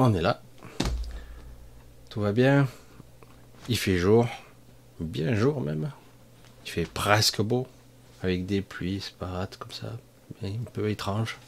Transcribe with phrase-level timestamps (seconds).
[0.00, 0.42] on est là.
[2.08, 2.66] Tout va bien.
[3.68, 4.26] Il fait jour.
[4.98, 5.90] Bien jour même.
[6.64, 7.66] Il fait presque beau.
[8.22, 9.92] Avec des pluies sparates comme ça.
[10.42, 11.38] Un peu étrange.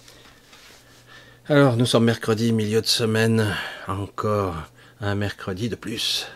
[1.49, 3.55] Alors, nous sommes mercredi, milieu de semaine.
[3.89, 4.55] Encore
[5.01, 6.29] un mercredi de plus.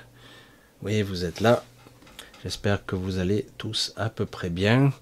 [0.83, 1.65] Oui, vous êtes là.
[2.43, 4.93] J'espère que vous allez tous à peu près bien.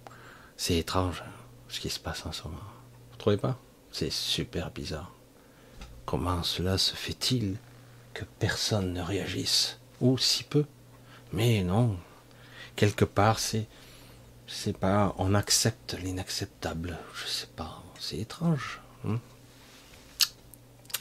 [0.57, 1.31] C'est étrange hein,
[1.69, 2.59] ce qui se passe en ce moment.
[3.11, 3.59] Vous trouvez pas?
[3.91, 5.14] C'est super bizarre.
[6.07, 7.57] Comment cela se fait-il
[8.13, 10.65] que personne ne réagisse Ou si peu?
[11.33, 11.97] Mais non.
[12.77, 13.67] Quelque part, c'est.
[14.47, 16.99] Je sais pas, on accepte l'inacceptable.
[17.15, 17.83] Je sais pas.
[17.99, 18.81] C'est étrange.
[19.07, 19.19] Hein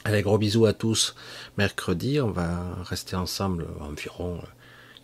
[0.04, 1.14] Allez, gros bisous à tous.
[1.58, 4.40] Mercredi, on va rester ensemble environ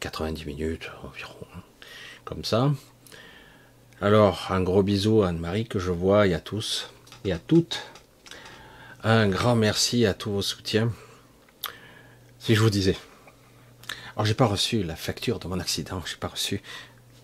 [0.01, 1.47] 90 minutes, environ.
[1.55, 1.63] Hein.
[2.25, 2.73] Comme ça.
[4.01, 6.91] Alors, un gros bisou à Anne-Marie que je vois et à tous
[7.25, 7.83] et à toutes.
[9.03, 10.93] Un grand merci à tous vos soutiens.
[12.39, 12.99] Si je vous disais,
[14.15, 16.61] alors j'ai pas reçu la facture de mon accident, j'ai pas reçu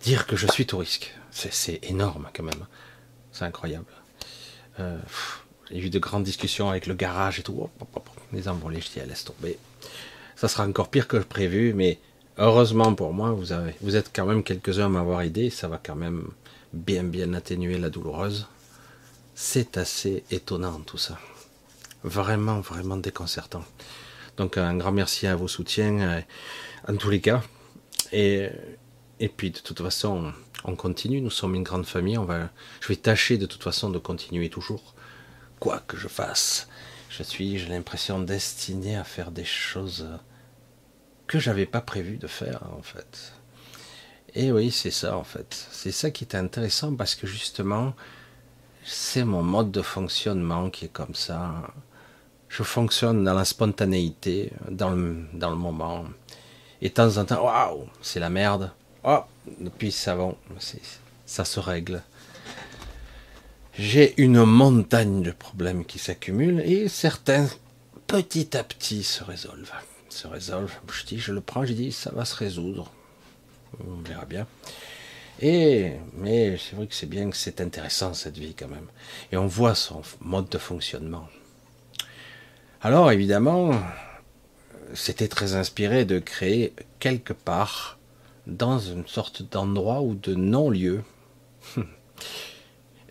[0.01, 1.15] dire que je suis tout risque.
[1.31, 2.67] C'est énorme quand même.
[3.31, 3.93] C'est incroyable.
[4.81, 4.99] Euh,
[5.71, 7.69] j'ai eu de grandes discussions avec le garage et tout.
[8.33, 9.59] les envolées, je dis, laisse tomber.
[10.35, 11.99] Ça sera encore pire que prévu, mais
[12.39, 15.51] heureusement pour moi, vous, avez, vous êtes quand même quelques-uns à m'avoir aidé.
[15.51, 16.31] Ça va quand même
[16.73, 18.47] bien, bien atténuer la douloureuse.
[19.35, 21.19] C'est assez étonnant tout ça
[22.07, 23.65] vraiment, vraiment déconcertant.
[24.37, 26.21] Donc un grand merci à vos soutiens, euh,
[26.89, 27.43] en tous les cas.
[28.13, 28.49] Et,
[29.21, 30.33] et puis de toute façon,
[30.65, 32.51] on continue, nous sommes une grande famille, on va,
[32.81, 34.95] je vais tâcher de toute façon de continuer toujours,
[35.59, 36.69] quoi que je fasse.
[37.11, 40.09] Je suis, j'ai l'impression, destiné à faire des choses
[41.27, 43.33] que j'avais pas prévu de faire en fait.
[44.35, 45.67] Et oui, c'est ça en fait.
[45.73, 47.95] C'est ça qui est intéressant parce que justement,
[48.85, 51.73] c'est mon mode de fonctionnement qui est comme ça
[52.57, 56.07] je fonctionne dans la spontanéité, dans le, moment.
[56.81, 58.73] Et de temps en temps, waouh, c'est la merde.
[59.05, 59.21] Oh,
[59.77, 60.35] puis ça va,
[61.27, 62.03] ça se règle.
[63.79, 67.47] J'ai une montagne de problèmes qui s'accumulent et certains,
[68.07, 69.75] petit à petit, se résolvent.
[70.09, 70.73] Se résolvent.
[70.91, 72.91] Je dis, je le prends, je dis, ça va se résoudre.
[73.87, 74.47] On verra bien.
[75.43, 78.87] Et, mais c'est vrai que c'est bien que c'est intéressant cette vie quand même.
[79.31, 81.29] Et on voit son mode de fonctionnement.
[82.83, 83.73] Alors évidemment,
[84.95, 87.99] c'était très inspiré de créer quelque part
[88.47, 91.03] dans une sorte d'endroit ou de non-lieu.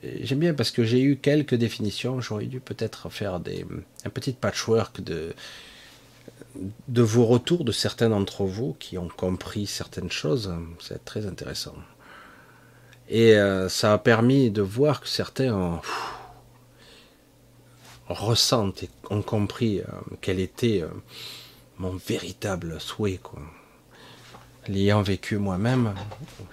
[0.04, 3.66] J'aime bien parce que j'ai eu quelques définitions, j'aurais dû peut-être faire des,
[4.06, 5.34] un petit patchwork de,
[6.88, 10.54] de vos retours de certains d'entre vous qui ont compris certaines choses.
[10.80, 11.74] C'est très intéressant.
[13.10, 15.82] Et euh, ça a permis de voir que certains ont,
[18.10, 19.86] ressentent et ont compris euh,
[20.22, 20.90] quel était euh,
[21.78, 23.20] mon véritable souhait.
[24.68, 25.94] L'ayant vécu moi-même,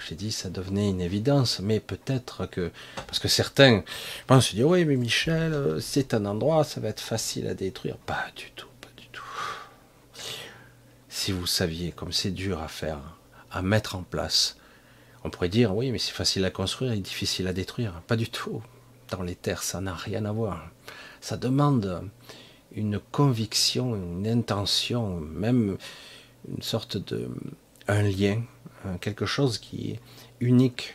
[0.06, 2.70] j'ai dit ça devenait une évidence, mais peut-être que
[3.06, 3.82] parce que certains
[4.26, 7.54] pensent se dire oui mais Michel euh, c'est un endroit ça va être facile à
[7.54, 9.22] détruire, pas du tout, pas du tout.
[11.08, 12.98] Si vous saviez comme c'est dur à faire,
[13.50, 14.58] à mettre en place,
[15.24, 18.28] on pourrait dire oui mais c'est facile à construire et difficile à détruire, pas du
[18.28, 18.62] tout.
[19.10, 20.70] Dans les terres ça n'a rien à voir
[21.22, 22.10] ça demande
[22.72, 25.78] une conviction, une intention, même
[26.48, 27.30] une sorte de
[27.88, 28.42] un lien,
[29.00, 30.00] quelque chose qui est
[30.40, 30.94] unique.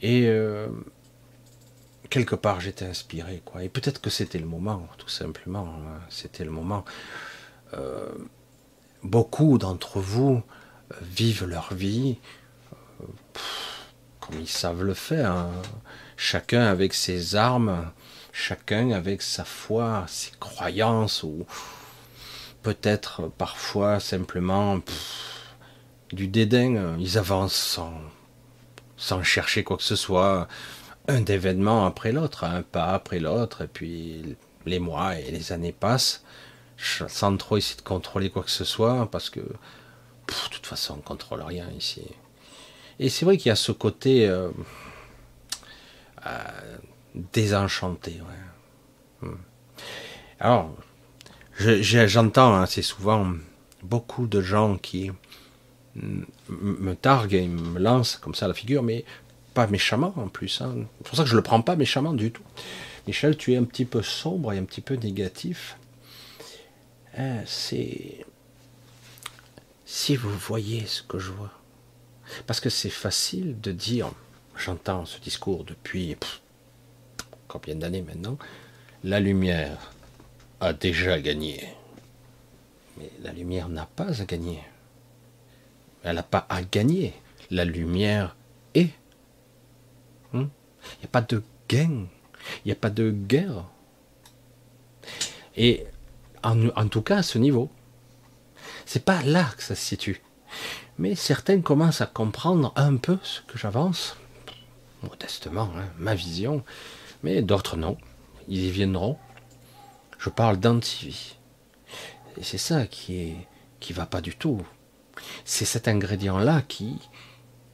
[0.00, 0.68] Et euh,
[2.10, 3.62] quelque part, j'étais inspiré, quoi.
[3.62, 5.66] Et peut-être que c'était le moment, tout simplement.
[5.66, 6.00] Hein.
[6.08, 6.84] C'était le moment.
[7.74, 8.12] Euh,
[9.02, 10.42] beaucoup d'entre vous
[10.92, 12.18] euh, vivent leur vie
[14.20, 15.50] comme ils savent le faire, hein.
[16.16, 17.90] chacun avec ses armes,
[18.34, 21.46] chacun avec sa foi, ses croyances, ou
[22.62, 24.80] peut-être parfois simplement
[26.12, 26.96] du dédain.
[26.98, 27.94] Ils avancent sans,
[28.96, 30.48] sans chercher quoi que ce soit,
[31.08, 35.72] un événement après l'autre, un pas après l'autre, et puis les mois et les années
[35.72, 36.24] passent,
[36.76, 40.96] sans trop essayer de contrôler quoi que ce soit, parce que de toute façon on
[40.96, 42.02] ne contrôle rien ici.
[42.98, 44.50] Et c'est vrai qu'il y a ce côté euh,
[46.26, 46.78] euh,
[47.14, 48.20] désenchanté.
[49.20, 49.36] Hmm.
[50.40, 50.74] Alors,
[51.58, 53.32] j'entends assez souvent
[53.82, 55.10] beaucoup de gens qui
[55.94, 59.04] me targuent et me lancent comme ça la figure, mais
[59.54, 60.60] pas méchamment en plus.
[60.60, 60.86] Hein.
[60.98, 62.42] C'est pour ça que je le prends pas méchamment du tout.
[63.06, 65.76] Michel, tu es un petit peu sombre et un petit peu négatif.
[67.16, 68.26] Hein, c'est
[69.84, 71.52] si vous voyez ce que je vois.
[72.46, 74.10] Parce que c'est facile de dire,
[74.56, 76.10] j'entends ce discours depuis
[77.54, 78.36] combien d'années maintenant,
[79.04, 79.92] la lumière
[80.58, 81.62] a déjà gagné.
[82.98, 84.60] Mais la lumière n'a pas à gagner.
[86.02, 87.14] Elle n'a pas à gagner.
[87.52, 88.34] La lumière
[88.74, 88.90] est.
[90.32, 90.48] Hmm?
[90.82, 92.06] Il n'y a pas de gain.
[92.64, 93.66] Il n'y a pas de guerre.
[95.56, 95.86] Et
[96.42, 97.70] en, en, tout cas à ce niveau.
[98.84, 100.20] C'est pas là que ça se situe.
[100.98, 104.16] Mais certains commencent à comprendre un peu ce que j'avance,
[105.04, 106.64] modestement, hein, ma vision,
[107.24, 107.96] mais d'autres non.
[108.48, 109.16] Ils y viendront.
[110.18, 111.36] Je parle d'antivie.
[112.36, 113.36] Et c'est ça qui est
[113.80, 114.60] qui va pas du tout.
[115.44, 116.98] C'est cet ingrédient-là qui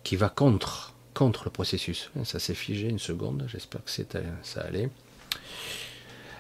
[0.05, 2.11] qui va contre contre le processus.
[2.25, 3.45] Ça s'est figé une seconde.
[3.49, 4.89] J'espère que c'est ça allait.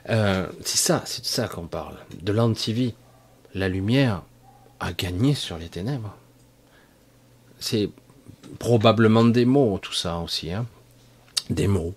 [0.08, 1.96] Euh, c'est ça, c'est de ça qu'on parle.
[2.22, 2.94] De l'antivie.
[3.54, 4.22] La lumière
[4.78, 6.14] a gagné sur les ténèbres.
[7.58, 7.90] C'est
[8.60, 10.52] probablement des mots, tout ça aussi.
[10.52, 10.66] Hein.
[11.50, 11.94] Des mots.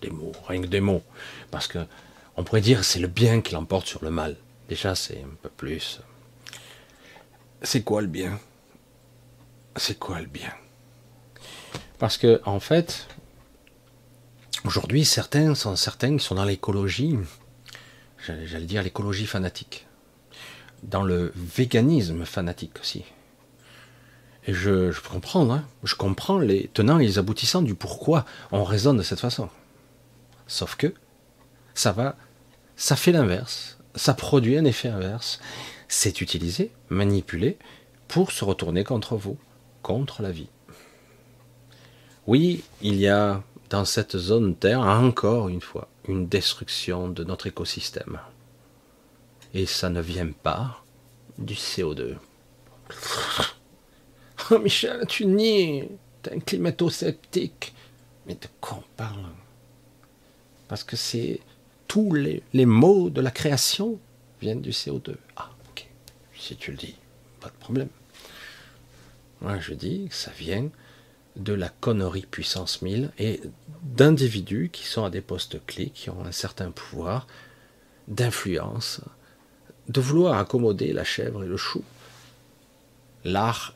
[0.00, 1.02] Des mots, rien que des mots.
[1.50, 1.78] Parce que
[2.36, 4.36] on pourrait dire c'est le bien qui l'emporte sur le mal.
[4.68, 6.00] Déjà, c'est un peu plus.
[7.62, 8.38] C'est quoi le bien?
[9.76, 10.52] C'est quoi le bien?
[11.98, 13.08] Parce que, en fait,
[14.64, 17.18] aujourd'hui, certains sont certains qui sont dans l'écologie,
[18.26, 19.86] j'allais dire l'écologie fanatique,
[20.82, 23.04] dans le véganisme fanatique aussi.
[24.46, 28.64] Et je, je comprends, hein, je comprends les tenants et les aboutissants du pourquoi on
[28.64, 29.50] raisonne de cette façon.
[30.50, 30.92] Sauf que
[31.74, 32.16] ça va,
[32.74, 35.38] ça fait l'inverse, ça produit un effet inverse.
[35.86, 37.56] C'est utilisé, manipulé
[38.08, 39.38] pour se retourner contre vous,
[39.82, 40.48] contre la vie.
[42.26, 47.46] Oui, il y a dans cette zone Terre, encore une fois, une destruction de notre
[47.46, 48.18] écosystème.
[49.54, 50.82] Et ça ne vient pas
[51.38, 52.16] du CO2.
[54.50, 55.84] Oh Michel, tu nies,
[56.22, 57.72] t'es un climato-sceptique.
[58.26, 59.26] Mais de quoi on parle?
[60.70, 61.40] Parce que c'est
[61.88, 63.98] tous les, les mots de la création
[64.40, 65.16] viennent du CO2.
[65.36, 65.88] Ah, ok.
[66.38, 66.94] Si tu le dis,
[67.40, 67.88] pas de problème.
[69.40, 70.68] Moi, je dis que ça vient
[71.34, 73.40] de la connerie puissance 1000 et
[73.82, 77.26] d'individus qui sont à des postes clés, qui ont un certain pouvoir
[78.06, 79.00] d'influence,
[79.88, 81.82] de vouloir accommoder la chèvre et le chou.
[83.24, 83.74] L'art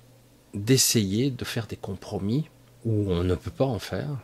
[0.54, 2.48] d'essayer de faire des compromis
[2.84, 4.16] où on ne peut pas en faire,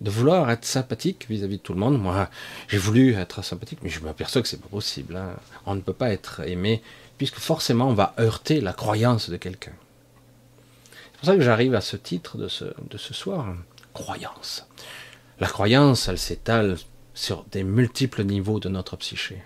[0.00, 2.00] de vouloir être sympathique vis-à-vis de tout le monde.
[2.00, 2.28] Moi,
[2.68, 5.16] j'ai voulu être sympathique, mais je m'aperçois que c'est pas possible.
[5.16, 5.36] Hein.
[5.64, 6.82] On ne peut pas être aimé,
[7.18, 9.72] puisque forcément on va heurter la croyance de quelqu'un.
[11.12, 13.54] C'est pour ça que j'arrive à ce titre de ce, de ce soir,
[13.94, 14.66] croyance.
[15.40, 16.76] La croyance, elle s'étale
[17.14, 19.42] sur des multiples niveaux de notre psyché.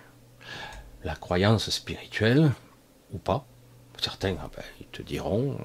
[1.03, 2.51] La croyance spirituelle,
[3.13, 3.45] ou pas,
[4.01, 5.57] certains ah ben, ils te diront,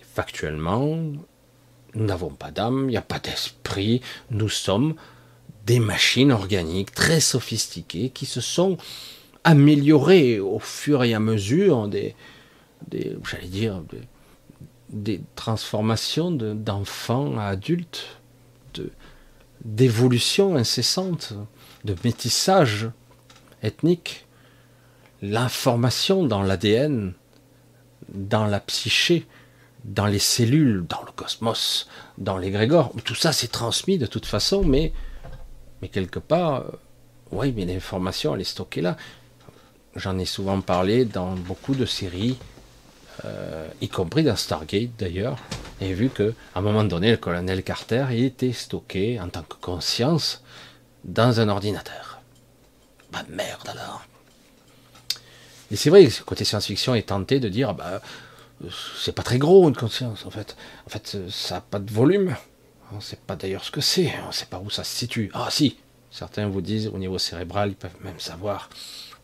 [0.00, 0.98] factuellement,
[1.94, 4.94] nous n'avons pas d'âme, il n'y a pas d'esprit, nous sommes
[5.66, 8.76] des machines organiques très sophistiquées qui se sont
[9.44, 12.14] améliorées au fur et à mesure des,
[12.90, 13.82] j'allais dire,
[14.90, 18.18] des, transformations d'enfants à adultes,
[19.64, 21.34] d'évolution incessante,
[21.84, 22.90] de métissage
[23.62, 24.26] ethnique,
[25.22, 27.14] l'information dans l'ADN,
[28.12, 29.26] dans la psyché,
[29.84, 31.88] dans les cellules, dans le cosmos,
[32.18, 32.92] dans l'égrégore.
[33.04, 34.92] Tout ça, c'est transmis de toute façon, mais,
[35.82, 36.70] mais quelque part, euh,
[37.32, 38.96] oui, mais l'information, elle est stockée là.
[39.94, 42.36] J'en ai souvent parlé dans beaucoup de séries,
[43.24, 45.38] euh, y compris dans Stargate d'ailleurs,
[45.80, 49.54] et vu que à un moment donné, le colonel Carter était stocké en tant que
[49.60, 50.42] conscience
[51.04, 52.20] dans un ordinateur.
[53.12, 54.02] Bah merde alors.
[55.70, 58.00] Et c'est vrai que côté science-fiction est tenté de dire, bah,
[58.96, 60.56] c'est pas très gros une conscience en fait.
[60.86, 62.36] En fait, ça n'a pas de volume.
[62.92, 64.12] On ne sait pas d'ailleurs ce que c'est.
[64.24, 65.30] On ne sait pas où ça se situe.
[65.34, 65.78] Ah si,
[66.10, 68.70] certains vous disent au niveau cérébral, ils peuvent même savoir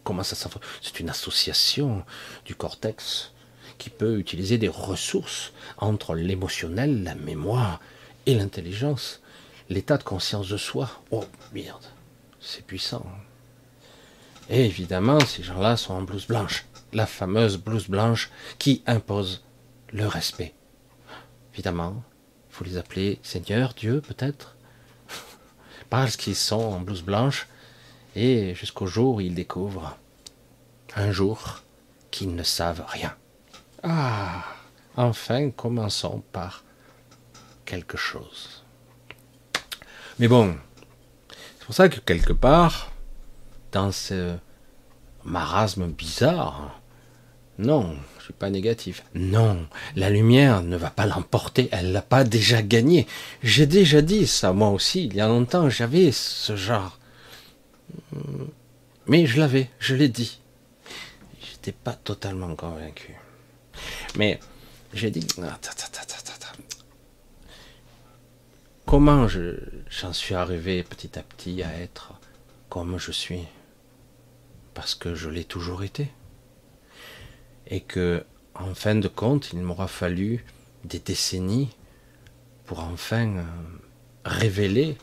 [0.02, 0.64] comment ça s'affronte.
[0.82, 2.04] C'est une association
[2.44, 3.32] du cortex
[3.78, 7.80] qui peut utiliser des ressources entre l'émotionnel, la mémoire
[8.26, 9.20] et l'intelligence.
[9.68, 10.90] L'état de conscience de soi.
[11.12, 11.84] Oh merde,
[12.40, 13.06] c'est puissant.
[14.48, 19.44] Et évidemment, ces gens-là sont en blouse blanche la fameuse blouse blanche qui impose
[19.92, 20.54] le respect.
[21.54, 22.02] Évidemment,
[22.48, 24.56] il faut les appeler Seigneur, Dieu peut-être,
[25.90, 27.48] parce qu'ils sont en blouse blanche,
[28.16, 29.96] et jusqu'au jour où ils découvrent,
[30.96, 31.62] un jour,
[32.10, 33.14] qu'ils ne savent rien.
[33.82, 34.44] Ah,
[34.96, 36.64] enfin, commençons par
[37.64, 38.64] quelque chose.
[40.18, 40.56] Mais bon,
[41.30, 42.90] c'est pour ça que quelque part,
[43.72, 44.36] dans ce
[45.24, 46.79] marasme bizarre,
[47.60, 49.04] non, je suis pas négatif.
[49.14, 53.06] Non, la lumière ne va pas l'emporter, elle l'a pas déjà gagné.
[53.42, 56.98] J'ai déjà dit ça moi aussi, il y a longtemps, j'avais ce genre.
[59.06, 60.40] Mais je l'avais, je l'ai dit.
[61.40, 63.14] J'étais pas totalement convaincu.
[64.16, 64.40] Mais
[64.94, 65.26] j'ai dit,
[68.86, 72.14] comment j'en suis arrivé petit à petit à être
[72.70, 73.44] comme je suis?
[74.72, 76.10] Parce que je l'ai toujours été.
[77.70, 78.24] Et que,
[78.54, 80.44] en fin de compte, il m'aura fallu
[80.84, 81.70] des décennies
[82.66, 83.42] pour enfin euh,
[84.24, 84.96] révéler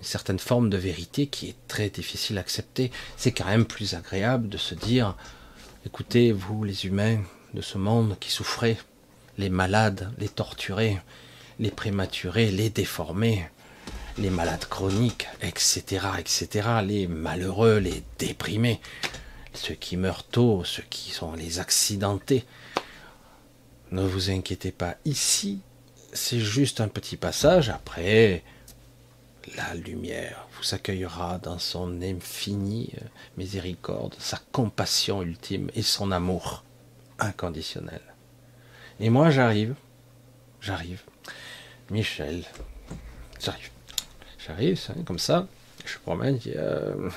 [0.00, 2.90] une certaine forme de vérité qui est très difficile à accepter.
[3.16, 5.16] C'est quand même plus agréable de se dire,
[5.84, 7.22] écoutez, vous les humains
[7.54, 8.78] de ce monde qui souffrez,
[9.36, 10.98] les malades, les torturés,
[11.58, 13.48] les prématurés, les déformés,
[14.18, 18.80] les malades chroniques, etc., etc., les malheureux, les déprimés,
[19.54, 22.44] ceux qui meurent tôt, ceux qui sont les accidentés.
[23.90, 25.60] Ne vous inquiétez pas, ici,
[26.12, 28.42] c'est juste un petit passage, après,
[29.56, 36.62] la lumière vous accueillera dans son infinie euh, miséricorde, sa compassion ultime et son amour
[37.18, 38.02] inconditionnel.
[39.00, 39.74] Et moi, j'arrive,
[40.60, 41.02] j'arrive,
[41.90, 42.44] Michel,
[43.40, 43.70] j'arrive,
[44.38, 45.46] j'arrive, comme ça,
[45.84, 47.10] je promène, euh,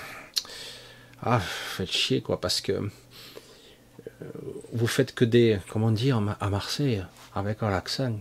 [1.26, 4.26] ah, faites chier, quoi, parce que euh,
[4.74, 7.04] vous faites que des, comment dire, à Marseille,
[7.34, 8.20] avec un accent,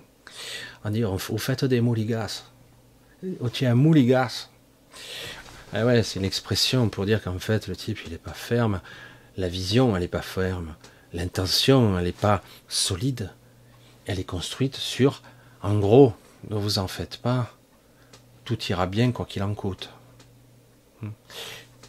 [0.85, 2.45] on dit, vous faites des mouligas.
[3.41, 4.49] Oh, un mouligas.
[5.73, 8.81] Ah ouais, c'est une expression pour dire qu'en fait, le type, il n'est pas ferme.
[9.37, 10.75] La vision, elle n'est pas ferme.
[11.13, 13.31] L'intention, elle n'est pas solide.
[14.07, 15.23] Elle est construite sur,
[15.63, 16.13] en gros,
[16.51, 17.55] ne vous en faites pas.
[18.45, 19.91] Tout ira bien quoi qu'il en coûte.
[21.01, 21.11] Hmm.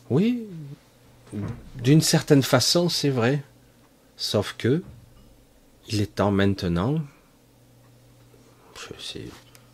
[0.10, 0.46] Oui,
[1.75, 3.44] d'une certaine façon, c'est vrai.
[4.18, 4.84] Sauf que,
[5.90, 7.02] il est temps maintenant,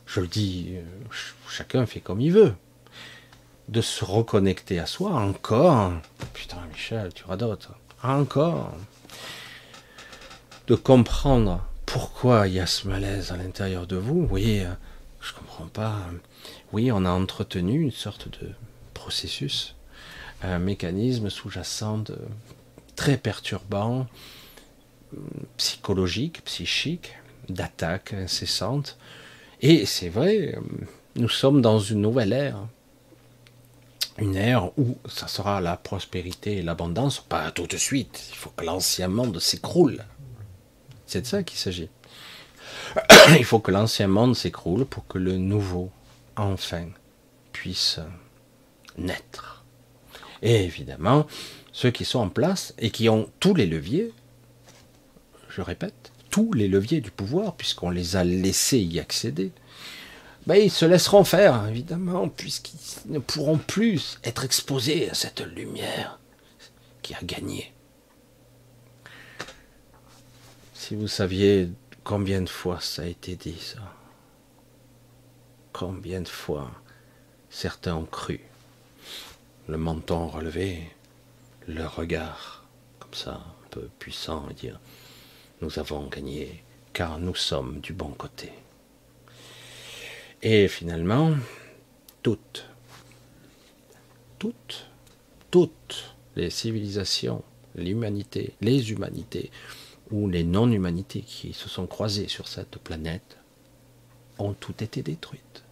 [0.06, 0.84] je le dis, euh,
[1.48, 2.54] chacun fait comme il veut.
[3.68, 5.94] De se reconnecter à soi encore.
[6.34, 7.70] Putain, Michel, tu radotes.
[8.02, 8.74] Encore.
[10.68, 14.28] De comprendre pourquoi il y a ce malaise à l'intérieur de vous.
[14.32, 14.74] Oui, euh,
[15.22, 15.98] je comprends pas.
[16.72, 18.50] Oui, on a entretenu une sorte de
[18.94, 19.76] processus,
[20.42, 22.06] un mécanisme sous-jacent
[22.96, 24.08] très perturbant,
[25.58, 27.16] psychologique, psychique,
[27.50, 28.98] d'attaque incessante,
[29.62, 30.58] et c'est vrai,
[31.16, 32.60] nous sommes dans une nouvelle ère.
[34.18, 38.28] Une ère où ça sera la prospérité et l'abondance, pas tout de suite.
[38.32, 40.06] Il faut que l'ancien monde s'écroule.
[41.06, 41.90] C'est de ça qu'il s'agit.
[43.38, 45.90] Il faut que l'ancien monde s'écroule pour que le nouveau,
[46.36, 46.86] enfin,
[47.52, 48.00] puisse
[48.98, 49.59] naître.
[50.42, 51.28] Et évidemment,
[51.72, 54.14] ceux qui sont en place et qui ont tous les leviers,
[55.50, 59.52] je répète, tous les leviers du pouvoir, puisqu'on les a laissés y accéder,
[60.48, 66.20] ben, ils se laisseront faire, évidemment, puisqu'ils ne pourront plus être exposés à cette lumière
[67.02, 67.74] qui a gagné.
[70.74, 71.70] Si vous saviez
[72.04, 73.80] combien de fois ça a été dit, ça.
[75.74, 76.72] Combien de fois
[77.50, 78.42] certains ont cru,
[79.70, 80.82] le menton relevé,
[81.68, 82.66] le regard
[83.00, 84.80] comme ça, un peu puissant, et dire
[85.62, 88.52] nous avons gagné, car nous sommes du bon côté.
[90.42, 91.34] Et finalement,
[92.24, 92.66] toutes,
[94.40, 94.88] toutes,
[95.52, 97.44] toutes les civilisations,
[97.76, 99.52] l'humanité, les humanités
[100.10, 103.38] ou les non-humanités qui se sont croisées sur cette planète
[104.40, 105.64] ont toutes été détruites,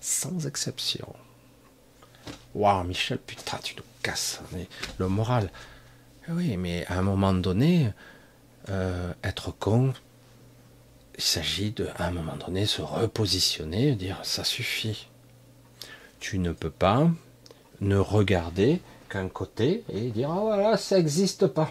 [0.00, 1.14] sans exception.
[2.54, 4.40] Waouh, Michel, putain, tu nous casses
[4.98, 5.50] le moral.
[6.28, 7.90] Oui, mais à un moment donné,
[8.70, 9.92] euh, être con,
[11.16, 15.08] il s'agit de, à un moment donné, se repositionner, dire ça suffit.
[16.20, 17.10] Tu ne peux pas
[17.80, 21.70] ne regarder qu'un côté et dire ah voilà, ça n'existe pas.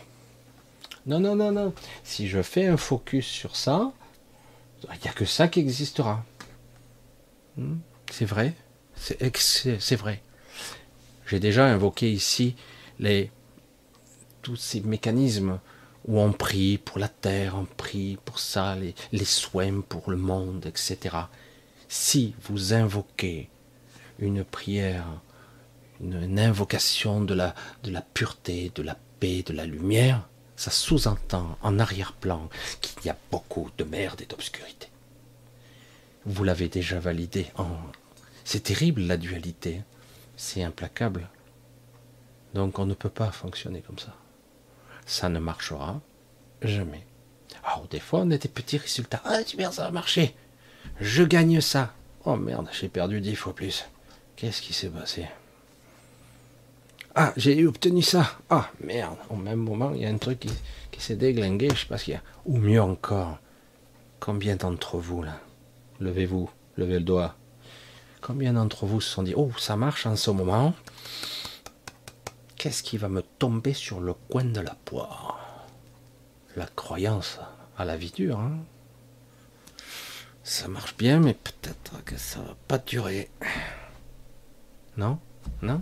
[1.05, 1.73] Non, non, non, non.
[2.03, 3.91] Si je fais un focus sur ça,
[4.83, 6.23] il n'y a que ça qui existera.
[7.57, 7.77] Hmm?
[8.11, 8.53] C'est vrai
[8.95, 10.21] C'est vrai.
[11.27, 12.55] J'ai déjà invoqué ici
[12.99, 13.31] les,
[14.41, 15.59] tous ces mécanismes
[16.05, 18.75] où on prie pour la terre, on prie pour ça,
[19.11, 21.15] les, soins pour le monde, etc.
[21.87, 23.49] Si vous invoquez
[24.19, 25.05] une prière,
[26.01, 27.55] une, invocation de la,
[28.13, 32.49] pureté, de la paix, de la lumière, ça sous-entend en arrière-plan
[32.81, 34.87] qu'il y a beaucoup de merde et d'obscurité.
[36.25, 37.47] Vous l'avez déjà validé.
[38.43, 39.81] C'est terrible la dualité.
[40.35, 41.29] C'est implacable.
[42.53, 44.13] Donc on ne peut pas fonctionner comme ça
[45.05, 46.01] ça ne marchera
[46.61, 47.05] jamais.
[47.63, 49.21] Alors, des fois, on a des petits résultats.
[49.25, 50.35] Ah, super, ça a marché.
[50.99, 51.93] Je gagne ça.
[52.25, 53.85] Oh merde, j'ai perdu dix fois plus.
[54.35, 55.25] Qu'est-ce qui s'est passé?
[57.15, 58.37] Ah, j'ai obtenu ça.
[58.49, 59.17] Ah, merde.
[59.29, 60.51] Au même moment, il y a un truc qui,
[60.91, 61.69] qui s'est déglingué.
[61.69, 62.23] Je sais pas ce qu'il y a.
[62.45, 63.37] Ou mieux encore,
[64.19, 65.39] combien d'entre vous, là,
[65.99, 67.35] levez-vous, levez le doigt.
[68.25, 70.73] Combien d'entre vous se sont dit, oh, ça marche en ce moment?
[72.55, 75.67] Qu'est-ce qui va me tomber sur le coin de la poire?
[76.55, 77.41] La croyance
[77.77, 78.39] à la vie dure.
[78.39, 78.59] Hein
[80.41, 83.29] ça marche bien, mais peut-être que ça va pas durer.
[84.95, 85.19] Non?
[85.61, 85.81] Non?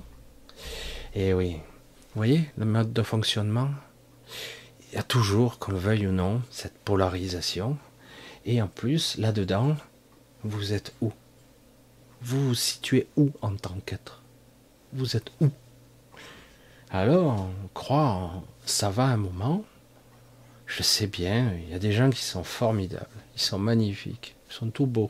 [1.13, 1.57] Eh oui.
[1.57, 3.69] Vous voyez le mode de fonctionnement
[4.89, 7.77] Il y a toujours, qu'on le veuille ou non, cette polarisation.
[8.45, 9.75] Et en plus, là-dedans,
[10.43, 11.11] vous êtes où?
[12.21, 14.21] Vous vous situez où en tant qu'être?
[14.93, 15.49] Vous êtes où?
[16.91, 19.63] Alors, on croit, ça va un moment.
[20.67, 24.53] Je sais bien, il y a des gens qui sont formidables, ils sont magnifiques, ils
[24.53, 25.09] sont tout beaux,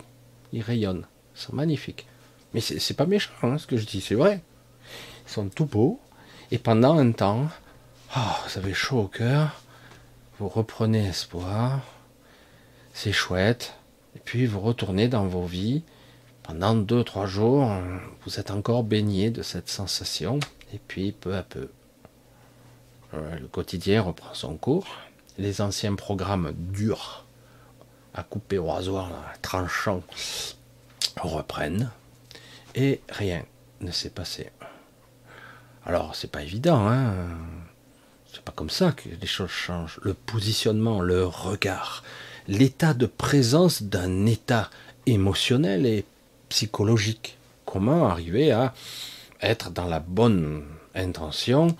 [0.54, 2.08] ils rayonnent, ils sont magnifiques.
[2.54, 4.42] Mais c'est pas méchant hein, ce que je dis, c'est vrai.
[5.28, 6.00] Ils sont tout beaux.
[6.50, 7.48] Et pendant un temps,
[8.16, 9.62] oh, vous avez chaud au cœur,
[10.40, 11.82] vous reprenez espoir,
[12.94, 13.76] c'est chouette,
[14.16, 15.84] et puis vous retournez dans vos vies.
[16.44, 17.72] Pendant deux, trois jours,
[18.26, 20.40] vous êtes encore baigné de cette sensation,
[20.74, 21.70] et puis peu à peu,
[23.14, 24.88] euh, le quotidien reprend son cours.
[25.38, 27.26] Les anciens programmes durs
[28.14, 30.04] à couper au rasoir, tranchant,
[31.18, 31.90] reprennent
[32.76, 33.44] et rien
[33.82, 34.50] ne s'est passé.
[35.86, 37.14] Alors, c'est pas évident, hein.
[38.32, 40.00] C'est pas comme ça que les choses changent.
[40.04, 42.04] Le positionnement, le regard,
[42.48, 44.70] l'état de présence d'un état
[45.06, 46.06] émotionnel et
[46.52, 47.38] psychologique.
[47.66, 48.74] Comment arriver à
[49.42, 51.76] être dans la bonne intention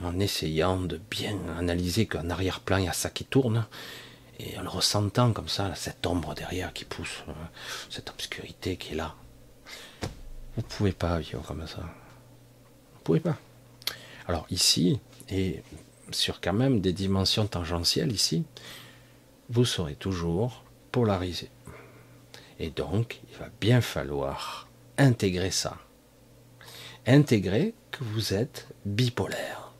[0.00, 3.66] en essayant de bien analyser qu'en arrière-plan il y a ça qui tourne
[4.38, 7.32] et en le ressentant comme ça, cette ombre derrière qui pousse, hein,
[7.90, 9.16] cette obscurité qui est là.
[10.56, 11.80] Vous ne pouvez pas vivre comme ça.
[11.80, 13.36] Vous ne pouvez pas.
[14.28, 15.62] Alors ici, et
[16.12, 18.44] sur quand même des dimensions tangentielles ici,
[19.50, 21.50] vous serez toujours polarisé.
[22.58, 25.76] Et donc, il va bien falloir intégrer ça.
[27.06, 29.72] Intégrer que vous êtes bipolaire.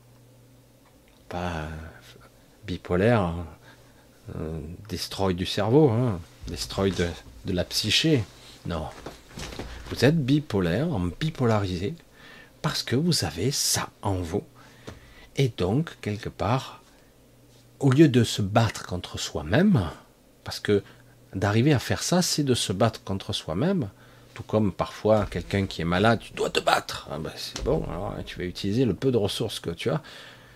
[1.28, 1.68] Pas
[2.66, 3.46] bipolaire, hein.
[4.37, 7.08] euh, destroy du cerveau, hein, destroy de,
[7.52, 8.24] la psyché.
[8.66, 8.88] Non,
[9.90, 10.88] vous êtes bipolaire,
[11.20, 11.94] bipolarisé,
[12.62, 14.44] parce que vous avez ça en vous.
[15.37, 16.82] Et donc, quelque part,
[17.80, 19.90] au lieu de se battre contre soi-même,
[20.44, 20.82] parce que
[21.34, 23.88] d'arriver à faire ça, c'est de se battre contre soi-même,
[24.34, 27.08] tout comme parfois quelqu'un qui est malade, tu dois te battre.
[27.10, 30.02] Ah ben, c'est bon, alors tu vas utiliser le peu de ressources que tu as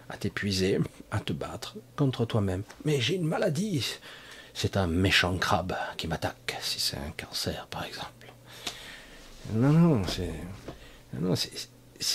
[0.09, 0.79] à t'épuiser,
[1.11, 2.63] à te battre contre toi-même.
[2.85, 3.87] Mais j'ai une maladie.
[4.55, 8.33] C'est un méchant crabe qui m'attaque, si c'est un cancer par exemple.
[9.53, 10.33] Non, non, c'est.
[11.19, 11.35] Non,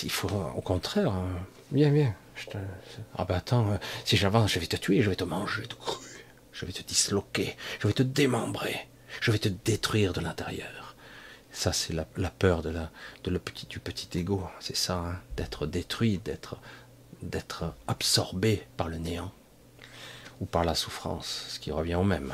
[0.02, 1.12] il faut au contraire.
[1.12, 1.28] Hein.
[1.72, 2.14] Viens.
[2.36, 2.58] Je te...
[3.16, 5.76] Ah bah attends, euh, si j'avance, je vais te tuer, je vais te manger tout
[5.76, 5.98] cru.
[6.54, 8.88] Je vais te disloquer, je vais te démembrer,
[9.20, 10.94] je vais te détruire de l'intérieur.
[11.52, 14.42] Ça, c'est la, peur de le petit, du petit ego.
[14.60, 16.56] C'est ça, hein, d'être détruit, d'être,
[17.22, 19.32] d'être absorbé par le néant
[20.40, 22.32] ou par la souffrance, ce qui revient au même,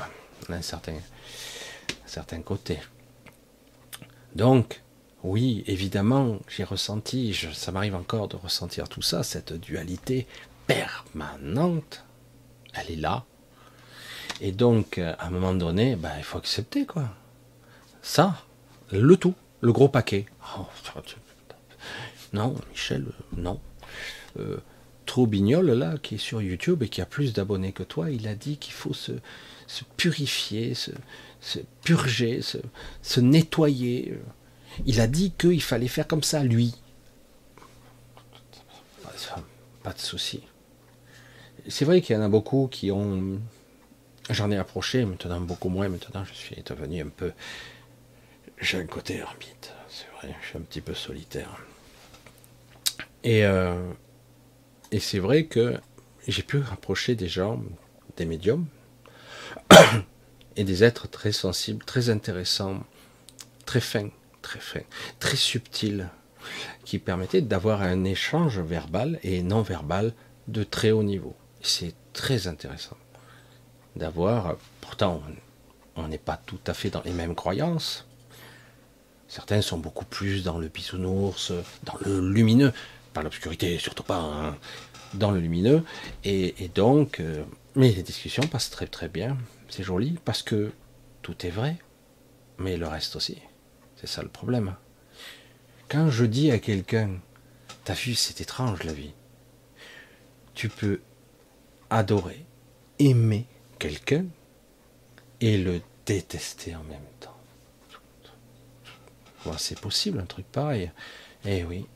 [0.48, 0.96] d'un certain,
[2.06, 2.78] certain côté.
[4.34, 4.82] Donc,
[5.22, 10.26] oui, évidemment, j'ai ressenti, ça m'arrive encore de ressentir tout ça, cette dualité
[10.66, 12.04] permanente,
[12.72, 13.26] elle est là.
[14.40, 17.04] Et donc, à un moment donné, ben, il faut accepter, quoi.
[18.02, 18.42] Ça,
[18.90, 20.26] le tout, le gros paquet.
[20.56, 20.66] Oh,
[22.32, 23.60] non, Michel, non.
[24.38, 24.58] Euh,
[25.04, 28.34] Troubignol, là, qui est sur YouTube et qui a plus d'abonnés que toi, il a
[28.34, 29.12] dit qu'il faut se,
[29.96, 30.90] purifier, se,
[31.82, 34.18] purger, se nettoyer.
[34.86, 36.74] Il a dit qu'il fallait faire comme ça, lui.
[39.82, 40.42] Pas de souci.
[41.68, 43.40] C'est vrai qu'il y en a beaucoup qui ont.
[44.28, 45.88] J'en ai approché, maintenant beaucoup moins.
[45.88, 47.32] Maintenant, je suis devenu un peu.
[48.60, 50.34] J'ai un côté ermite, c'est vrai.
[50.42, 51.64] Je suis un petit peu solitaire.
[53.24, 53.90] Et, euh,
[54.92, 55.78] et c'est vrai que
[56.28, 57.62] j'ai pu rapprocher des gens,
[58.16, 58.66] des médiums,
[60.56, 62.84] et des êtres très sensibles, très intéressants,
[63.66, 64.10] très fins,
[64.42, 64.80] très fin,
[65.18, 66.08] très subtil,
[66.84, 70.12] qui permettait d'avoir un échange verbal et non verbal
[70.48, 71.34] de très haut niveau.
[71.62, 72.96] C'est très intéressant
[73.96, 75.22] d'avoir, pourtant
[75.96, 78.06] on n'est pas tout à fait dans les mêmes croyances.
[79.28, 81.52] Certains sont beaucoup plus dans le bisounours,
[81.84, 82.72] dans le lumineux,
[83.12, 84.56] pas l'obscurité, surtout pas, hein,
[85.14, 85.84] dans le lumineux.
[86.24, 89.36] Et, donc, euh, mais les discussions passent très très bien,
[89.68, 90.72] c'est joli, parce que
[91.22, 91.76] tout est vrai,
[92.58, 93.38] mais le reste aussi.
[93.96, 94.74] C'est ça le problème.
[95.88, 97.10] Quand je dis à quelqu'un,
[97.84, 99.12] T'as vu, c'est étrange la vie.
[100.54, 101.00] Tu peux
[101.88, 102.44] adorer,
[102.98, 103.46] aimer
[103.80, 104.26] quelqu'un
[105.40, 107.40] et le détester en même temps.
[109.58, 110.92] c'est possible un truc pareil.
[111.46, 111.86] Eh oui,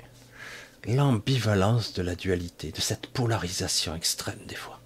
[0.87, 4.81] l'ambivalence de la dualité, de cette polarisation extrême des fois.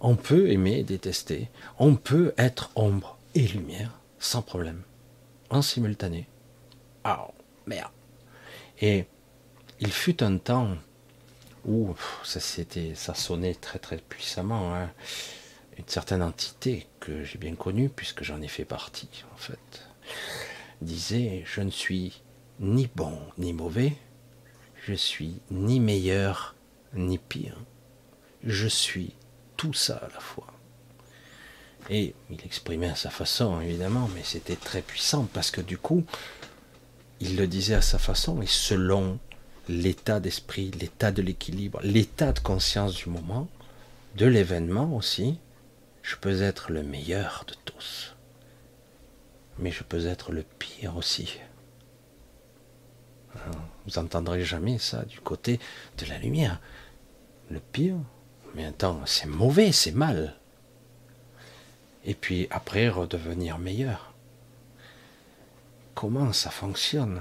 [0.00, 4.82] On peut aimer et détester, on peut être ombre et lumière sans problème,
[5.50, 6.26] en simultané.
[7.04, 7.28] Ah,
[7.66, 7.92] merde.
[8.80, 9.06] Et
[9.78, 10.76] il fut un temps
[11.64, 14.74] où ça, ça sonnait très très puissamment.
[14.74, 14.90] Hein.
[15.78, 19.86] Une certaine entité que j'ai bien connue, puisque j'en ai fait partie en fait,
[20.80, 22.22] disait Je ne suis
[22.60, 23.96] ni bon ni mauvais,
[24.86, 26.54] je suis ni meilleur
[26.94, 27.58] ni pire,
[28.44, 29.14] je suis
[29.56, 30.46] tout ça à la fois.
[31.90, 36.04] Et il exprimait à sa façon, évidemment, mais c'était très puissant parce que du coup,
[37.20, 39.18] il le disait à sa façon et selon
[39.68, 43.48] l'état d'esprit, l'état de l'équilibre, l'état de conscience du moment,
[44.16, 45.38] de l'événement aussi,
[46.04, 48.14] je peux être le meilleur de tous.
[49.58, 51.38] Mais je peux être le pire aussi.
[53.86, 55.58] Vous entendrez jamais ça du côté
[55.98, 56.60] de la lumière.
[57.50, 57.96] Le pire,
[58.54, 60.36] mais attends, c'est mauvais, c'est mal.
[62.04, 64.12] Et puis après redevenir meilleur.
[65.94, 67.20] Comment ça fonctionne?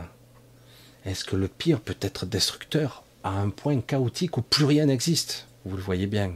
[1.06, 5.48] Est-ce que le pire peut être destructeur à un point chaotique où plus rien n'existe?
[5.64, 6.36] Vous le voyez bien.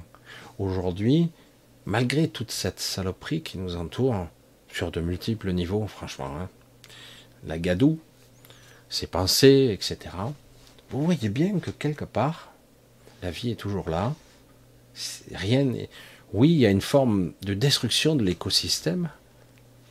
[0.59, 1.29] Aujourd'hui,
[1.87, 4.27] malgré toute cette saloperie qui nous entoure,
[4.69, 6.49] sur de multiples niveaux, franchement, hein,
[7.45, 7.97] la gadoue,
[8.89, 10.15] ses pensées, etc.,
[10.89, 12.51] vous voyez bien que quelque part,
[13.23, 14.13] la vie est toujours là.
[15.33, 15.73] Rien.
[16.33, 19.09] Oui, il y a une forme de destruction de l'écosystème,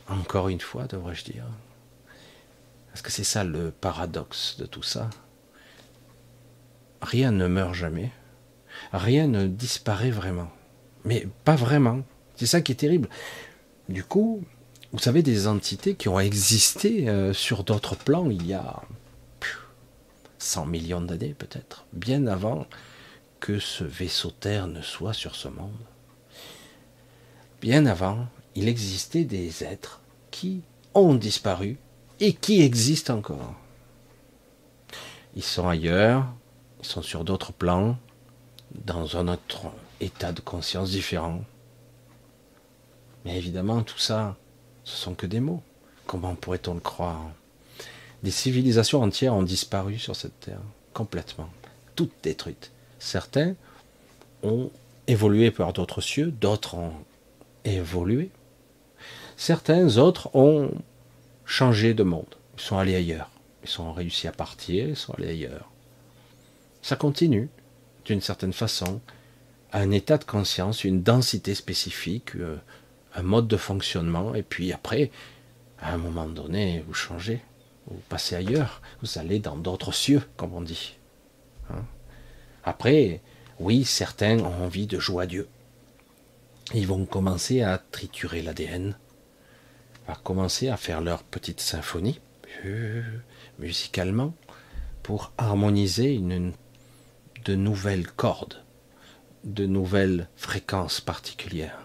[0.07, 1.45] encore une fois, devrais-je dire.
[2.89, 5.09] Parce que c'est ça le paradoxe de tout ça.
[7.01, 8.11] Rien ne meurt jamais.
[8.93, 10.51] Rien ne disparaît vraiment.
[11.07, 12.01] Mais pas vraiment.
[12.35, 13.07] C'est ça qui est terrible.
[13.87, 14.43] Du coup,
[14.91, 18.81] vous savez, des entités qui ont existé euh, sur d'autres plans il y a
[20.37, 22.67] 100 millions d'années peut-être, bien avant
[23.39, 25.71] que ce vaisseau Terre ne soit sur ce monde.
[27.61, 30.61] Bien avant, il existait des êtres qui
[30.93, 31.77] ont disparu
[32.19, 33.55] et qui existent encore.
[35.37, 36.25] Ils sont ailleurs,
[36.81, 37.97] ils sont sur d'autres plans,
[38.85, 41.43] dans un autre état de conscience différent.
[43.25, 44.37] Mais évidemment, tout ça,
[44.83, 45.61] ce sont que des mots.
[46.05, 47.31] Comment pourrait-on le croire?
[48.23, 50.61] Des civilisations entières ont disparu sur cette terre,
[50.93, 51.49] complètement,
[51.95, 52.71] toutes détruites.
[52.99, 53.55] Certains
[54.43, 54.71] ont
[55.07, 56.93] évolué par d'autres cieux, d'autres ont
[57.65, 58.29] évolué.
[59.35, 60.71] Certains autres ont
[61.45, 62.35] changé de monde.
[62.57, 63.29] Ils sont allés ailleurs.
[63.63, 65.69] Ils sont réussi à partir, ils sont allés ailleurs.
[66.81, 67.49] Ça continue,
[68.05, 69.01] d'une certaine façon,
[69.73, 72.57] un état de conscience, une densité spécifique, euh,
[73.15, 75.11] un mode de fonctionnement, et puis après,
[75.79, 77.41] à un moment donné, vous changez,
[77.87, 80.97] vous passez ailleurs, vous allez dans d'autres cieux, comme on dit.
[81.69, 81.83] Hein.
[82.63, 83.21] après,
[83.59, 85.47] oui, certains ont envie de jouer à Dieu.
[86.73, 88.95] Ils vont commencer à triturer l'ADN,
[90.07, 92.19] à commencer à faire leur petite symphonie
[92.65, 93.01] euh,
[93.59, 94.33] musicalement
[95.03, 96.53] pour harmoniser une,
[97.45, 98.63] de nouvelles cordes,
[99.47, 101.79] de nouvelles fréquences particulières.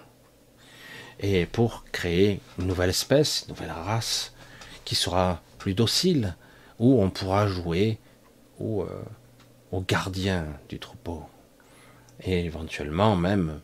[1.20, 4.34] Et pour créer une nouvelle espèce, une nouvelle race
[4.84, 6.34] qui sera plus docile,
[6.80, 7.98] où on pourra jouer
[8.58, 11.22] au, euh, gardien du troupeau,
[12.20, 13.60] et éventuellement même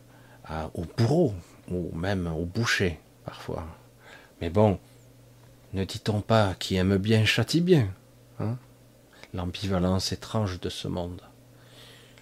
[0.73, 1.35] au bourreau,
[1.69, 3.67] ou même au boucher parfois.
[4.41, 4.79] Mais bon,
[5.73, 7.89] ne dit-on pas qui aime bien châtie bien
[8.39, 8.57] hein?
[9.33, 11.21] L'ambivalence étrange de ce monde.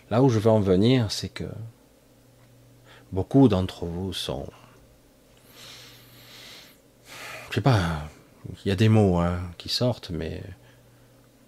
[0.10, 1.46] Là où je veux en venir, c'est que
[3.12, 4.48] beaucoup d'entre vous sont.
[7.50, 8.10] Je sais pas,
[8.64, 10.44] il y a des mots hein, qui sortent, mais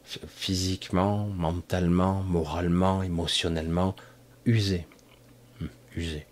[0.04, 3.96] physiquement, mentalement, moralement, émotionnellement,
[4.46, 4.88] usés.
[5.62, 6.26] Hum, usés.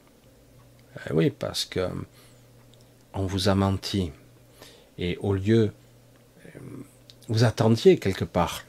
[1.09, 1.89] Eh oui, parce que
[3.13, 4.11] on vous a menti.
[4.97, 5.71] Et au lieu,
[6.45, 6.59] euh,
[7.29, 8.63] vous attendiez quelque part.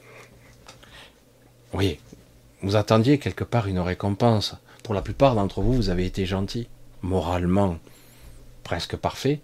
[1.73, 1.99] Oui,
[2.61, 4.55] vous attendiez quelque part une récompense.
[4.83, 6.67] Pour la plupart d'entre vous, vous avez été gentil,
[7.01, 7.77] moralement
[8.63, 9.41] presque parfait.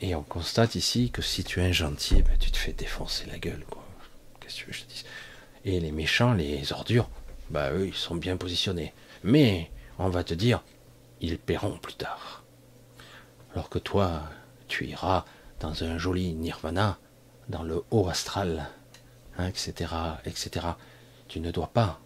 [0.00, 3.38] Et on constate ici que si tu es gentil, ben, tu te fais défoncer la
[3.38, 3.64] gueule.
[4.40, 5.04] Qu'est-ce que je te dis
[5.64, 7.08] Et les méchants, les ordures,
[7.50, 8.92] bah eux, ils sont bien positionnés.
[9.24, 10.62] Mais on va te dire,
[11.20, 12.44] ils paieront plus tard.
[13.52, 14.22] Alors que toi,
[14.68, 15.24] tu iras
[15.60, 16.98] dans un joli nirvana,
[17.48, 18.68] dans le haut astral,
[19.40, 20.66] etc., hein, etc.
[21.26, 22.00] Tu ne dois pas.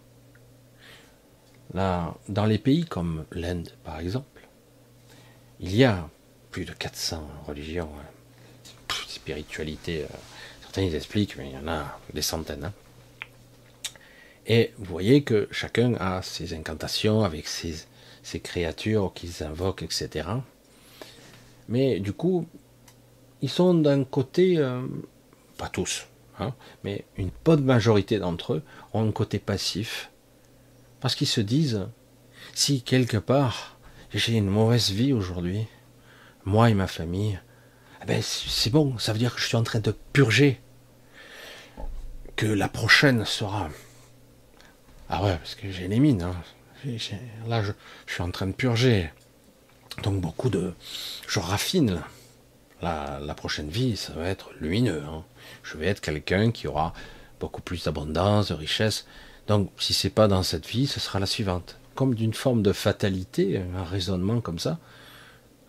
[1.75, 4.47] Dans les pays comme l'Inde, par exemple,
[5.61, 6.09] il y a
[6.51, 8.95] plus de 400 religions, hein.
[9.09, 10.03] spiritualités.
[10.03, 10.17] Euh,
[10.61, 12.65] certains ils expliquent, mais il y en a des centaines.
[12.65, 12.73] Hein.
[14.47, 17.87] Et vous voyez que chacun a ses incantations avec ses,
[18.41, 20.29] créatures qu'ils invoquent, etc.
[21.69, 22.47] Mais du coup,
[23.41, 24.83] ils sont d'un côté, euh,
[25.57, 26.07] pas tous,
[26.39, 26.55] hein,
[26.85, 30.11] mais une bonne majorité d'entre eux ont un côté passif.
[31.03, 31.87] Parce qu'ils se disent,
[32.55, 33.77] si quelque part
[34.15, 35.67] j'ai une mauvaise vie aujourd'hui,
[36.45, 37.39] moi et ma famille,
[38.03, 40.61] eh ben c'est bon, ça veut dire que je suis en train de purger,
[42.37, 43.69] que la prochaine sera
[45.15, 46.23] ah ouais, parce que j'ai les mines.
[46.23, 46.35] Hein.
[47.47, 47.73] Là, je,
[48.07, 49.11] suis en train de purger.
[50.03, 50.73] Donc beaucoup de...
[51.29, 52.01] Je raffine.
[52.81, 55.03] La, prochaine vie, ça va être lumineux.
[55.07, 55.23] Hein.
[55.63, 56.95] Je vais être quelqu'un qui aura
[57.41, 59.07] beaucoup plus d'abondance, de richesse.
[59.47, 61.77] Donc si c'est pas dans cette vie, ce sera la suivante.
[61.95, 64.79] Comme d'une forme de fatalité, un raisonnement comme ça,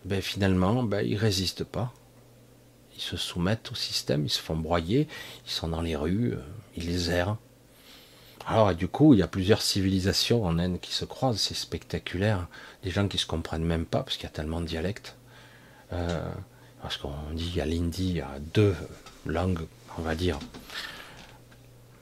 [0.04, 1.92] ben finalement, ben, ils résistent pas.
[2.96, 5.08] Ils se soumettent au système, ils se font broyer,
[5.46, 6.42] ils sont dans les rues, euh,
[6.76, 7.38] ils les errent.
[8.46, 12.46] Alors, du coup, il y a plusieurs civilisations en Inde qui se croisent, c'est spectaculaire.
[12.82, 15.16] Des gens qui se comprennent même pas, parce qu'il y a tellement de dialectes.
[15.92, 16.30] Euh,
[16.82, 18.74] parce qu'on dit à l'hindi, il y a deux
[19.24, 19.66] langues,
[19.98, 20.38] on va dire,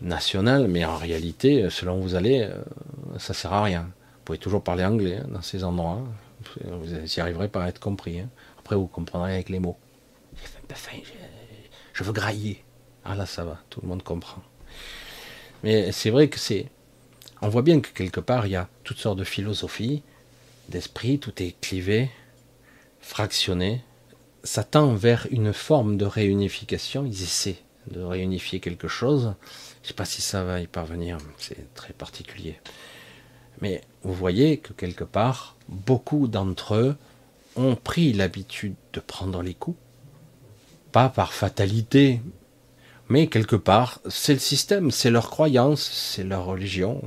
[0.02, 3.82] nationales, mais en réalité, selon où vous allez, euh, ça sert à rien.
[3.82, 6.02] Vous pouvez toujours parler anglais hein, dans ces endroits.
[6.64, 8.20] Vous y arriverez pas à être compris.
[8.20, 8.28] Hein.
[8.58, 9.76] Après, vous comprendrez avec les mots.
[11.92, 12.62] Je veux grailler.
[13.04, 14.42] Ah là, ça va, tout le monde comprend.
[15.62, 16.66] Mais c'est vrai que c'est.
[17.40, 20.02] On voit bien que quelque part, il y a toutes sortes de philosophies,
[20.68, 22.10] d'esprit, tout est clivé,
[23.00, 23.82] fractionné.
[24.44, 27.04] Ça tend vers une forme de réunification.
[27.04, 27.58] Ils essaient
[27.90, 29.34] de réunifier quelque chose.
[29.82, 32.60] Je ne sais pas si ça va y parvenir, c'est très particulier.
[33.60, 36.96] Mais vous voyez que quelque part, beaucoup d'entre eux
[37.56, 39.78] ont pris l'habitude de prendre les coups,
[40.92, 42.20] pas par fatalité,
[43.08, 47.02] mais quelque part, c'est le système, c'est leur croyance, c'est leur religion,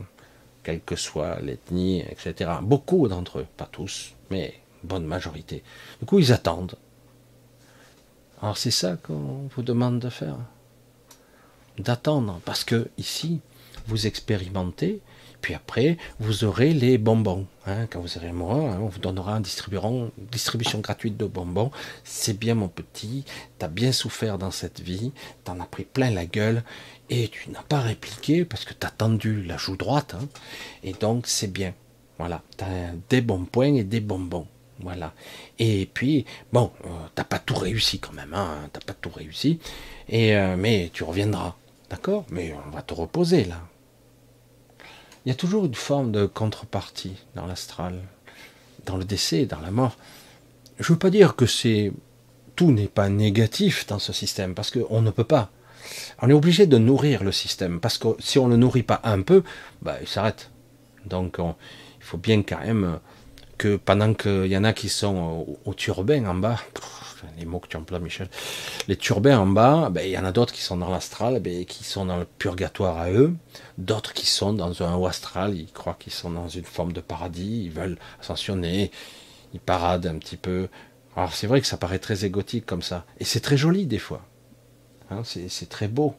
[0.64, 2.52] quelle que soit l'ethnie, etc.
[2.62, 5.64] Beaucoup d'entre eux, pas tous, mais bonne majorité.
[6.00, 6.76] Du coup, ils attendent.
[8.42, 10.38] Alors c'est ça qu'on vous demande de faire?
[11.78, 13.42] D'attendre, parce que ici,
[13.88, 15.02] vous expérimentez,
[15.42, 17.46] puis après, vous aurez les bonbons.
[17.68, 19.44] Hein, quand vous serez mort, hein, on vous donnera une
[20.32, 21.70] distribution gratuite de bonbons.
[22.04, 23.26] C'est bien mon petit,
[23.60, 25.12] tu as bien souffert dans cette vie,
[25.44, 26.64] tu en as pris plein la gueule,
[27.10, 30.16] et tu n'as pas répliqué parce que tu as tendu la joue droite.
[30.16, 30.28] Hein,
[30.84, 31.74] et donc c'est bien.
[32.18, 34.48] Voilà, tu as des bons points et des bonbons.
[34.80, 35.14] Voilà.
[35.60, 38.36] Et puis, bon, euh, t'as pas tout réussi quand même,
[38.74, 39.60] t'as pas tout réussi.
[40.10, 41.56] Et, euh, mais tu reviendras.
[41.96, 43.62] D'accord Mais on va te reposer là.
[45.26, 48.02] Il y a toujours une forme de contrepartie dans l'astral,
[48.86, 49.96] dans le décès, dans la mort.
[50.78, 51.46] Je ne veux pas dire que
[52.58, 55.52] tout n'est pas négatif dans ce système, parce qu'on ne peut pas.
[56.22, 59.00] On est obligé de nourrir le système, parce que si on ne le nourrit pas
[59.06, 59.44] un peu,
[59.82, 60.52] bah, il s'arrête.
[61.06, 63.00] Donc il faut bien quand même
[63.58, 66.60] que pendant qu'il y en a qui sont au, au en bas,
[67.38, 68.30] les mots que tu emploies, Michel,
[68.88, 71.66] les turbins en bas, ben, il y en a d'autres qui sont dans l'astral, ben,
[71.66, 73.36] qui sont dans le purgatoire à eux,
[73.78, 77.02] d'autres qui sont dans un haut astral, ils croient qu'ils sont dans une forme de
[77.02, 78.92] paradis, ils veulent ascensionner,
[79.54, 80.68] ils paradent un petit peu.
[81.16, 84.00] Alors c'est vrai que ça paraît très égotique comme ça, et c'est très joli des
[84.00, 84.22] fois,
[85.10, 86.16] hein, c'est très beau.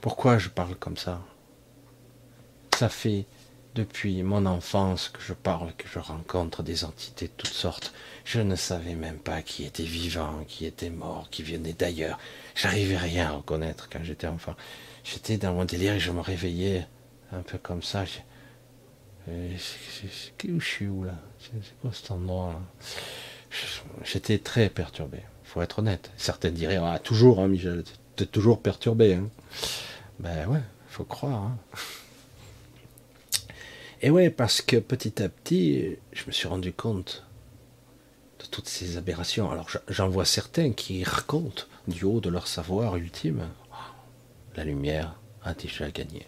[0.00, 1.20] Pourquoi je parle comme ça?
[2.76, 3.24] Ça fait
[3.74, 7.92] depuis mon enfance que je parle, que je rencontre des entités de toutes sortes.
[8.24, 12.18] Je ne savais même pas qui était vivant, qui était mort, qui venait d'ailleurs.
[12.54, 14.54] J'arrivais rien à reconnaître quand j'étais enfant.
[15.04, 16.86] J'étais dans mon délire et je me réveillais
[17.32, 18.04] un peu comme ça.
[19.28, 19.56] Euh,
[20.48, 21.14] où je suis où là?
[21.38, 22.60] C'est quoi cet endroit là?
[24.02, 26.10] J'étais très perturbé, faut être honnête.
[26.16, 27.84] Certains diraient ah, toujours, hein, Michel,
[28.16, 29.14] t'es toujours perturbé.
[29.14, 29.28] Hein.
[30.18, 31.42] Ben ouais, faut croire.
[31.42, 31.58] Hein.
[34.02, 37.24] Et ouais, parce que petit à petit, je me suis rendu compte
[38.50, 39.50] toutes ces aberrations.
[39.50, 43.48] Alors j'en vois certains qui racontent du haut de leur savoir ultime.
[44.56, 46.26] La lumière a déjà gagné.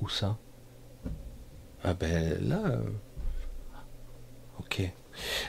[0.00, 0.36] Où ça?
[1.82, 2.62] Ah ben là.
[2.66, 2.82] Euh,
[4.58, 4.82] ok.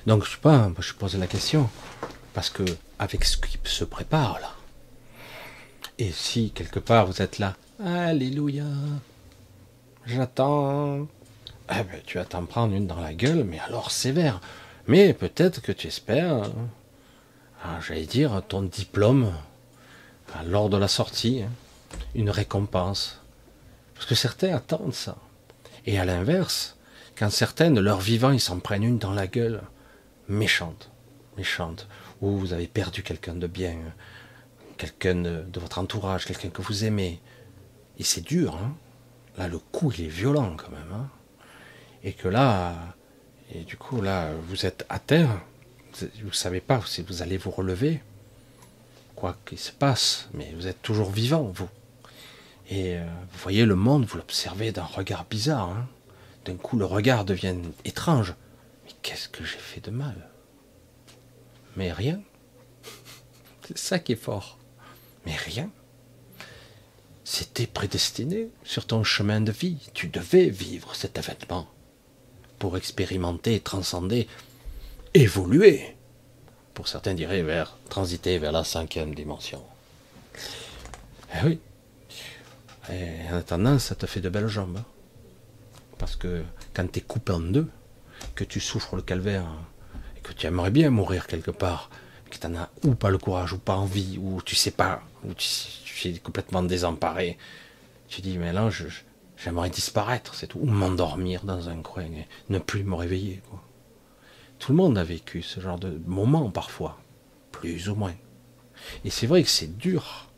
[0.06, 1.69] Donc je sais pas, je pose la question.
[2.34, 2.63] Parce que
[2.99, 4.51] avec ce qui se prépare là.
[5.97, 8.63] Et si quelque part vous êtes là, Alléluia,
[10.06, 11.08] J'attends.
[11.69, 14.39] Eh ben, tu vas t'en prendre une dans la gueule, mais alors sévère.
[14.88, 16.52] Mais peut-être que tu espères,
[17.63, 19.34] ah, j'allais dire, ton diplôme
[20.45, 21.52] lors de la sortie, hein.
[22.13, 23.21] une récompense.
[23.93, 25.17] Parce que certains attendent ça.
[25.86, 26.78] Et à l'inverse,
[27.17, 29.62] quand certains de leur vivant, ils s'en prennent une dans la gueule,
[30.28, 30.91] méchante,
[31.38, 31.88] méchante,
[32.21, 33.78] ou vous avez perdu quelqu'un de bien,
[34.78, 37.21] quelqu'un de, votre entourage, quelqu'un que vous aimez.
[37.98, 38.76] Et c'est dur, hein
[39.38, 40.91] là le coup il est violent quand même.
[40.93, 41.10] Hein
[42.06, 42.94] et que là,
[43.53, 45.29] et du coup là, vous êtes à terre,
[46.01, 48.01] vous ne savez pas si vous allez vous relever,
[49.15, 51.69] quoi qu'il se passe, mais vous êtes toujours vivant, vous.
[52.69, 55.69] Et euh, vous voyez le monde, vous l'observez d'un regard bizarre.
[55.69, 55.88] Hein
[56.45, 57.55] d'un coup, le regard devient
[57.86, 58.36] étrange.
[58.86, 60.29] Mais qu'est-ce que j'ai fait de mal?
[61.75, 62.21] Mais rien.
[63.67, 64.58] C'est ça qui est fort.
[65.25, 65.69] Mais rien.
[67.23, 69.77] C'était prédestiné sur ton chemin de vie.
[69.93, 71.67] Tu devais vivre cet événement
[72.65, 74.28] pour expérimenter, transcender,
[75.13, 75.95] évoluer.
[76.73, 79.62] Pour certains diraient vers transiter vers la cinquième dimension.
[81.36, 81.60] Eh oui.
[82.91, 84.78] Et en attendant, ça te fait de belles jambes.
[84.78, 84.86] Hein.
[85.99, 86.41] Parce que
[86.73, 87.69] quand tu es coupé en deux,
[88.34, 89.45] que tu souffres le calvaire,
[90.17, 91.91] et que tu aimerais bien mourir quelque part,
[92.32, 95.36] que tu as ou pas le courage, ou pas envie, ou tu sais pas, ou
[95.36, 97.38] tu, es complètement désemparé,
[98.08, 98.71] tu dis, mais là,
[99.38, 103.41] j'aimerais disparaître, c'est tout, ou m'endormir dans un coin, et ne plus me réveiller.
[104.60, 107.00] Tout le monde a vécu ce genre de moment parfois,
[107.52, 108.15] plus ou moins.
[109.04, 110.30] Et c'est vrai que c'est dur.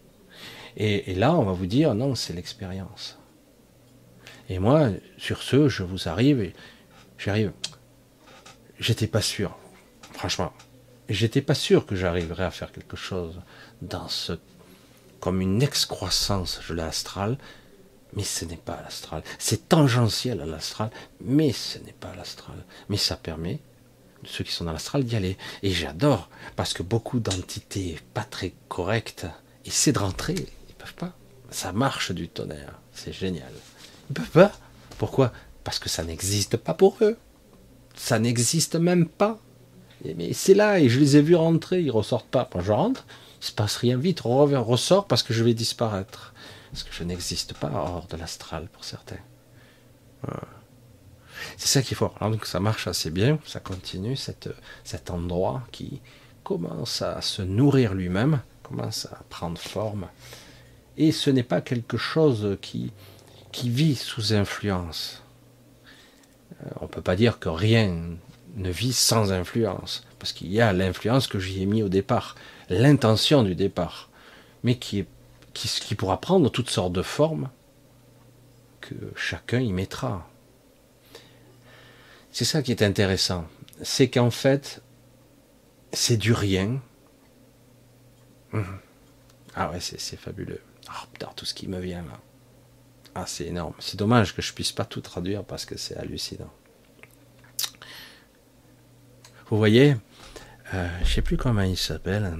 [0.75, 3.17] et là, on va vous dire, non, c'est l'expérience.
[4.49, 6.53] Et moi, sur ce, je vous arrive et
[7.17, 7.51] j'arrive.
[8.79, 9.57] J'étais pas sûr,
[10.13, 10.53] franchement.
[11.09, 13.41] J'étais pas sûr que j'arriverais à faire quelque chose
[13.81, 14.33] dans ce.
[15.19, 17.37] comme une excroissance, je l'ai astral,
[18.17, 19.21] mais ce n'est pas l'astral.
[19.37, 20.89] C'est tangentiel à l'astral,
[21.21, 22.55] mais ce n'est pas l'astral.
[22.89, 23.59] Mais ça permet,
[24.25, 25.37] ceux qui sont dans l'astral, d'y aller.
[25.61, 29.27] Et j'adore, parce que beaucoup d'entités pas très correctes
[29.65, 31.13] essaient de rentrer, ils peuvent pas.
[31.51, 33.53] Ça marche du tonnerre, c'est génial.
[34.09, 34.51] Ils peuvent pas.
[34.97, 35.31] Pourquoi?
[35.63, 37.19] Parce que ça n'existe pas pour eux.
[37.93, 39.37] Ça n'existe même pas.
[40.03, 42.49] Mais c'est là, et je les ai vus rentrer, ils ressortent pas.
[42.55, 43.05] Moi je rentre,
[43.43, 46.33] il se passe rien vite, on ressort parce que je vais disparaître.
[46.71, 49.19] Parce que je n'existe pas hors de l'astral pour certains.
[51.57, 52.11] C'est ça qu'il faut.
[52.19, 54.49] Alors donc ça marche assez bien, ça continue, cette,
[54.83, 56.01] cet endroit qui
[56.43, 60.07] commence à se nourrir lui-même, commence à prendre forme.
[60.97, 62.91] Et ce n'est pas quelque chose qui,
[63.51, 65.23] qui vit sous influence.
[66.63, 68.17] Euh, on ne peut pas dire que rien
[68.55, 72.35] ne vit sans influence, parce qu'il y a l'influence que j'y ai mis au départ,
[72.69, 74.09] l'intention du départ,
[74.63, 75.07] mais qui, est,
[75.57, 77.49] qui, pourra prendre toutes sortes de formes
[78.81, 80.29] que chacun y mettra.
[82.31, 83.47] C'est ça qui est intéressant,
[83.81, 84.81] c'est qu'en fait,
[85.91, 86.81] c'est du rien.
[89.55, 90.61] Ah ouais, c'est fabuleux.
[90.87, 92.19] Ah, putain, tout ce qui me vient là.
[93.15, 93.73] Ah, c'est énorme.
[93.79, 96.53] C'est dommage que je puisse pas tout traduire parce que c'est hallucinant.
[99.49, 99.95] Vous voyez,
[100.73, 102.37] euh, je sais plus comment il s'appelle.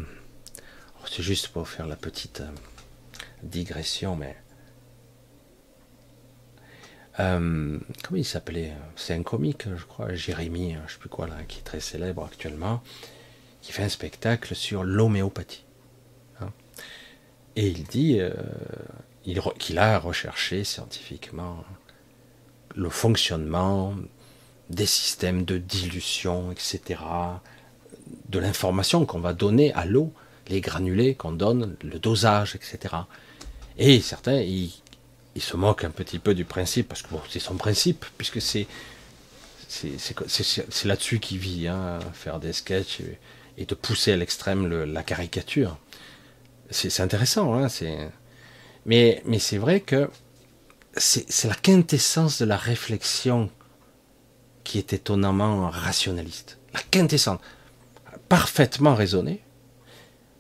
[1.00, 2.52] Oh, c'est juste pour faire la petite euh,
[3.44, 4.36] digression, mais
[7.20, 8.74] euh, comment il s'appelait?
[8.96, 12.82] C'est un comique, je crois, Jérémy, je sais plus quoi qui est très célèbre actuellement,
[13.62, 15.66] qui fait un spectacle sur l'homéopathie.
[16.42, 16.52] Hein.
[17.56, 18.22] Et il dit,
[19.60, 21.64] qu'il a recherché scientifiquement
[22.76, 23.96] le fonctionnement
[24.70, 27.02] des systèmes de dilution, etc.,
[28.30, 30.14] de l'information qu'on va donner à l'eau,
[30.48, 32.96] les granulés qu'on donne, le dosage, etc.
[33.78, 34.72] Et certains, ils,
[35.38, 38.68] se moquent un petit peu du principe, parce que c'est son principe, puisque c'est
[39.70, 43.02] c'est là-dessus qu'il vit, hein, faire des sketchs
[43.58, 45.78] et, de pousser à l'extrême la caricature.
[46.70, 47.68] C'est intéressant, hein,
[48.86, 50.10] mais, mais c'est vrai que
[50.96, 53.50] c'est la quintessence de la réflexion
[54.64, 56.58] qui est étonnamment rationaliste.
[56.74, 57.40] La quintessence.
[58.30, 59.42] Parfaitement raisonnée,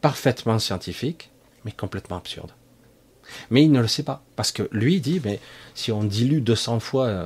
[0.02, 1.32] parfaitement scientifique,
[1.64, 2.52] mais complètement absurde.
[3.52, 4.24] Mais il ne le sait pas.
[4.36, 5.40] Parce que lui dit, mais
[5.76, 7.26] si on dilue 200 fois euh,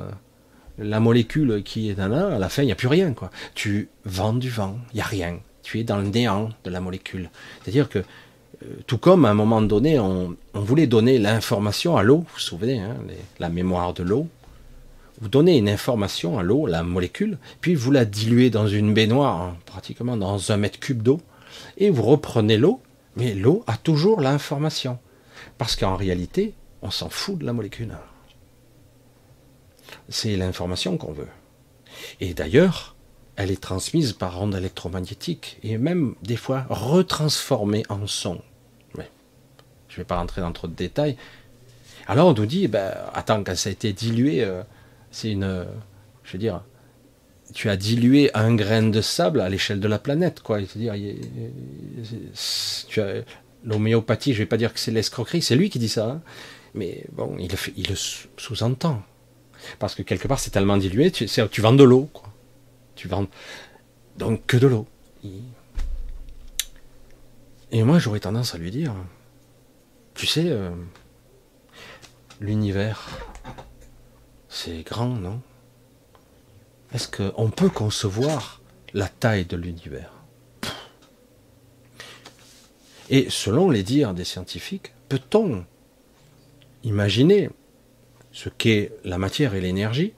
[0.78, 3.12] la molécule qui est dans à la fin, il n'y a plus rien.
[3.12, 3.30] Quoi.
[3.54, 5.38] Tu vends du vent, il n'y a rien.
[5.62, 7.30] Tu es dans le néant de la molécule.
[7.62, 8.00] C'est-à-dire que
[8.62, 12.40] euh, tout comme à un moment donné, on, voulait donner l'information à l'eau, vous vous
[12.40, 12.96] souvenez, hein,
[13.38, 14.26] la mémoire de l'eau.
[15.20, 19.40] Vous donnez une information à l'eau, la molécule, puis vous la diluez dans une baignoire,
[19.40, 21.20] hein, pratiquement dans un mètre cube d'eau,
[21.78, 22.80] et vous reprenez l'eau,
[23.16, 24.98] mais l'eau a toujours l'information.
[25.58, 27.96] Parce qu'en réalité, on s'en fout de la molécule.
[30.08, 31.28] C'est l'information qu'on veut.
[32.20, 32.96] Et d'ailleurs,
[33.36, 38.40] elle est transmise par onde électromagnétique et même des fois retransformée en son.
[39.92, 41.18] Je ne vais pas rentrer dans trop de détails,
[42.06, 44.62] Alors on nous dit, ben, attends, quand ça a été dilué, euh,
[45.10, 45.66] c'est une,
[46.24, 46.62] je veux dire,
[47.52, 50.60] tu as dilué un grain de sable à l'échelle de la planète, quoi.
[50.60, 50.94] C'est-à-dire,
[53.64, 56.22] l'homéopathie, je vais pas dire que c'est l'escroquerie, c'est lui qui dit ça, hein.
[56.74, 59.02] mais bon, il le, il le sous-entend.
[59.78, 62.32] Parce que quelque part, c'est tellement dilué, tu, tu vends de l'eau, quoi.
[62.94, 63.26] Tu vends
[64.18, 64.86] donc que de l'eau.
[67.70, 68.94] Et moi, j'aurais tendance à lui dire,
[70.14, 70.70] tu sais, euh,
[72.40, 73.08] l'univers,
[74.48, 75.40] c'est grand, non?
[76.92, 78.60] Est-ce qu'on peut concevoir
[78.92, 80.11] la taille de l'univers?
[83.12, 85.66] Et selon les dires des scientifiques, peut-on
[86.82, 87.50] imaginer
[88.32, 90.14] ce qu'est la matière et l'énergie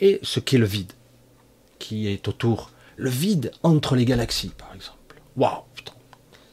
[0.00, 0.92] et ce qu'est le vide
[1.78, 5.20] qui est autour, le vide entre les galaxies, par exemple.
[5.36, 5.62] Waouh,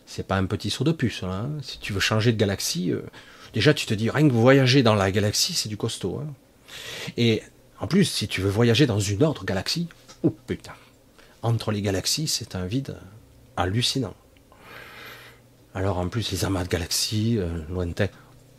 [0.05, 1.23] c'est pas un petit saut de puce.
[1.23, 1.49] Hein.
[1.63, 3.01] Si tu veux changer de galaxie, euh,
[3.53, 6.19] déjà tu te dis rien que voyager dans la galaxie, c'est du costaud.
[6.19, 6.31] Hein.
[7.17, 7.41] Et
[7.79, 9.87] en plus, si tu veux voyager dans une autre galaxie,
[10.21, 10.73] oh putain,
[11.41, 12.97] entre les galaxies, c'est un vide
[13.57, 14.13] hallucinant.
[15.73, 18.09] Alors en plus, les amas de galaxies euh, lointains,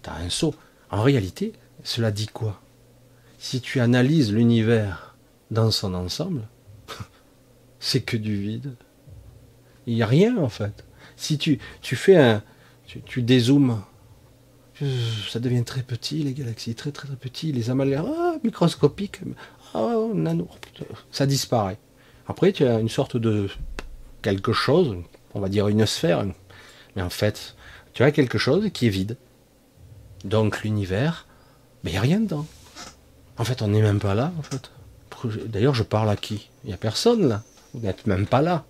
[0.02, 0.54] t'as un saut.
[0.90, 1.52] En réalité,
[1.84, 2.60] cela dit quoi?
[3.38, 5.16] Si tu analyses l'univers
[5.50, 6.42] dans son ensemble,
[7.80, 8.74] c'est que du vide.
[9.86, 10.84] Il n'y a rien en fait.
[11.16, 12.42] Si tu, tu fais un.
[12.86, 13.82] Tu, tu dézoomes,
[15.30, 19.20] ça devient très petit, les galaxies, très très très petits, les amalgames, ah, microscopiques,
[19.74, 20.48] ah, nano,
[21.10, 21.78] ça disparaît.
[22.26, 23.48] Après, tu as une sorte de
[24.22, 24.96] quelque chose,
[25.34, 26.24] on va dire une sphère,
[26.96, 27.54] mais en fait,
[27.94, 29.16] tu as quelque chose qui est vide.
[30.24, 31.26] Donc l'univers,
[31.84, 32.46] il n'y a rien dedans.
[33.38, 34.70] En fait, on n'est même pas là, en fait.
[35.46, 36.50] D'ailleurs, je parle à qui?
[36.64, 37.42] Il n'y a personne là.
[37.74, 38.64] Vous n'êtes même pas là.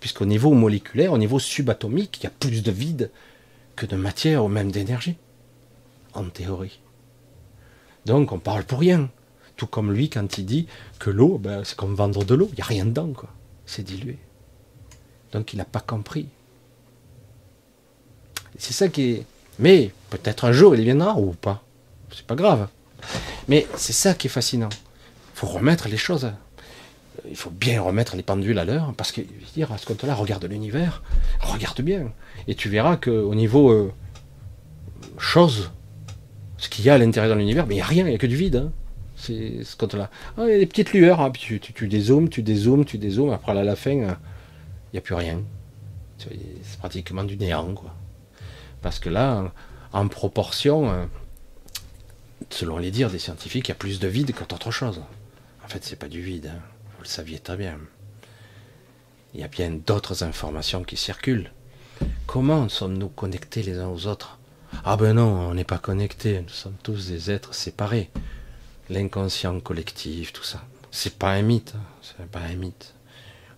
[0.00, 3.10] Puisqu'au niveau moléculaire, au niveau subatomique, il y a plus de vide
[3.76, 5.16] que de matière ou même d'énergie.
[6.14, 6.80] En théorie.
[8.06, 9.10] Donc on parle pour rien.
[9.56, 10.66] Tout comme lui quand il dit
[10.98, 13.30] que l'eau, ben, c'est comme vendre de l'eau, il n'y a rien dedans, quoi.
[13.66, 14.18] C'est dilué.
[15.32, 16.28] Donc il n'a pas compris.
[18.58, 19.26] C'est ça qui est.
[19.58, 21.62] Mais peut-être un jour il viendra ou pas.
[22.14, 22.68] C'est pas grave.
[23.48, 24.68] Mais c'est ça qui est fascinant.
[25.34, 26.32] Il faut remettre les choses.
[27.28, 29.20] Il faut bien remettre les pendules à l'heure, parce que
[29.54, 31.02] dire à ce compte-là, regarde l'univers,
[31.40, 32.12] regarde bien,
[32.48, 33.92] et tu verras qu'au niveau euh,
[35.18, 35.70] chose,
[36.56, 38.18] ce qu'il y a à l'intérieur de l'univers, il n'y a rien, il n'y a
[38.18, 38.56] que du vide.
[38.56, 38.72] Hein.
[39.14, 40.10] C'est ce compte-là.
[40.36, 42.98] Ah, il y a des petites lueurs, hein, tu, tu, tu, dézoomes, tu dézoomes, tu
[42.98, 44.14] dézoomes, après à la fin, euh,
[44.92, 45.40] il n'y a plus rien.
[46.18, 47.94] C'est pratiquement du néant, quoi.
[48.82, 49.52] Parce que là,
[49.92, 51.04] en proportion, euh,
[52.50, 55.02] selon les dires des scientifiques, il y a plus de vide qu'autre chose.
[55.64, 56.60] En fait, c'est pas du vide, hein.
[56.96, 57.78] vous le saviez très bien.
[59.34, 61.52] Il y a bien d'autres informations qui circulent.
[62.26, 64.38] Comment sommes-nous connectés les uns aux autres?
[64.84, 68.10] Ah ben non, on n'est pas connectés, nous sommes tous des êtres séparés.
[68.90, 70.64] L'inconscient collectif, tout ça.
[70.90, 71.82] C'est pas un mythe, hein.
[72.02, 72.94] c'est pas un mythe.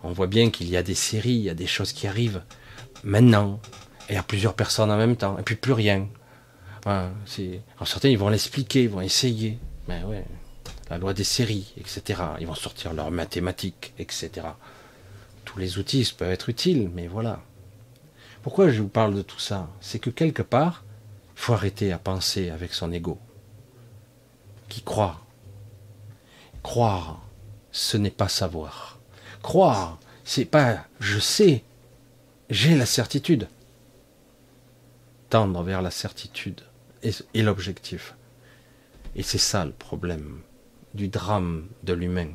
[0.03, 2.43] On voit bien qu'il y a des séries, il y a des choses qui arrivent
[3.05, 3.61] maintenant,
[4.09, 6.09] et à plusieurs personnes en même temps, et puis plus rien.
[6.79, 7.11] Enfin,
[7.77, 9.59] Alors certains, ils vont l'expliquer, ils vont essayer.
[9.89, 10.25] Mais ouais,
[10.91, 12.21] la loi des séries, etc.
[12.41, 14.31] Ils vont sortir leurs mathématiques, etc.
[15.45, 17.41] Tous les outils peuvent être utiles, mais voilà.
[18.43, 19.69] Pourquoi je vous parle de tout ça?
[19.81, 20.85] C'est que quelque part,
[21.35, 23.19] il faut arrêter à penser avec son ego.
[24.69, 25.21] Qui croit?
[26.63, 27.23] Croire,
[27.73, 28.99] ce n'est pas savoir.
[29.43, 31.63] Croire, c'est pas je sais,
[32.51, 33.49] j'ai la certitude.
[35.35, 36.61] Tendre vers la certitude
[37.03, 38.15] et, l'objectif.
[39.17, 40.43] Et c'est ça le problème
[40.95, 42.29] du drame de l'humain.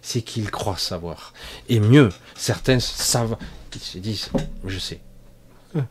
[0.00, 1.34] C'est qu'il croit savoir.
[1.68, 3.36] Et mieux, certains savent,
[3.74, 4.30] ils se disent,
[4.64, 5.02] je sais.
[5.74, 5.86] Hein,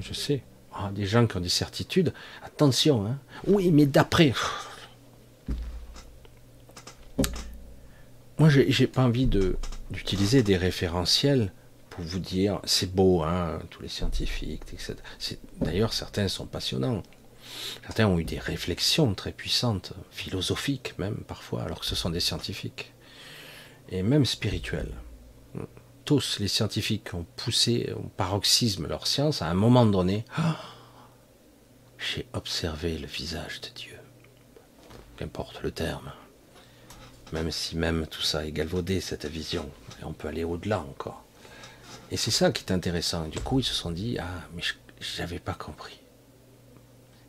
[0.00, 0.42] je sais.
[0.72, 3.18] Ah, des gens qui ont des certitudes, attention, hein.
[3.46, 4.32] oui, mais d'après.
[8.38, 11.52] Moi, j'ai pas envie d'utiliser des référentiels
[11.92, 14.94] pour vous dire, c'est beau, hein, tous les scientifiques, etc.
[15.60, 17.02] D'ailleurs, certains sont passionnants.
[17.82, 22.20] Certains ont eu des réflexions très puissantes, philosophiques même parfois, alors que ce sont des
[22.20, 22.94] scientifiques,
[23.90, 24.94] et même spirituelles.
[26.06, 30.24] Tous les scientifiques ont poussé au paroxysme leur science à un moment donné.
[31.98, 33.98] J'ai observé le visage de Dieu.
[35.18, 36.10] Qu'importe le terme.
[37.34, 39.68] Même si même tout ça est galvaudé, cette vision.
[40.00, 41.21] Et on peut aller au-delà encore.
[42.12, 43.26] Et c'est ça qui est intéressant.
[43.28, 44.62] Du coup, ils se sont dit, ah, mais
[45.00, 45.98] j'avais pas compris.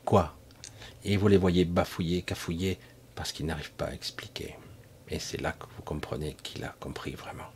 [0.04, 0.36] Quoi?
[1.06, 2.78] Et vous les voyez bafouiller, cafouiller,
[3.16, 4.58] parce qu'ils n'arrivent pas à expliquer.
[5.08, 7.50] Et c'est là que vous comprenez qu'il a compris vraiment.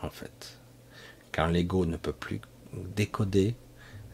[0.00, 0.60] En fait,
[1.32, 2.40] quand l'ego ne peut plus
[2.72, 3.56] décoder,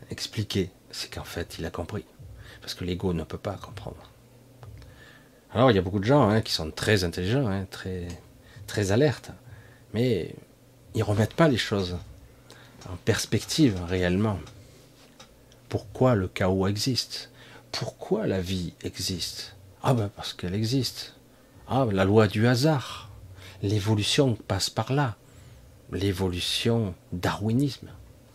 [0.08, 2.06] expliquer, c'est qu'en fait il a compris.
[2.62, 4.10] parce que l'ego ne peut pas comprendre.
[5.52, 8.08] Alors il y a beaucoup de gens hein, qui sont très intelligents, hein, très,
[8.66, 9.32] très alertes,
[9.92, 10.34] mais
[10.94, 11.98] ils remettent pas les choses
[12.90, 14.38] en perspective réellement.
[15.68, 17.30] Pourquoi le chaos existe?
[17.70, 19.56] Pourquoi la vie existe?
[19.82, 21.14] Ah ben parce qu'elle existe.
[21.68, 23.10] Ah la loi du hasard.
[23.62, 25.16] L'évolution passe par là.
[25.90, 27.88] L'évolution darwinisme.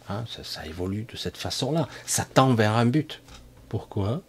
[0.09, 1.87] Hein, ça, ça évolue de cette façon-là.
[2.05, 3.21] Ça tend vers un but.
[3.69, 4.21] Pourquoi?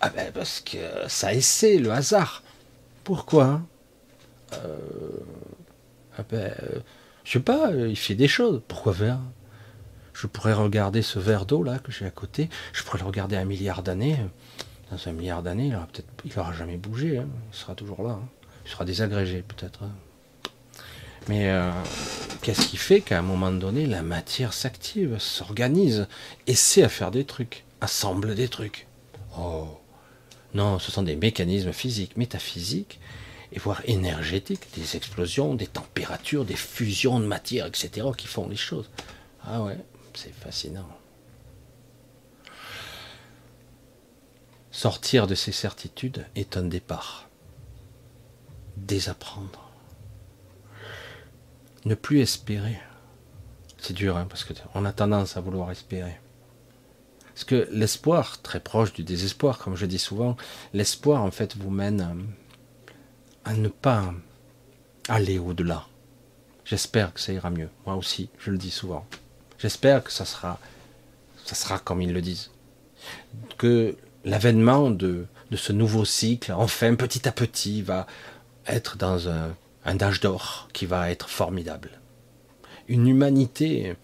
[0.00, 0.76] Ah ben parce que
[1.08, 2.42] ça essaie le hasard.
[3.02, 3.62] Pourquoi?
[4.52, 4.78] Euh,
[6.18, 6.80] ah ben, euh,
[7.24, 8.62] Je sais pas, euh, il fait des choses.
[8.68, 9.18] Pourquoi faire?
[10.12, 12.48] Je pourrais regarder ce verre d'eau là que j'ai à côté.
[12.72, 14.16] Je pourrais le regarder un milliard d'années.
[14.90, 17.18] Dans un milliard d'années, il aura peut-être, il jamais bougé.
[17.18, 17.26] Hein.
[17.52, 18.10] Il sera toujours là.
[18.10, 18.28] Hein.
[18.64, 19.82] Il sera désagrégé peut-être.
[19.82, 19.90] Hein.
[21.28, 21.50] Mais
[22.42, 26.06] qu'est-ce qui fait qu'à un moment donné, la matière s'active, s'organise,
[26.46, 28.86] essaie à faire des trucs, assemble des trucs?
[29.38, 29.80] Oh
[30.54, 33.00] non, ce sont des mécanismes physiques, métaphysiques,
[33.54, 38.56] et voire énergétiques, des explosions, des températures, des fusions de matière, etc., qui font les
[38.56, 38.90] choses.
[39.44, 39.78] Ah ouais,
[40.12, 40.88] c'est fascinant.
[44.72, 47.28] Sortir de ces certitudes est un départ.
[48.76, 49.70] Désapprendre.
[51.84, 52.80] Ne plus espérer.
[53.78, 56.18] C'est dur, hein, parce qu'on a tendance à vouloir espérer.
[57.26, 60.36] Parce que l'espoir, très proche du désespoir, comme je dis souvent,
[60.72, 62.26] l'espoir en fait vous mène
[63.44, 64.14] à ne pas
[65.08, 65.86] aller au-delà.
[66.64, 67.68] J'espère que ça ira mieux.
[67.86, 69.06] Moi aussi, je le dis souvent.
[69.58, 70.58] J'espère que ça sera,
[71.44, 72.50] ça sera comme ils le disent.
[73.58, 78.06] Que l'avènement de, ce nouveau cycle, enfin, petit à petit, va
[78.66, 81.90] être dans un, un âge d'or qui va être formidable.
[82.88, 83.94] Une humanité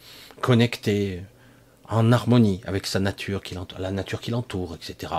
[0.41, 1.23] connectée,
[1.91, 5.13] en harmonie avec sa nature qui la nature qui l'entoure, etc.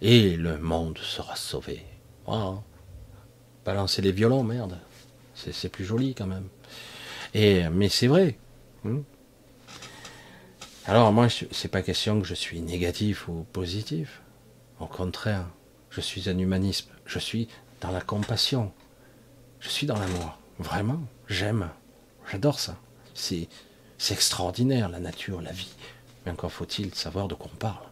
[0.00, 1.84] Et le monde sera sauvé.
[3.64, 4.78] Balancer les violons, merde.
[5.34, 6.48] C'est plus joli quand même.
[7.34, 8.38] Et, mais c'est vrai.
[8.84, 9.02] Hmm.
[10.86, 14.20] Alors moi, c'est pas question que je suis négatif ou positif.
[14.80, 15.46] Au contraire,
[15.90, 16.90] je suis un humanisme.
[17.06, 17.48] Je suis
[17.80, 18.72] dans la compassion.
[19.60, 20.38] Je suis dans l'amour.
[20.58, 21.70] Vraiment, j'aime.
[22.30, 22.76] J'adore ça.
[23.14, 23.48] C'est
[24.10, 25.72] extraordinaire, la nature, la vie.
[26.24, 27.91] Mais encore faut-il savoir de quoi on parle.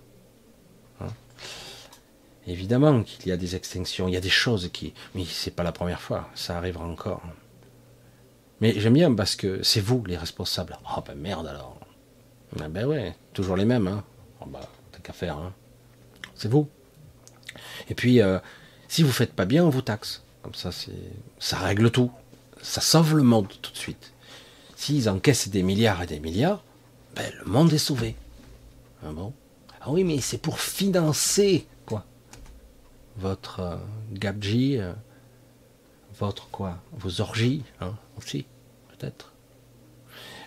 [2.47, 4.95] Évidemment qu'il y a des extinctions, il y a des choses qui.
[5.14, 7.22] Mais c'est pas la première fois, ça arrivera encore.
[8.61, 10.78] Mais j'aime bien parce que c'est vous les responsables.
[10.86, 11.78] Ah ben merde alors.
[12.61, 13.86] Ah ben ouais, toujours les mêmes.
[13.86, 14.05] Hein.
[14.41, 15.36] Oh bah, t'as qu'à faire.
[15.36, 15.53] Hein.
[16.34, 16.68] C'est vous.
[17.88, 18.38] Et puis, euh,
[18.88, 20.22] si vous faites pas bien, on vous taxe.
[20.43, 20.93] Comme ça, c'est,
[21.38, 22.11] ça règle tout.
[22.62, 24.12] Ça sauve le monde tout de suite.
[24.76, 26.62] S'ils encaissent des milliards et des milliards,
[27.14, 28.16] ben, le monde est sauvé.
[29.05, 29.32] Ah bon?
[29.80, 31.66] Ah oui, mais c'est pour financer
[33.21, 33.77] Votre euh,
[34.12, 34.95] gabji, euh,
[36.18, 38.47] votre quoi Vos orgies, hein, aussi,
[38.89, 39.35] peut-être.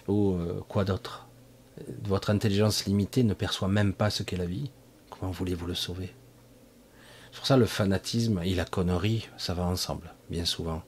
[0.07, 1.27] Ou euh, quoi d'autre?
[2.03, 4.71] Votre intelligence limitée ne perçoit même pas ce qu'est la vie.
[5.11, 6.11] Comment voulez-vous le sauver?
[7.31, 10.81] C'est pour ça le fanatisme et la connerie, ça va ensemble, bien souvent.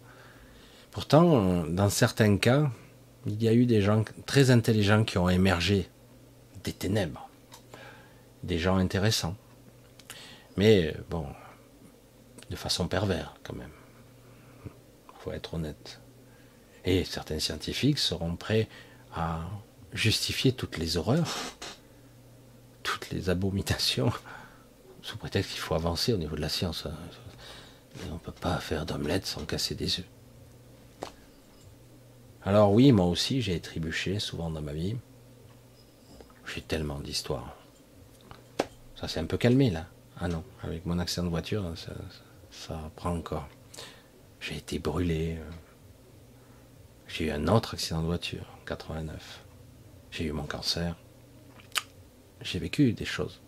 [0.89, 2.71] Pourtant, dans certains cas,
[3.27, 5.89] il y a eu des gens très intelligents qui ont émergé
[6.63, 7.29] des ténèbres.
[8.43, 9.36] Des gens intéressants.
[10.57, 11.25] Mais bon,
[12.49, 13.71] de façon pervers quand même.
[14.65, 15.99] Il faut être honnête.
[16.83, 18.67] Et certains scientifiques seront prêts
[19.13, 19.41] à
[19.93, 21.33] justifier toutes les horreurs,
[22.83, 24.11] toutes les abominations,
[25.01, 26.87] sous prétexte qu'il faut avancer au niveau de la science.
[28.09, 30.05] On ne peut pas faire d'omelette sans casser des œufs.
[32.43, 34.95] Alors oui, moi aussi, j'ai trébuché souvent dans ma vie.
[36.45, 37.55] J'ai tellement d'histoires.
[38.95, 39.87] Ça s'est un peu calmé là.
[40.19, 41.91] Ah non, avec mon accident de voiture, ça,
[42.95, 43.47] prend encore.
[44.39, 45.37] J'ai été brûlé.
[47.07, 49.43] J'ai eu un autre accident de voiture en 89.
[50.11, 50.95] J'ai eu mon cancer.
[52.41, 53.41] J'ai vécu des choses.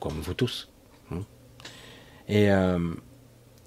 [0.00, 0.68] Comme vous tous.
[1.10, 1.22] Hein.
[2.28, 2.94] Et, euh,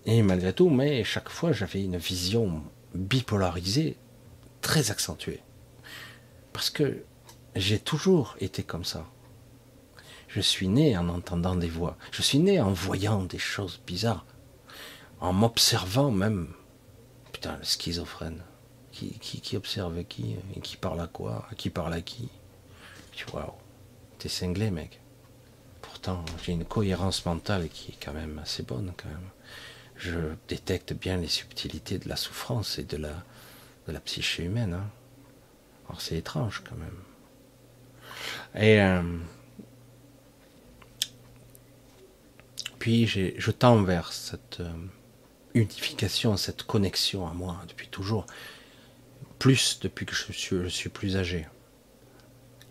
[0.06, 2.64] et malgré tout, mais chaque fois j'avais une vision
[2.94, 3.98] bipolarisée
[4.62, 5.42] très accentué.
[6.54, 7.04] Parce que
[7.56, 9.06] j'ai toujours été comme ça.
[10.30, 11.98] Je suis né en entendant des voix.
[12.12, 14.26] Je suis né en voyant des choses bizarres.
[15.20, 16.54] En m'observant même.
[17.34, 18.42] Putain, le schizophrène.
[18.92, 20.36] Qui, qui, observe qui?
[20.56, 21.48] Et qui parle à quoi?
[21.58, 22.30] Qui parle à qui?
[23.34, 23.54] Waouh,
[24.18, 25.00] t'es cinglé, mec.
[25.82, 29.30] Pourtant, j'ai une cohérence mentale qui est quand même assez bonne, quand même.
[29.96, 33.12] Je détecte bien les subtilités de la souffrance et de la,
[33.88, 34.74] de la psyché humaine.
[34.74, 34.90] Hein.
[35.88, 37.04] Alors c'est étrange quand même.
[38.56, 39.02] Et, euh,
[42.80, 44.74] puis je tends vers cette euh,
[45.54, 48.26] unification, cette connexion à moi depuis toujours,
[49.38, 51.48] plus depuis que je suis, plus âgé.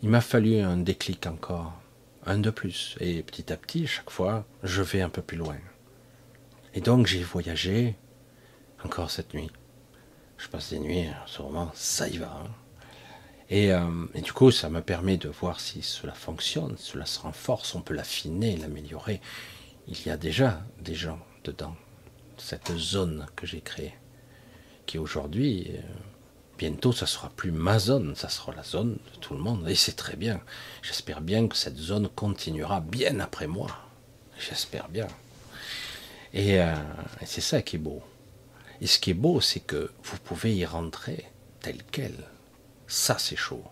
[0.03, 1.73] Il m'a fallu un déclic encore,
[2.25, 5.57] un de plus, et petit à petit, chaque fois, je vais un peu plus loin.
[6.75, 7.97] Et donc j'ai voyagé
[8.85, 9.51] encore cette nuit.
[10.37, 12.45] Je passe des nuits, sûrement, ça y va.
[12.45, 12.51] Hein.
[13.51, 17.75] Euh, et, du coup, ça me permet de voir si cela fonctionne, cela se renforce,
[17.75, 19.21] on peut l'affiner, l'améliorer.
[19.89, 21.75] Il y a déjà des gens dedans,
[22.37, 23.95] cette zone que j'ai créée,
[24.87, 25.81] qui aujourd'hui, euh,
[26.59, 29.69] bientôt, ça sera plus ma zone, ça sera la zone de tout le monde.
[29.69, 30.41] Et c'est très bien.
[30.83, 33.69] J'espère bien que cette zone continuera bien après moi.
[34.39, 35.09] J'espère bien.
[36.35, 36.75] Et, euh,
[37.23, 38.03] et c'est ça qui est beau.
[38.81, 41.25] Et ce qui est beau, c'est que vous pouvez y rentrer
[41.61, 42.15] tel quel
[42.89, 43.63] ça, c'est chaud.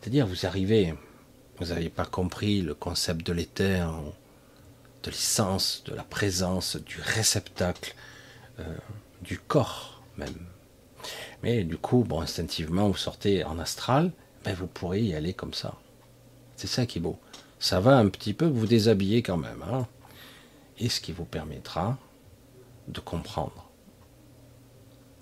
[0.00, 0.94] C'est-à-dire, vous arrivez,
[1.58, 3.90] vous n'avez pas compris le concept de l'éther,
[5.06, 7.94] de l'essence, de la présence, du réceptacle,
[8.58, 8.76] euh,
[9.22, 10.46] du corps même.
[11.42, 14.10] Mais du coup, bon, instinctivement, vous sortez en astral,
[14.44, 15.74] ben vous pourrez y aller comme ça.
[16.56, 17.18] C'est ça qui est beau.
[17.58, 19.62] Ça va un petit peu vous déshabiller quand même.
[19.70, 19.86] Hein
[20.78, 21.96] et ce qui vous permettra
[22.88, 23.70] de comprendre,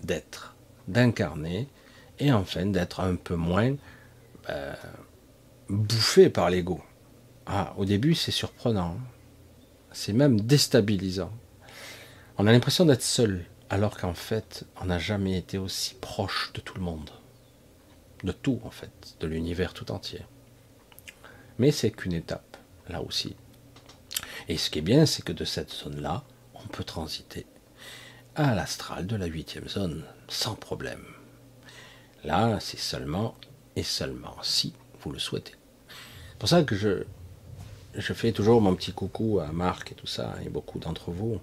[0.03, 0.55] d'être,
[0.89, 1.69] d'incarner
[2.19, 3.75] et enfin d'être un peu moins
[4.47, 4.77] ben,
[5.69, 6.81] bouffé par l'ego.
[7.47, 8.97] Ah, au début, c'est surprenant.
[9.95, 11.33] C'est même déstabilisant.
[12.37, 16.61] On a l'impression d'être seul, alors qu'en fait, on n'a jamais été aussi proche de
[16.61, 17.11] tout le monde.
[18.25, 20.23] De tout, en fait, de l'univers tout entier.
[21.59, 22.57] Mais c'est qu'une étape,
[22.89, 23.37] là aussi.
[24.49, 26.25] Et ce qui est bien, c'est que de cette zone-là,
[26.55, 27.47] on peut transiter
[28.35, 31.05] à l'astral de la huitième zone, sans problème.
[32.25, 33.37] Là, c'est seulement
[33.77, 35.55] et seulement si vous le souhaitez.
[36.31, 37.05] C'est pour ça que je,
[37.97, 41.41] je fais toujours mon petit coucou à Marc et tout ça, et beaucoup d'entre vous,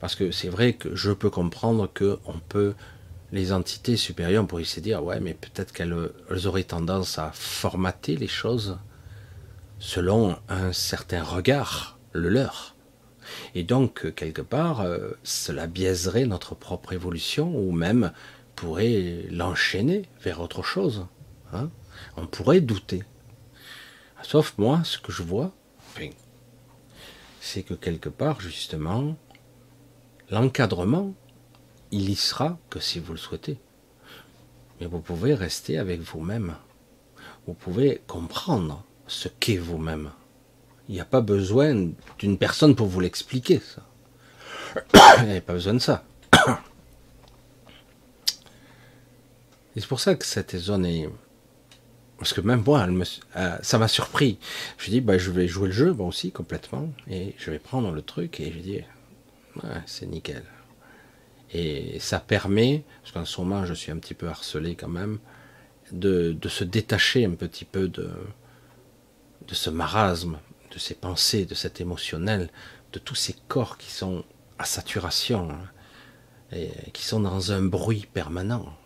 [0.00, 2.74] parce que c'est vrai que je peux comprendre que on peut,
[3.32, 5.94] les entités supérieures, pour se dire, ouais, mais peut-être qu'elles
[6.46, 8.78] auraient tendance à formater les choses
[9.78, 12.76] selon un certain regard, le leur.
[13.54, 18.12] Et donc, quelque part, euh, cela biaiserait notre propre évolution, ou même
[18.54, 21.06] pourrait l'enchaîner vers autre chose.
[21.52, 21.70] Hein.
[22.16, 23.02] On pourrait douter.
[24.22, 25.52] Sauf moi, ce que je vois,
[27.40, 29.16] c'est que quelque part, justement,
[30.30, 31.14] l'encadrement,
[31.90, 33.58] il y sera que si vous le souhaitez.
[34.80, 36.56] Mais vous pouvez rester avec vous-même.
[37.46, 40.10] Vous pouvez comprendre ce qu'est vous-même.
[40.88, 43.82] Il n'y a pas besoin d'une personne pour vous l'expliquer, ça.
[45.22, 46.04] Il n'y a pas besoin de ça.
[49.76, 51.08] Et c'est pour ça que cette zone est.
[52.18, 52.86] Parce que même moi,
[53.36, 54.38] euh, ça m'a surpris.
[54.78, 56.88] Je dis, bah, je vais jouer le jeu, moi aussi, complètement.
[57.10, 58.80] Et je vais prendre le truc et je dis,
[59.62, 60.44] ouais, c'est nickel.
[61.52, 65.18] Et ça permet, parce qu'en ce moment, je suis un petit peu harcelé quand même,
[65.92, 68.10] de, de se détacher un petit peu de,
[69.46, 70.38] de ce marasme,
[70.72, 72.48] de ces pensées, de cet émotionnel,
[72.92, 74.24] de tous ces corps qui sont
[74.58, 75.68] à saturation, hein,
[76.52, 78.76] et qui sont dans un bruit permanent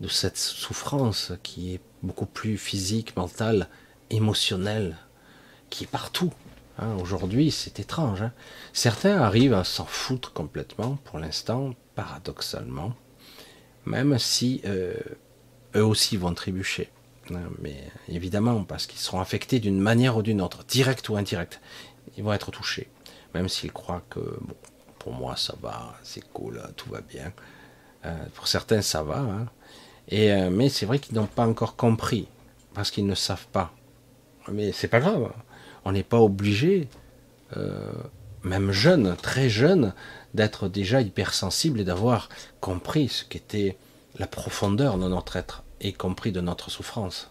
[0.00, 3.68] de cette souffrance qui est beaucoup plus physique, mentale,
[4.10, 4.96] émotionnelle,
[5.68, 6.32] qui est partout.
[6.78, 6.94] Hein.
[7.00, 8.22] Aujourd'hui, c'est étrange.
[8.22, 8.32] Hein.
[8.72, 12.94] Certains arrivent à s'en foutre complètement, pour l'instant, paradoxalement,
[13.84, 14.94] même si euh,
[15.76, 16.90] eux aussi vont trébucher.
[17.30, 17.48] Hein.
[17.60, 17.76] Mais
[18.08, 21.60] évidemment, parce qu'ils seront affectés d'une manière ou d'une autre, directe ou indirecte.
[22.16, 22.88] Ils vont être touchés,
[23.34, 24.56] même s'ils croient que, bon,
[24.98, 27.32] pour moi, ça va, c'est cool, tout va bien.
[28.04, 29.46] Euh, pour certains, ça va.
[30.12, 32.26] Euh, mais c'est vrai qu'ils n'ont pas encore compris,
[32.74, 33.72] parce qu'ils ne savent pas.
[34.50, 35.32] Mais c'est pas grave,
[35.84, 36.88] on n'est pas obligé,
[37.56, 37.92] euh,
[38.42, 39.94] même jeune, très jeune,
[40.34, 42.28] d'être déjà hypersensible et d'avoir
[42.60, 43.76] compris ce qu'était
[44.18, 47.30] la profondeur de notre être, et compris de notre souffrance.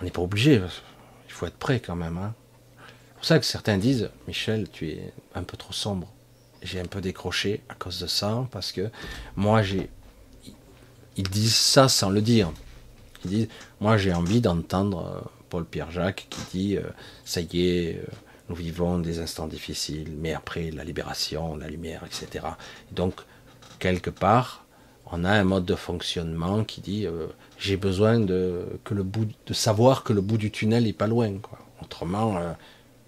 [0.00, 0.60] On n'est pas obligé,
[1.26, 2.18] il faut être prêt quand même.
[2.18, 2.34] Hein.
[2.76, 6.08] C'est pour ça que certains disent, Michel, tu es un peu trop sombre.
[6.62, 8.90] J'ai un peu décroché à cause de ça, parce que
[9.36, 9.90] moi j'ai
[11.18, 12.52] ils disent ça sans le dire.
[13.24, 13.48] Ils disent,
[13.80, 16.82] moi j'ai envie d'entendre euh, Paul-Pierre Jacques qui dit, euh,
[17.24, 18.06] ça y est, euh,
[18.48, 22.46] nous vivons des instants difficiles, mais après la libération, la lumière, etc.
[22.92, 23.14] donc,
[23.78, 24.64] quelque part,
[25.10, 27.06] on a un mode de fonctionnement qui dit,
[27.58, 28.66] j'ai besoin de,
[29.52, 31.32] savoir que le bout du tunnel est pas loin.
[31.80, 32.38] Autrement,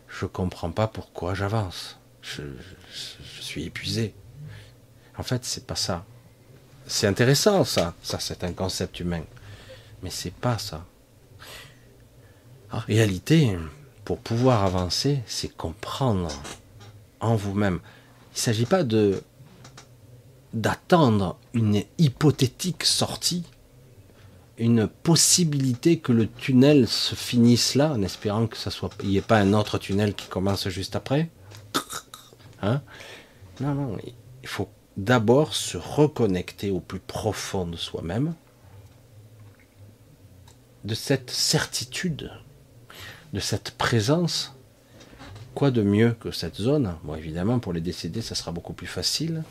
[0.09, 1.99] je comprends pas pourquoi j'avance.
[2.23, 2.43] Je,
[2.93, 4.15] je, suis épuisé.
[5.19, 6.07] En fait, c'est pas ça.
[6.91, 9.23] C'est intéressant ça, ça c'est un concept humain.
[10.03, 10.85] Mais c'est pas ça.
[12.73, 13.57] En réalité,
[14.05, 16.29] pour pouvoir avancer, c'est comprendre
[17.21, 17.79] en vous-même.
[18.33, 19.23] Il ne s'agit pas de
[20.53, 23.45] d'attendre une hypothétique sortie,
[24.59, 29.17] une possibilité que le tunnel se finisse là, en espérant que ça soit, il n'y
[29.17, 31.31] ait pas un autre tunnel qui commence juste après.
[32.63, 32.83] Hein?
[33.61, 33.97] Non, non,
[34.43, 38.35] il faut d'abord se reconnecter au plus profond de soi-même,
[40.85, 42.31] de cette certitude,
[43.33, 44.55] de cette présence.
[45.55, 46.95] Quoi de mieux que cette zone?
[47.03, 49.43] Bon, évidemment, pour les décédés, ça sera beaucoup plus facile.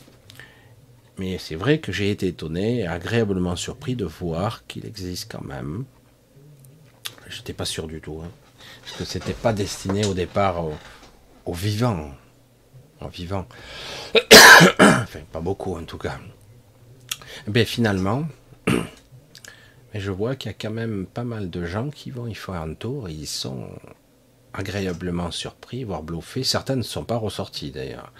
[1.17, 5.83] Mais c'est vrai que j'ai été étonné, agréablement surpris de voir qu'il existe quand même.
[7.27, 8.29] J'étais pas sûr du tout, hein,
[8.81, 10.63] parce que c'était pas destiné au départ
[11.45, 12.11] aux, vivants,
[13.01, 13.47] en vivant.
[14.79, 16.19] enfin, pas beaucoup en tout cas.
[17.47, 18.27] Mais finalement,
[18.67, 22.35] mais je vois qu'il y a quand même pas mal de gens qui vont y
[22.35, 23.69] faire un tour et ils sont
[24.53, 26.43] agréablement surpris, voire bluffés.
[26.43, 28.11] Certains ne sont pas ressortis d'ailleurs.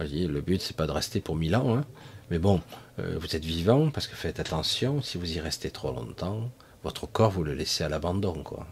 [0.00, 1.84] Le but c'est pas de rester pour mille ans, hein.
[2.30, 2.60] mais bon,
[2.98, 6.50] euh, vous êtes vivant parce que faites attention, si vous y restez trop longtemps,
[6.82, 8.66] votre corps vous le laissez à l'abandon, quoi.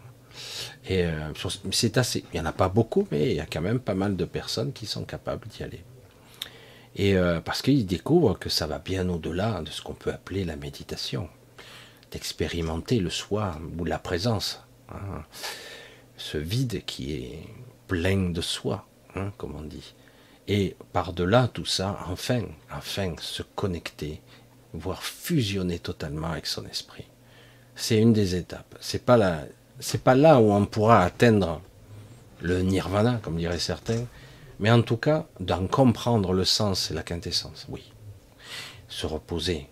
[0.87, 1.31] Et euh,
[1.71, 3.95] c'est assez, il y en a pas beaucoup, mais il y a quand même pas
[3.95, 5.83] mal de personnes qui sont capables d'y aller.
[6.95, 10.45] Et euh, parce qu'ils découvrent que ça va bien au-delà de ce qu'on peut appeler
[10.45, 11.29] la méditation
[12.11, 14.63] d'expérimenter le soi ou la présence.
[14.89, 15.23] Hein.
[16.17, 17.39] Ce vide qui est
[17.87, 19.93] plein de soi, hein, comme on dit.
[20.47, 24.21] Et par-delà tout ça, enfin, enfin se connecter,
[24.73, 27.05] voire fusionner totalement avec son esprit.
[27.75, 28.77] C'est une des étapes.
[28.79, 29.43] C'est pas là,
[29.79, 31.61] c'est pas là où on pourra atteindre
[32.41, 34.05] le nirvana, comme diraient certains,
[34.59, 37.65] mais en tout cas d'en comprendre le sens et la quintessence.
[37.69, 37.91] Oui.
[38.87, 39.67] Se reposer,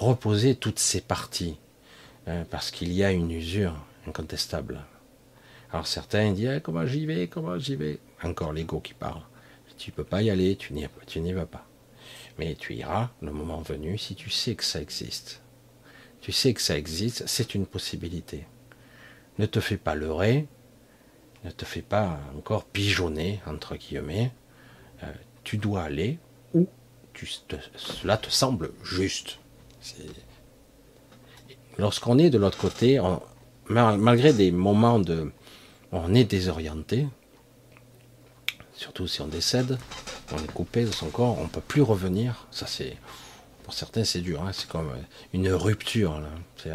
[0.00, 1.58] reposer toutes ces parties,
[2.26, 3.74] hein, parce qu'il y a une usure
[4.08, 4.80] incontestable.
[5.72, 7.98] Alors certains disent eh, comment j'y vais, comment j'y vais?
[8.22, 9.22] Encore l'ego qui parle.
[9.76, 11.66] Tu peux pas y aller, tu n'y vas pas.
[12.38, 15.42] Mais tu iras le moment venu si tu sais que ça existe.
[16.22, 18.46] Tu sais que ça existe, c'est une possibilité.
[19.40, 20.46] Ne te fais pas leurrer,
[21.44, 24.32] ne te fais pas encore pigeonner, entre guillemets.
[25.02, 25.06] Euh,
[25.44, 26.18] tu dois aller
[26.52, 26.68] où
[27.14, 27.26] tu
[27.74, 29.38] cela te semble juste.
[31.78, 33.00] Lorsqu'on est de l'autre côté,
[33.70, 35.32] malgré des moments de...
[35.90, 37.08] On est désorienté,
[38.74, 39.78] surtout si on décède,
[40.32, 42.46] on est coupé de son corps, on ne peut plus revenir.
[42.50, 42.98] Ça, c'est...
[43.64, 44.52] Pour certains, c'est dur, hein.
[44.52, 44.92] c'est comme
[45.32, 46.20] une rupture.
[46.58, 46.70] C'est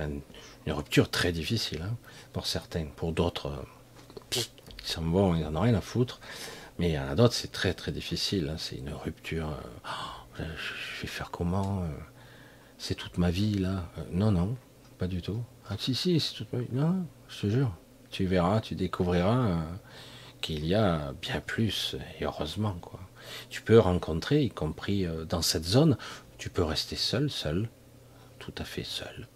[0.65, 1.95] une rupture très difficile hein,
[2.35, 2.87] pour certains.
[2.97, 3.65] Pour d'autres,
[4.83, 6.19] sont bons, ils n'en ont rien à foutre.
[6.77, 8.49] Mais il y en a d'autres, c'est très très difficile.
[8.51, 8.57] Hein.
[8.57, 9.47] C'est une rupture.
[9.47, 11.87] Euh, oh, je vais faire comment euh
[12.77, 13.89] c'est toute ma vie là.
[13.97, 14.57] Euh, non, non,
[14.97, 15.41] pas du tout.
[15.69, 16.67] Ah si, si, c'est toute ma vie.
[16.73, 17.71] Non, je te jure.
[18.09, 19.61] Tu verras, tu découvriras euh,
[20.41, 22.99] qu'il y a bien plus, et heureusement quoi.
[23.49, 25.97] Tu peux rencontrer, y compris euh, dans cette zone,
[26.37, 27.69] tu peux rester seul, seul,
[28.39, 29.29] tout à fait seul.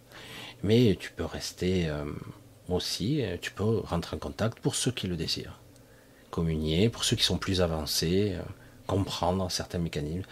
[0.62, 1.90] Mais tu peux rester
[2.76, 5.58] aussi, tu peux rentrer en contact pour ceux qui le désirent.
[6.30, 8.36] Communier, pour ceux qui sont plus avancés,
[8.86, 10.26] comprendre certains mécanismes.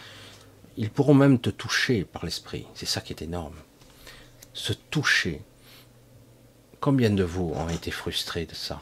[0.76, 2.66] Ils pourront même te toucher par l'esprit.
[2.74, 3.56] C'est ça qui est énorme.
[4.52, 5.42] Se toucher.
[6.80, 8.80] Combien de vous ont été frustrés de ça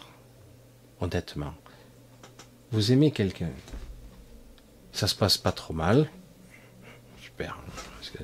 [1.01, 1.55] Honnêtement?
[2.71, 3.51] Vous aimez quelqu'un.
[4.93, 6.11] Ça se passe pas trop mal.
[7.23, 7.59] Super.
[7.95, 8.23] Parce que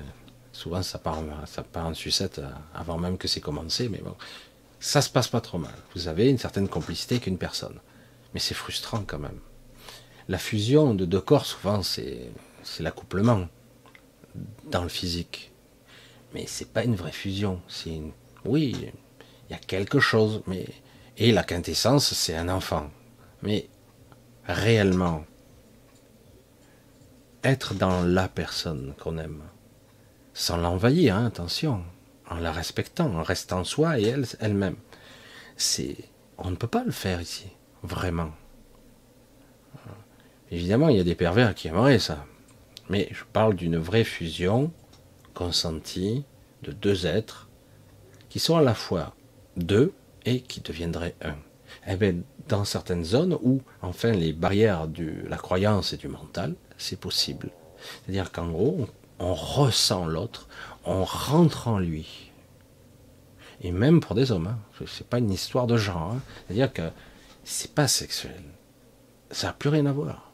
[0.53, 2.41] souvent ça part, ça part en sucette
[2.75, 4.17] avant même que c'est commencé, mais bon.
[4.83, 5.73] Ça se passe pas trop mal.
[5.95, 7.79] Vous avez une certaine complicité avec une personne.
[8.35, 9.39] Mais c'est frustrant quand même.
[10.27, 12.33] La fusion de deux corps, souvent, c'est
[12.81, 13.47] l'accouplement
[14.73, 15.53] dans le physique.
[16.35, 17.63] Mais c'est pas une vraie fusion.
[17.69, 18.11] C'est une...
[18.45, 18.75] Oui,
[19.49, 20.67] il y a quelque chose, mais
[21.17, 22.91] et la quintessence, c'est un enfant.
[23.43, 23.69] Mais
[24.47, 25.25] réellement,
[27.45, 29.45] être dans la personne qu'on aime,
[30.35, 31.85] sans l'envahir, hein, attention,
[32.33, 34.77] en la respectant, en restant soi et elle, elle-même.
[35.57, 35.97] C'est,
[36.39, 37.47] on ne peut pas le faire ici,
[37.83, 38.31] vraiment.
[40.51, 42.27] Évidemment, il y a des pervers qui aimeraient ça,
[42.89, 44.71] mais je parle d'une vraie fusion
[45.35, 46.25] consentie
[46.63, 47.49] de deux êtres
[48.29, 49.15] qui sont à la fois
[49.57, 49.93] deux
[50.25, 51.37] et qui deviendraient un.
[51.87, 52.17] Eh bien,
[52.49, 57.51] dans certaines zones où, enfin, les barrières de la croyance et du mental, c'est possible.
[58.05, 58.89] C'est-à-dire qu'en gros, on,
[59.19, 60.49] ressent l'autre,
[60.85, 62.31] on rentre en lui.
[63.63, 64.87] Et même pour des hommes, hein.
[64.87, 66.13] c'est pas une histoire de genre.
[66.15, 66.21] Hein.
[66.47, 66.91] C'est-à-dire que
[67.45, 68.43] c'est pas sexuel.
[69.31, 70.31] Ça n'a plus rien à voir.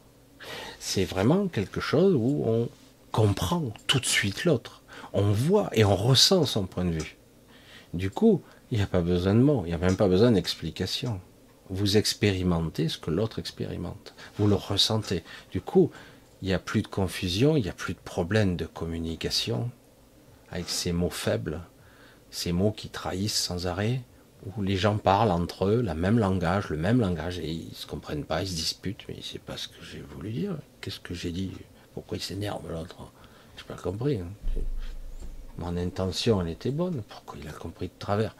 [0.79, 2.69] C'est vraiment quelque chose où on
[3.11, 4.81] comprend tout de suite l'autre.
[5.13, 7.17] On voit et on ressent son point de vue.
[7.93, 10.31] Du coup, il n'y a pas besoin de mots, il n'y a même pas besoin
[10.31, 11.19] d'explication.
[11.71, 14.15] vous expérimentez ce que l'autre expérimente.
[14.37, 15.23] Vous le ressentez.
[15.51, 15.91] Du coup,
[16.41, 19.69] il n'y a plus de confusion, il n'y a plus de problème de communication
[20.51, 21.61] avec ces mots faibles,
[22.31, 24.01] ces mots qui trahissent sans arrêt,
[24.55, 27.73] où les gens parlent entre eux le même langage, le même langage, et ils ne
[27.75, 30.55] se comprennent pas, ils se disputent, mais c'est pas ce que j'ai voulu dire.
[30.81, 31.51] Qu'est-ce que j'ai dit?
[31.93, 33.11] Pourquoi il s'énerve l'autre?
[33.57, 34.19] Je n'ai pas compris.
[34.19, 34.61] Hein.
[35.57, 37.03] Mon intention, elle était bonne.
[37.09, 38.35] Pourquoi il a compris de travers?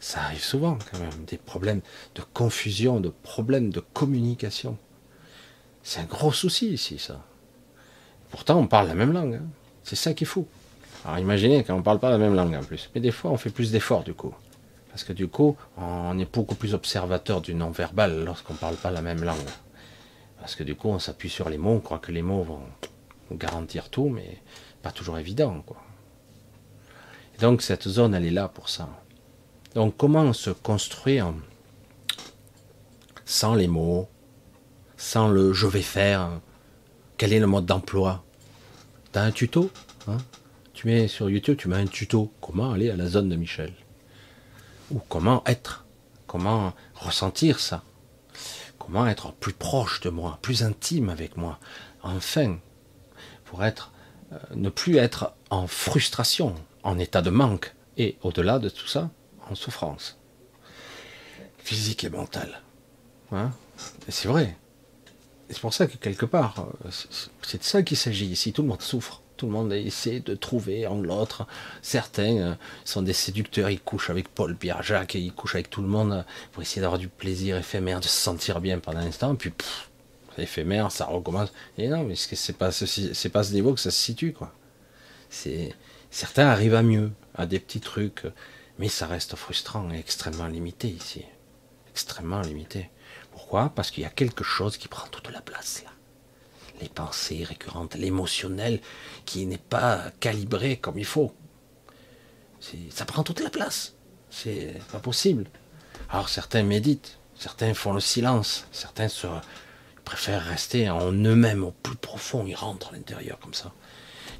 [0.00, 1.82] Ça arrive souvent, quand même, des problèmes
[2.14, 4.78] de confusion, de problèmes de communication.
[5.82, 7.22] C'est un gros souci ici, ça.
[8.34, 9.34] Pourtant, on parle la même langue.
[9.34, 9.46] Hein.
[9.84, 10.48] C'est ça qui est fou.
[11.04, 12.90] Alors imaginez qu'on ne parle pas la même langue en plus.
[12.92, 14.34] Mais des fois, on fait plus d'efforts du coup.
[14.88, 18.90] Parce que du coup, on est beaucoup plus observateur du non-verbal lorsqu'on ne parle pas
[18.90, 19.38] la même langue.
[20.40, 22.62] Parce que du coup, on s'appuie sur les mots, on croit que les mots vont
[23.30, 24.42] garantir tout, mais
[24.82, 25.62] pas toujours évident.
[25.64, 25.76] Quoi.
[27.38, 28.88] Donc cette zone, elle est là pour ça.
[29.76, 31.32] Donc comment se construire
[33.24, 34.08] sans les mots,
[34.96, 36.40] sans le je vais faire,
[37.16, 38.24] quel est le mode d'emploi?
[39.12, 39.70] Tu as un tuto
[40.08, 40.18] hein?
[40.72, 43.72] Tu mets sur YouTube, tu mets un tuto, comment aller à la zone de Michel?
[44.90, 45.84] Ou comment être
[46.26, 47.84] Comment ressentir ça?
[48.78, 51.60] Comment être plus proche de moi, plus intime avec moi?
[52.02, 52.58] Enfin,
[53.44, 53.92] pour être,
[54.32, 59.10] euh, ne plus être en frustration, en état de manque, et au-delà de tout ça,
[59.48, 60.18] en souffrance,
[61.58, 62.62] physique et mentale.
[63.30, 63.52] Hein?
[64.08, 64.56] C'est vrai.
[65.50, 66.90] C'est pour ça que quelque part, euh,
[67.42, 68.52] c'est de ça qu'il s'agit ici.
[68.52, 69.20] Tout le monde souffre.
[69.36, 71.46] Tout le monde essaie de trouver en l'autre.
[71.82, 75.70] Certains euh, sont des séducteurs, ils couchent avec Paul, Pierre, Jacques, et ils couchent avec
[75.70, 79.06] tout le monde pour essayer d'avoir du plaisir éphémère, de se sentir bien pendant un
[79.06, 79.52] instant, puis
[80.38, 81.52] éphémère, ça recommence.
[81.78, 84.52] Et non, mais c'est pas, c'est pas ce niveau que ça se situe, quoi.
[86.10, 88.22] Certains arrivent à mieux, à des petits trucs,
[88.78, 91.24] mais ça reste frustrant et extrêmement limité ici.
[91.90, 92.90] Extrêmement limité.
[93.74, 95.90] Parce qu'il y a quelque chose qui prend toute la place là.
[96.80, 98.80] Les pensées récurrentes, l'émotionnel
[99.26, 101.32] qui n'est pas calibré comme il faut.
[102.90, 103.94] Ça prend toute la place.
[104.30, 105.46] C'est pas possible.
[106.10, 109.08] Alors certains méditent, certains font le silence, certains
[110.04, 113.72] préfèrent rester en eux-mêmes au plus profond, ils rentrent à l'intérieur comme ça.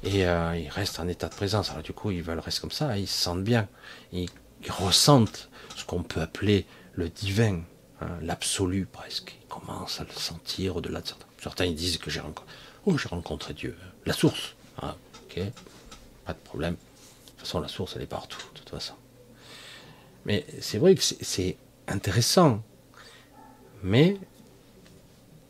[0.03, 1.71] Et euh, ils restent en état de présence.
[1.71, 3.67] Alors du coup, ils veulent rester comme ça, ils se sentent bien.
[4.11, 4.29] Ils,
[4.69, 7.61] ressentent ce qu'on peut appeler le divin,
[8.05, 9.35] hein, l'absolu presque.
[9.41, 11.25] Ils commencent à le sentir au-delà de certains.
[11.41, 14.55] Certains disent que j'ai rencontré, oh, j'ai rencontré Dieu, la source.
[14.81, 15.41] Ah, ok,
[16.25, 16.73] pas de problème.
[16.73, 18.95] De toute façon, la source, elle est partout, de toute façon.
[20.25, 22.63] Mais c'est vrai que c'est intéressant.
[23.83, 24.17] Mais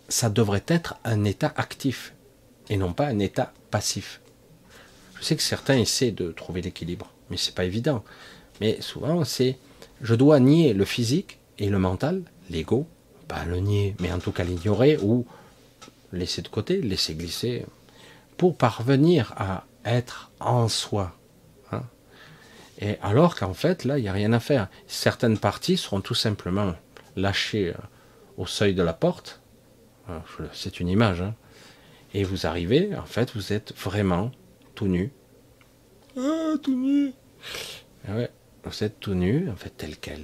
[0.10, 2.14] ça devrait être un état actif
[2.70, 4.22] et non pas un état passif.
[5.18, 8.04] Je sais que certains essaient de trouver l'équilibre, mais c'est pas évident.
[8.60, 9.58] Mais souvent, c'est
[10.02, 12.88] je dois nier le physique et le mental, l'ego,
[13.28, 15.26] pas le nier, mais en tout cas l'ignorer ou
[16.12, 17.66] laisser de côté, laisser glisser,
[18.38, 21.16] pour parvenir à être en soi.
[21.72, 21.84] Hein.
[22.80, 24.68] Et alors qu'en fait, là, il n'y a rien à faire.
[24.88, 26.74] Certaines parties seront tout simplement
[27.16, 27.82] lâchées euh,
[28.38, 29.42] au seuil de la porte.
[30.54, 31.22] C'est une image.
[31.22, 31.34] Hein.
[32.14, 34.32] Et vous arrivez, en fait, vous êtes vraiment
[34.76, 35.12] tout nu.
[36.18, 37.12] Ah, tout nu.
[38.08, 38.30] Ah ouais,
[38.64, 40.22] vous êtes tout nu, en fait, tel quel.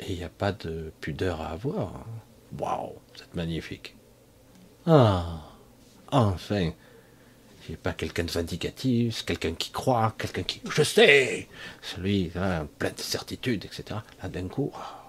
[0.00, 2.06] Et il n'y a pas de pudeur à avoir.
[2.58, 3.96] Waouh, êtes magnifique.
[4.86, 5.40] Ah,
[6.10, 6.72] enfin.
[7.68, 10.62] Il pas quelqu'un de vindicatif, quelqu'un qui croit, quelqu'un qui.
[10.70, 11.48] Je sais
[11.82, 14.00] Celui, hein, plein de certitude, etc.
[14.22, 15.04] Là, d'un coup, ah,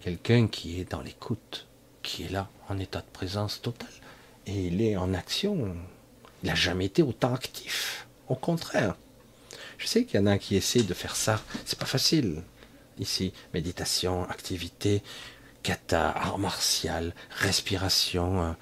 [0.00, 1.66] quelqu'un qui est dans l'écoute,
[2.02, 3.88] qui est là, en état de présence totale.
[4.46, 5.74] Et il est en action.
[6.42, 8.06] Il n'a jamais été autant actif.
[8.28, 8.96] Au contraire.
[9.78, 11.40] Je sais qu'il y en a qui essaient de faire ça.
[11.64, 12.42] C'est pas facile.
[13.00, 15.02] Ici, méditation, activité,
[15.62, 18.52] kata, art martial, respiration, euh,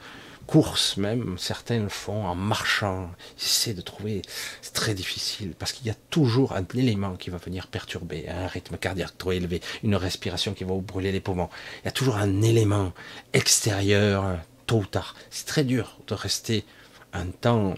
[0.48, 1.36] course même.
[1.38, 3.10] Certains le font en marchant.
[3.36, 4.22] Ils essaient de trouver.
[4.62, 8.46] C'est très difficile parce qu'il y a toujours un élément qui va venir perturber, un
[8.46, 11.50] rythme cardiaque trop élevé, une respiration qui va vous brûler les poumons.
[11.82, 12.92] Il y a toujours un élément
[13.34, 15.14] extérieur, tôt ou tard.
[15.30, 16.64] C'est très dur de rester
[17.12, 17.74] un temps,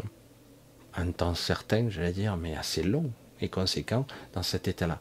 [0.95, 5.01] un temps certain, j'allais dire, mais assez long et conséquent dans cet état-là.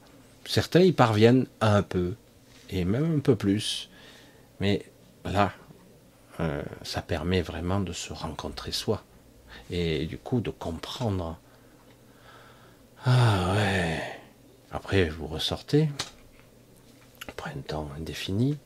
[0.49, 2.15] Certains y parviennent un peu,
[2.71, 3.87] et même un peu plus,
[4.59, 4.83] mais
[5.23, 5.53] là,
[6.39, 9.03] euh, ça permet vraiment de se rencontrer soi,
[9.69, 11.37] et du coup de comprendre.
[13.05, 14.01] Ah ouais.
[14.71, 15.87] Après, vous ressortez,
[17.27, 18.57] après un temps indéfini,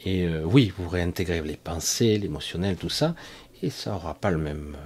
[0.00, 3.14] et euh, oui, vous réintégrez les pensées, l'émotionnel, tout ça,
[3.62, 4.76] et ça n'aura pas le même,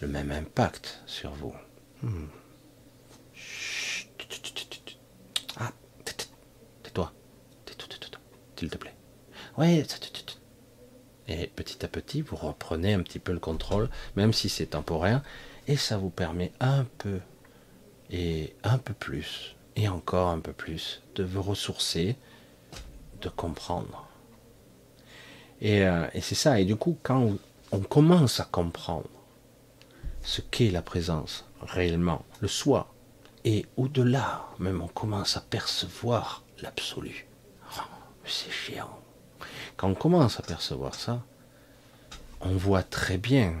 [0.00, 1.54] impact sur vous.
[2.04, 2.28] Hmm.
[8.62, 8.94] S'il te plaît.
[9.58, 9.84] Oui.
[11.28, 15.22] Et petit à petit, vous reprenez un petit peu le contrôle, même si c'est temporaire,
[15.66, 17.18] et ça vous permet un peu,
[18.10, 22.16] et un peu plus, et encore un peu plus, de vous ressourcer,
[23.20, 24.06] de comprendre.
[25.60, 26.60] Et, euh, et c'est ça.
[26.60, 27.32] Et du coup, quand
[27.72, 29.08] on commence à comprendre
[30.22, 32.92] ce qu'est la présence réellement, le soi,
[33.44, 37.26] et au-delà, même on commence à percevoir l'absolu.
[38.34, 38.98] C'est chiant.
[39.76, 41.22] Quand on commence à percevoir ça,
[42.40, 43.54] on voit très bien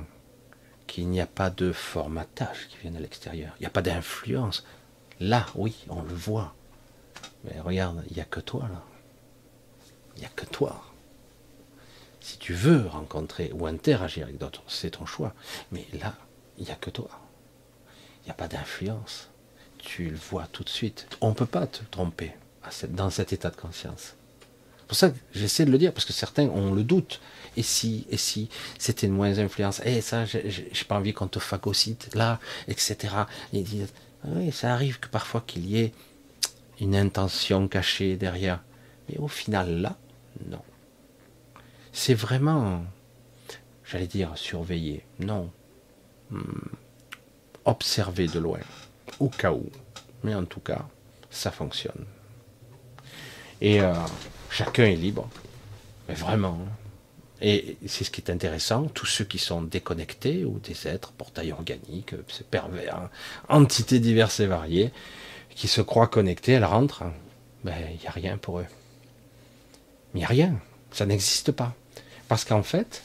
[0.86, 3.52] qu'il n'y a pas de formatage qui vient de l'extérieur.
[3.58, 4.64] Il n'y a pas d'influence.
[5.20, 6.54] Là, oui, on le voit.
[7.44, 8.82] Mais regarde, il n'y a que toi là.
[10.16, 10.82] Il n'y a que toi.
[12.20, 15.34] Si tu veux rencontrer ou interagir avec d'autres, c'est ton choix.
[15.70, 16.14] Mais là,
[16.56, 17.10] il n'y a que toi.
[18.22, 19.28] Il n'y a pas d'influence.
[19.76, 21.08] Tu le vois tout de suite.
[21.20, 22.32] On ne peut pas te tromper
[22.88, 24.14] dans cet état de conscience.
[24.92, 27.22] Pour ça que j'essaie de le dire, parce que certains ont le doute.
[27.56, 31.28] Et si, et si c'était une moins influence Et eh, ça, j'ai pas envie qu'on
[31.28, 32.38] te phagocyte là,
[32.68, 33.14] etc.
[33.54, 33.64] Et
[34.26, 35.94] oui, ça arrive que parfois qu'il y ait
[36.78, 38.60] une intention cachée derrière.
[39.08, 39.96] Mais au final, là,
[40.50, 40.60] non.
[41.94, 42.84] C'est vraiment,
[43.90, 45.06] j'allais dire, surveiller.
[45.20, 45.50] Non.
[46.28, 46.42] Hmm.
[47.64, 48.60] Observer de loin.
[49.20, 49.70] Au cas où.
[50.22, 50.86] Mais en tout cas,
[51.30, 52.04] ça fonctionne.
[53.62, 53.94] Et euh,
[54.52, 55.28] chacun est libre.
[56.08, 56.58] Mais vraiment.
[57.40, 61.50] Et c'est ce qui est intéressant, tous ceux qui sont déconnectés ou des êtres portails
[61.50, 62.14] organiques,
[62.50, 63.10] pervers, hein,
[63.48, 64.92] entités diverses et variées,
[65.50, 67.02] qui se croient connectés, elles rentrent,
[67.64, 68.66] ben il n'y a rien pour eux.
[70.14, 70.60] Il n'y a rien,
[70.92, 71.74] ça n'existe pas.
[72.28, 73.02] Parce qu'en fait,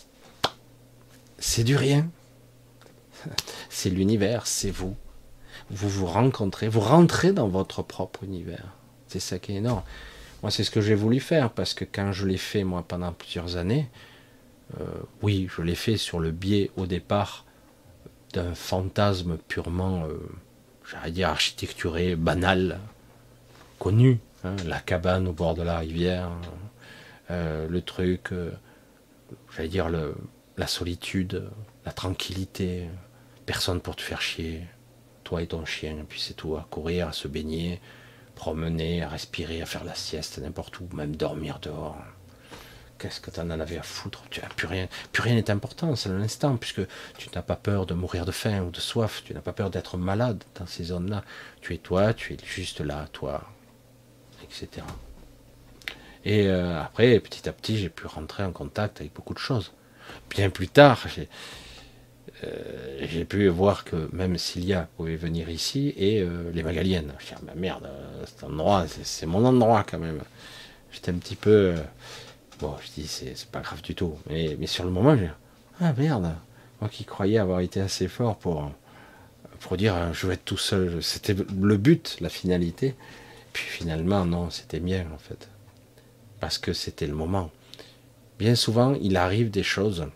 [1.40, 2.08] c'est du rien.
[3.70, 4.96] C'est l'univers, c'est vous.
[5.70, 8.74] Vous vous rencontrez, vous rentrez dans votre propre univers.
[9.08, 9.84] C'est ça qui est énorme.
[10.50, 13.58] C'est ce que j'ai voulu faire, parce que quand je l'ai fait, moi, pendant plusieurs
[13.58, 13.90] années,
[14.80, 14.86] euh,
[15.22, 17.46] oui, je l'ai fait sur le biais, au départ,
[18.34, 20.18] d'un fantasme purement, euh,
[20.90, 22.80] j'allais dire, architecturé, banal,
[23.80, 24.20] connu.
[24.44, 26.30] Hein, la cabane au bord de la rivière,
[27.32, 28.30] euh, le truc,
[29.56, 31.50] j'allais dire, la solitude,
[31.86, 32.88] la tranquillité,
[33.46, 34.62] personne pour te faire chier,
[35.24, 37.82] toi et ton chien, et puis c'est tout, à courir, à se baigner,
[38.38, 41.98] promener, à respirer, à faire la sieste n'importe où, même dormir dehors.
[43.00, 44.24] Qu'est-ce que tu en avais à foutre?
[44.30, 46.82] Tu as plus rien, plus rien n'est important, c'est l'instant, puisque
[47.18, 49.72] tu n'as pas peur de mourir de faim ou de soif, tu n'as pas peur
[49.72, 51.24] d'être malade dans ces zones-là.
[51.62, 53.44] Tu es toi, tu es juste là, toi,
[54.44, 54.86] etc.
[56.24, 59.74] Et euh, après, petit à petit, j'ai pu rentrer en contact avec beaucoup de choses.
[60.30, 61.28] Bien plus tard, j'ai
[62.44, 67.14] euh, pu voir que même Cilia pouvait venir ici et euh, les Magaliennes.
[67.20, 67.90] Je dis, ah, merde,
[68.26, 70.22] cet endroit, c'est mon endroit quand même.
[70.92, 71.76] J'étais un petit peu.
[72.60, 74.16] bon, je dis, c'est pas grave du tout.
[74.30, 75.24] Mais, sur le moment, dis,
[75.80, 76.34] ah merde,
[76.82, 78.72] moi qui croyais avoir été assez fort pour,
[79.60, 81.02] pour dire, je vais être tout seul.
[81.02, 82.96] C'était le but, la finalité.
[83.54, 85.50] Puis finalement, non, c'était bien en fait
[86.40, 87.52] parce que c'était le moment.
[88.40, 90.08] Bien souvent, il arrive des choses,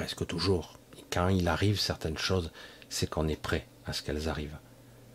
[0.00, 0.78] presque toujours.
[1.12, 2.50] quand il arrive certaines choses,
[2.88, 4.56] c'est qu'on est prêt à ce qu'elles arrivent.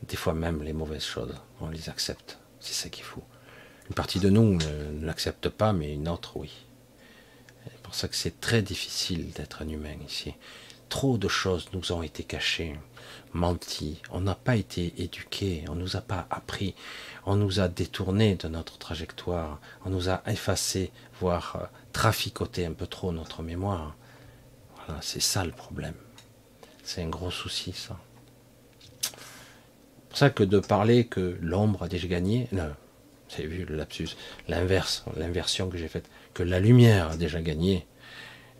[0.03, 2.37] Des fois même les mauvaises choses, on les accepte.
[2.59, 3.23] C'est ça qu'il faut.
[3.89, 6.51] Une partie de nous ne l'accepte pas, mais une autre, oui.
[7.63, 10.35] C'est pour ça que c'est très difficile d'être un humain ici.
[10.87, 12.77] Trop de choses nous ont été cachées,
[13.33, 14.03] menties.
[14.11, 16.75] On n'a pas été éduqués, on ne nous a pas appris
[17.25, 22.73] on nous a détourné de notre trajectoire, on nous a effacé, voire euh, traficoté un
[22.73, 23.95] peu trop notre mémoire.
[25.01, 25.95] C'est ça le problème.
[26.83, 27.97] C'est un gros souci, ça.
[29.01, 29.11] C'est
[30.09, 32.71] pour ça que de parler que l'ombre a déjà gagné, non,
[33.29, 34.09] vous avez vu le lapsus,
[34.47, 37.85] l'inverse, l'inversion que j'ai faite, que la lumière a déjà gagné,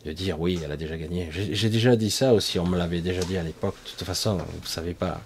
[0.04, 1.30] de dire oui, elle a déjà gagné.
[1.32, 3.76] J'ai déjà dit ça aussi, on me l'avait déjà dit à l'époque.
[3.84, 5.20] De toute façon, vous ne savez pas,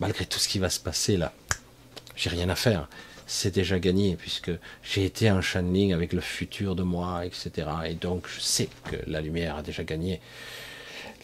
[0.00, 1.32] malgré tout ce qui va se passer là,
[2.14, 2.88] j'ai rien à faire.
[3.26, 4.52] C'est déjà gagné puisque
[4.82, 7.68] j'ai été en channeling avec le futur de moi, etc.
[7.86, 10.20] Et donc je sais que la lumière a déjà gagné.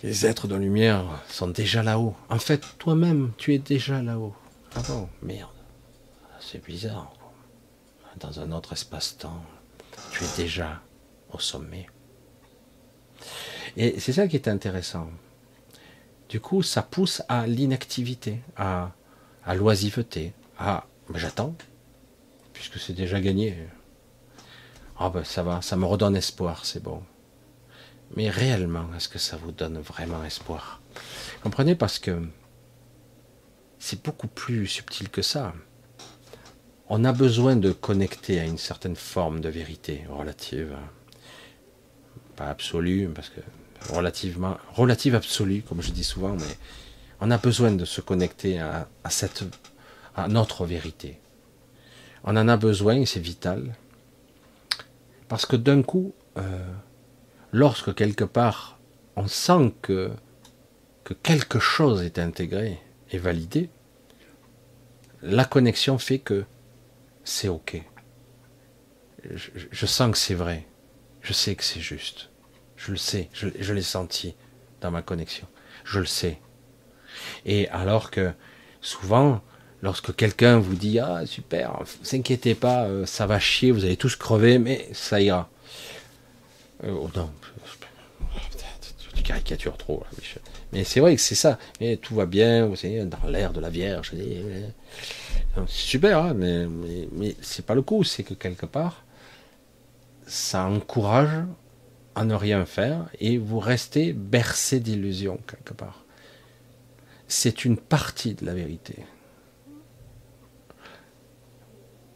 [0.03, 2.17] Les êtres de lumière sont déjà là-haut.
[2.29, 4.35] En fait, toi-même, tu es déjà là-haut.
[4.75, 5.49] Ah bon, merde.
[6.41, 7.13] C'est bizarre.
[8.19, 9.45] Dans un autre espace-temps,
[10.11, 10.83] tu es déjà
[11.33, 11.87] au sommet.
[13.77, 15.09] Et c'est ça qui est intéressant.
[16.29, 18.91] Du coup, ça pousse à l'inactivité, à,
[19.45, 20.85] à l'oisiveté, ah,
[21.15, 21.55] j'attends,
[22.63, 23.57] puisque c'est déjà gagné.
[24.97, 27.03] Ah ben ça va, ça me redonne espoir, c'est bon.
[28.15, 30.81] Mais réellement, est-ce que ça vous donne vraiment espoir?
[31.43, 32.23] Comprenez parce que
[33.81, 35.55] c'est beaucoup plus subtil que ça.
[36.89, 40.77] on a besoin de connecter à une certaine forme de vérité relative,
[42.37, 43.41] pas absolue, parce que
[43.93, 46.57] relativement, relative absolue, comme je dis souvent, mais
[47.21, 49.43] on a besoin de se connecter à, cette,
[50.15, 51.22] à notre vérité.
[52.25, 53.75] On en a besoin c'est vital.
[55.29, 56.73] Parce que d'un coup, euh,
[57.53, 58.79] lorsque quelque part
[59.17, 60.11] on sent que
[61.23, 62.79] quelque chose est intégré
[63.11, 63.69] et validé,
[65.23, 66.45] la connexion fait que
[67.25, 67.81] c'est OK.
[69.25, 70.67] Je, sens que c'est vrai.
[71.21, 72.31] Je sais que c'est juste.
[72.77, 73.29] Je le sais.
[73.33, 74.35] Je, l'ai senti
[74.81, 75.47] dans ma connexion.
[75.85, 76.41] Je le sais.
[77.45, 78.33] Et alors que
[78.81, 79.41] souvent,
[79.83, 83.85] lorsque quelqu'un vous dit Ah, super, ne vous inquiétez pas, euh, ça va chier, vous
[83.85, 85.49] allez tous crever, mais ça ira.
[86.85, 87.31] Euh, oh non,
[89.15, 90.43] tu caricatures trop, Michel.
[90.73, 91.59] Mais c'est vrai que c'est ça.
[91.81, 94.13] Et tout va bien, vous savez, dans l'air de la Vierge.
[94.15, 98.05] C'est super, hein, mais, mais, mais c'est pas le coup.
[98.05, 99.05] C'est que quelque part,
[100.27, 101.45] ça encourage
[102.15, 106.05] à ne rien faire et vous restez bercé d'illusions quelque part.
[107.29, 108.97] C'est une partie de la vérité.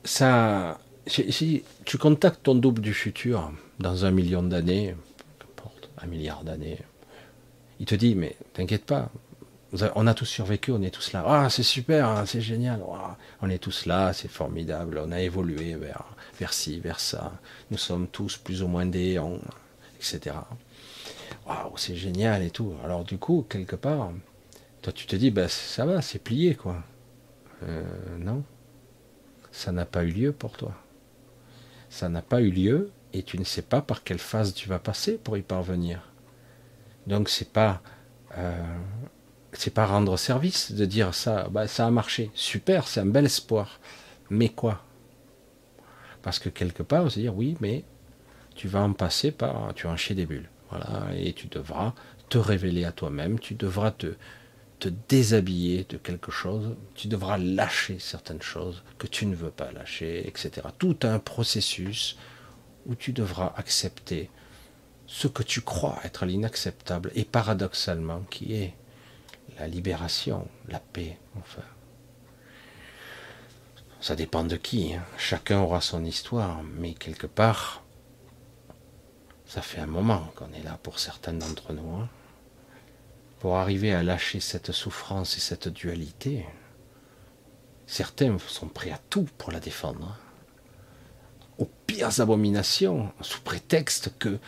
[0.07, 0.79] Ça,
[1.09, 4.95] si tu contactes ton double du futur dans un million d'années,
[5.99, 6.79] un milliard d'années,
[7.81, 9.11] il te dit, mais t'inquiète pas,
[9.97, 11.25] on a tous survécu, on est tous là.
[11.27, 12.83] Ah, c'est super, hein, c'est génial.
[13.43, 15.03] on est tous là, c'est formidable.
[15.05, 16.05] On a évolué vers,
[16.39, 17.33] vers ci, vers ça.
[17.73, 19.21] Nous sommes tous plus ou moins des
[19.99, 20.37] etc.
[21.49, 22.75] Waouh, c'est génial et tout.
[22.85, 24.13] Alors du coup, quelque part,
[24.83, 26.77] toi tu te dis, bah, ça va, c'est plié, quoi.
[27.65, 27.83] Euh,
[28.19, 28.45] non,
[29.57, 30.75] ça n'a pas eu lieu pour toi.
[31.89, 34.79] Ça n'a pas eu lieu et tu ne sais pas par quelle phase tu vas
[34.79, 36.13] passer pour y parvenir.
[37.07, 37.81] Donc c'est pas
[38.37, 38.77] euh,
[39.55, 43.25] c'est pas rendre service de dire ça, bah, ça a marché, super, c'est un bel
[43.25, 43.81] espoir.
[44.29, 44.85] Mais quoi?
[46.21, 47.83] Parce que quelque part, on se dire oui, mais
[48.57, 51.95] tu vas en passer par, tu en chier des bulles, voilà, et tu devras
[52.29, 54.17] te révéler à toi-même, tu devras te,
[54.79, 59.73] te déshabiller de quelque chose, tu devras lâcher certaines choses que tu ne veux pas
[59.73, 60.69] lâcher, etc.
[60.79, 62.17] Tout un processus
[62.85, 64.31] où tu devras accepter
[65.07, 68.75] ce que tu crois être l'inacceptable et paradoxalement qui est
[69.59, 71.63] la libération, la paix, enfin.
[74.01, 75.05] Ça dépend de qui, hein.
[75.17, 77.83] chacun aura son histoire, mais quelque part,
[79.47, 81.97] ça fait un moment qu'on est là pour certains d'entre nous.
[81.97, 82.09] Hein.
[83.47, 86.45] Pour arriver à lâcher cette souffrance et cette dualité,
[87.87, 90.19] certains sont prêts à tout pour la défendre.
[91.57, 94.41] Aux pires abominations, sous prétexte que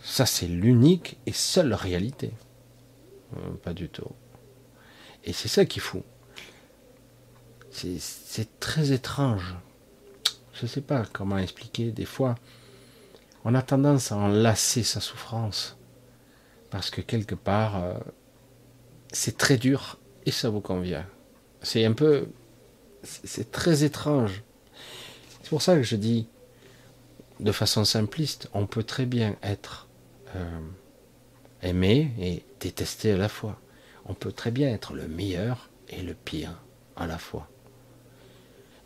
[0.00, 2.30] ça c'est l'unique et seule réalité.
[3.36, 4.12] Euh, pas du tout.
[5.24, 6.04] Et c'est ça qui est fou.
[7.72, 9.56] C'est très étrange.
[10.52, 11.90] Je ne sais pas comment expliquer.
[11.90, 12.36] Des fois,
[13.44, 15.76] on a tendance à enlacer sa souffrance.
[16.70, 17.94] Parce que quelque part, euh,
[19.14, 21.06] c'est très dur et ça vous convient.
[21.62, 22.26] C'est un peu.
[23.02, 24.42] C'est très étrange.
[25.42, 26.26] C'est pour ça que je dis,
[27.40, 29.88] de façon simpliste, on peut très bien être
[30.36, 30.60] euh,
[31.62, 33.58] aimé et détesté à la fois
[34.06, 36.62] on peut très bien être le meilleur et le pire
[36.96, 37.48] à la fois.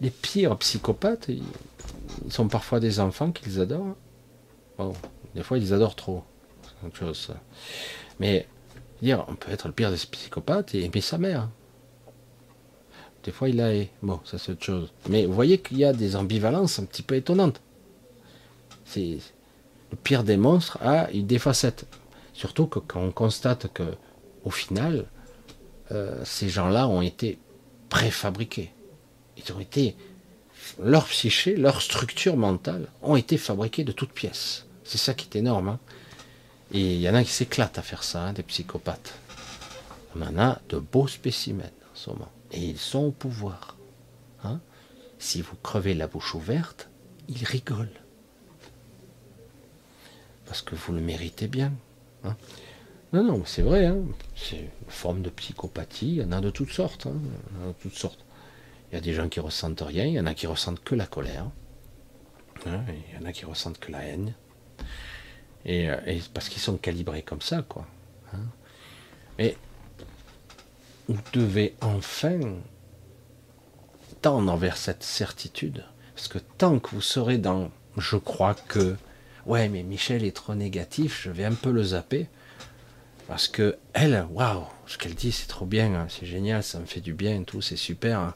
[0.00, 3.96] Les pires psychopathes, ils sont parfois des enfants qu'ils adorent.
[5.34, 6.22] Des fois, ils adorent trop.
[6.62, 7.34] C'est autre chose.
[8.20, 8.46] Mais,
[9.02, 11.48] on peut être le pire des psychopathes et aimer sa mère.
[13.24, 13.90] Des fois, il hait.
[14.02, 14.92] Bon, ça c'est autre chose.
[15.08, 17.60] Mais vous voyez qu'il y a des ambivalences un petit peu étonnantes.
[18.96, 19.18] Le
[20.02, 21.86] pire des monstres a des facettes.
[22.32, 23.82] Surtout quand on constate que
[24.44, 25.06] au final,
[25.92, 27.38] euh, ces gens-là ont été
[27.88, 28.72] préfabriqués.
[29.36, 29.96] Ils ont été,
[30.82, 34.66] leur psyché, leur structure mentale ont été fabriqués de toutes pièces.
[34.84, 35.68] C'est ça qui est énorme.
[35.68, 35.80] Hein.
[36.72, 39.14] Et il y en a qui s'éclatent à faire ça, hein, des psychopathes.
[40.16, 42.30] On en a de beaux spécimens en ce moment.
[42.52, 43.76] Et ils sont au pouvoir.
[44.44, 44.60] Hein.
[45.18, 46.88] Si vous crevez la bouche ouverte,
[47.28, 47.88] ils rigolent.
[50.46, 51.72] Parce que vous le méritez bien.
[53.12, 53.98] Non, non, c'est vrai, hein.
[54.36, 57.06] c'est une forme de psychopathie, il y en a de toutes sortes.
[57.06, 57.14] Hein.
[57.54, 58.24] Il, y a de toutes sortes.
[58.90, 60.94] il y a des gens qui ressentent rien, il y en a qui ressentent que
[60.94, 61.46] la colère,
[62.66, 62.82] hein.
[62.88, 64.34] il y en a qui ressentent que la haine,
[65.68, 65.96] et, euh,
[66.34, 67.86] parce qu'ils sont calibrés comme ça, quoi.
[68.32, 68.38] Hein.
[69.38, 69.56] Mais
[71.08, 72.40] vous devez enfin
[74.22, 75.84] tendre vers cette certitude,
[76.14, 78.96] parce que tant que vous serez dans je crois que,
[79.46, 82.28] ouais, mais Michel est trop négatif, je vais un peu le zapper,
[83.26, 86.86] parce que elle, waouh, ce qu'elle dit, c'est trop bien, hein, c'est génial, ça me
[86.86, 88.20] fait du bien, tout, c'est super.
[88.20, 88.34] Hein.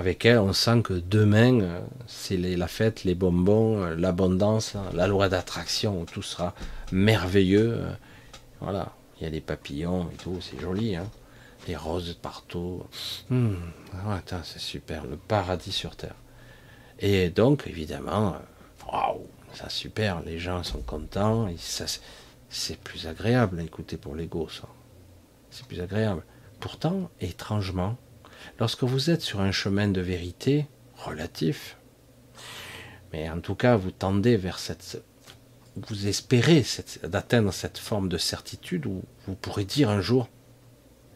[0.00, 5.06] Avec elle, on sent que demain, euh, c'est la fête, les bonbons, euh, l'abondance, la
[5.06, 6.54] loi d'attraction, tout sera
[6.90, 7.82] merveilleux.
[8.62, 11.06] Voilà, il y a des papillons et tout, c'est joli, hein.
[11.68, 12.82] Les roses partout.
[13.30, 13.58] Hum,
[14.42, 16.16] c'est super, le paradis sur terre.
[16.98, 18.36] Et donc, évidemment,
[18.90, 21.46] waouh, ça super, les gens sont contents,
[22.48, 24.66] c'est plus agréable à écouter pour l'ego, ça.
[25.50, 26.22] C'est plus agréable.
[26.58, 27.98] Pourtant, étrangement,
[28.58, 31.76] lorsque vous êtes sur un chemin de vérité relatif,
[33.12, 35.02] mais en tout cas, vous tendez vers cette.
[35.76, 36.64] Vous espérez
[37.04, 40.28] d'atteindre cette forme de certitude où vous pourrez dire un jour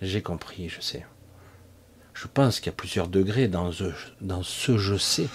[0.00, 1.04] J'ai compris, je sais.
[2.14, 5.28] Je pense qu'il y a plusieurs degrés dans ce, je sais.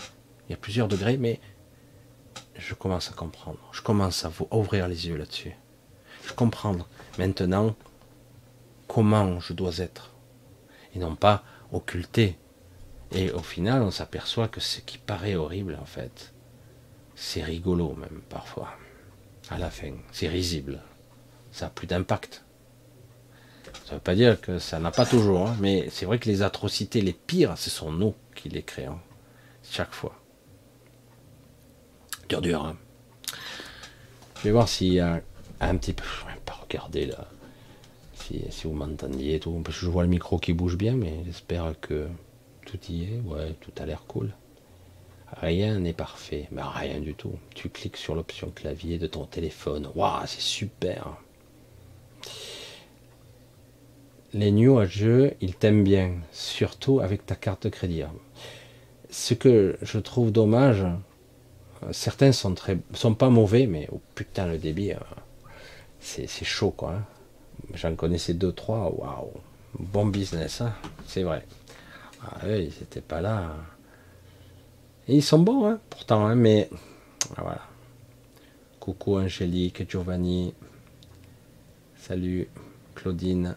[0.48, 1.40] Il y a plusieurs degrés, mais
[2.58, 3.60] je commence à comprendre.
[3.74, 5.54] Je commence à vous ouvrir les yeux là-dessus.
[6.26, 6.76] Je comprends
[7.18, 7.76] maintenant
[8.88, 10.14] comment je dois être.
[10.96, 12.38] Et non pas occulter.
[13.12, 16.34] Et au final, on s'aperçoit que ce qui paraît horrible, en fait,
[17.16, 18.70] c'est rigolo même parfois.
[19.50, 20.82] À la fin, c'est risible.
[21.52, 22.44] Ça a plus d'impact.
[23.86, 26.44] Ça veut pas dire que ça n'a pas toujours, hein, mais c'est vrai que les
[26.44, 29.00] atrocités les pires, ce sont nous qui les créons.
[29.64, 30.16] Chaque fois.
[32.30, 32.64] Dur, dur.
[32.64, 32.78] Hein.
[34.38, 35.22] Je vais voir s'il y a
[35.60, 36.04] un petit peu.
[36.46, 37.28] Pas regarder là.
[38.30, 39.62] Si, vous m'entendiez tout.
[39.64, 42.08] Parce que je vois le micro qui bouge bien, mais j'espère que
[42.66, 43.20] tout y est.
[43.26, 44.34] Ouais, tout a l'air cool.
[45.38, 47.34] Rien n'est parfait, mais rien du tout.
[47.56, 49.90] Tu cliques sur l'option clavier de ton téléphone.
[49.96, 51.18] Waouh, c'est super.
[54.34, 54.54] Les
[54.86, 58.04] jeu, ils t'aiment bien, surtout avec ta carte de crédit.
[59.10, 60.86] Ce que je trouve dommage,
[61.92, 64.98] certains sont très, sont pas mauvais, mais oh putain le débit, euh,
[66.00, 67.02] c'est chaud quoi.
[67.68, 67.72] Hein.
[67.74, 69.32] J'en connaissais deux trois, waouh,
[69.78, 70.74] bon business, hein,
[71.06, 71.46] c'est vrai.
[72.22, 73.56] Ah, ils n'étaient pas là.
[75.08, 76.70] Ils sont bons, hein, pourtant, hein, mais
[77.36, 77.62] ah, voilà.
[78.80, 80.54] Coucou Angélique, Giovanni.
[81.98, 82.48] Salut
[82.96, 83.56] Claudine.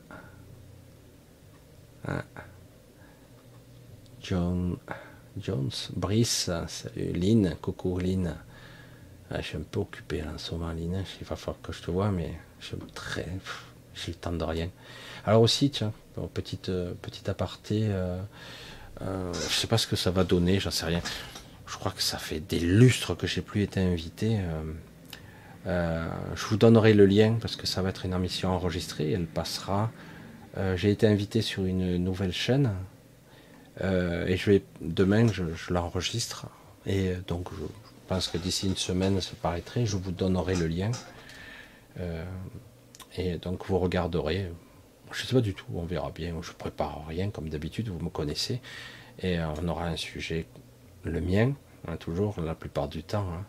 [4.21, 4.77] John.
[5.39, 8.37] Jones, Brice, salut Lynn, coucou Lynn.
[9.31, 11.05] Ah, je suis un peu occupé en ce moment, Lynn.
[11.21, 13.27] Il va falloir que je te vois, mais je suis très.
[13.95, 14.69] J'ai le temps de rien.
[15.27, 15.93] Alors aussi, tiens,
[16.35, 18.21] petite, euh, petite aparté, euh,
[19.03, 21.01] euh, je sais pas ce que ça va donner, j'en sais rien.
[21.67, 24.41] Je crois que ça fait des lustres que j'ai plus été invité.
[25.65, 29.13] je vous donnerai le lien parce que ça va être une émission enregistrée.
[29.13, 29.91] Elle passera.
[30.77, 32.73] j'ai été invité sur une nouvelle chaîne
[33.81, 36.47] euh, et je vais demain, je, l'enregistre.
[36.87, 37.65] Et donc, je,
[38.09, 39.87] pense que d'ici une semaine, ça paraîtrait.
[39.87, 40.91] Je vous donnerai le lien.
[43.19, 44.51] Euh, et donc, vous regarderez.
[45.11, 46.35] Je ne sais pas du tout, on verra bien.
[46.41, 48.61] Je prépare rien, comme d'habitude, vous me connaissez.
[49.23, 50.47] Et on aura un sujet,
[51.05, 51.53] le mien,
[51.87, 53.27] hein, toujours, la plupart du temps.
[53.33, 53.45] Hein.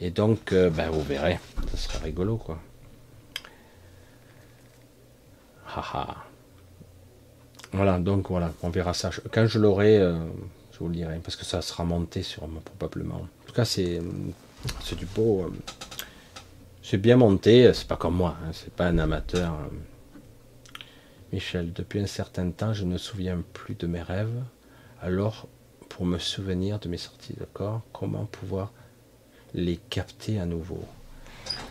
[0.00, 1.38] Et donc, euh, ben, vous verrez.
[1.70, 2.60] Ça sera rigolo, quoi.
[5.66, 6.24] Haha.
[7.72, 9.10] Voilà, donc voilà, on verra ça.
[9.30, 10.18] Quand je l'aurai, euh,
[10.72, 13.16] je vous le dirai, parce que ça sera monté sur moi probablement.
[13.16, 14.00] En tout cas, c'est
[14.96, 15.42] du beau.
[15.42, 15.52] Euh,
[16.88, 19.54] c'est bien monté, c'est pas comme moi, hein, c'est pas un amateur.
[21.34, 24.42] Michel, depuis un certain temps, je ne me souviens plus de mes rêves.
[25.02, 25.48] Alors,
[25.90, 28.72] pour me souvenir de mes sorties de corps, comment pouvoir
[29.52, 30.82] les capter à nouveau?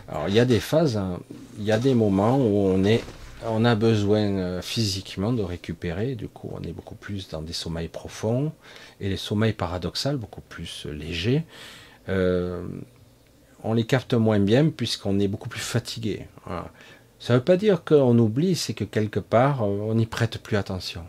[0.06, 1.18] Alors, il y a des phases, hein.
[1.58, 3.02] il y a des moments où on est
[3.44, 7.52] on a besoin euh, physiquement de récupérer, du coup on est beaucoup plus dans des
[7.52, 8.52] sommeils profonds,
[9.00, 11.44] et les sommeils paradoxaux beaucoup plus légers,
[12.08, 12.66] euh,
[13.68, 16.26] on les capte moins bien puisqu'on est beaucoup plus fatigué.
[17.18, 20.56] Ça ne veut pas dire qu'on oublie, c'est que quelque part on n'y prête plus
[20.56, 21.04] attention.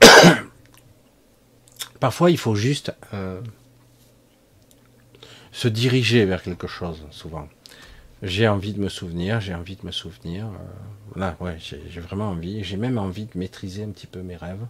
[2.00, 3.40] Parfois il faut juste euh,
[5.52, 7.48] se diriger vers quelque chose, souvent
[8.22, 10.46] j'ai envie de me souvenir, j'ai envie de me souvenir.
[10.46, 10.50] Euh,
[11.14, 12.64] voilà, ouais, j'ai vraiment envie.
[12.64, 14.66] J'ai même envie de maîtriser un petit peu mes rêves,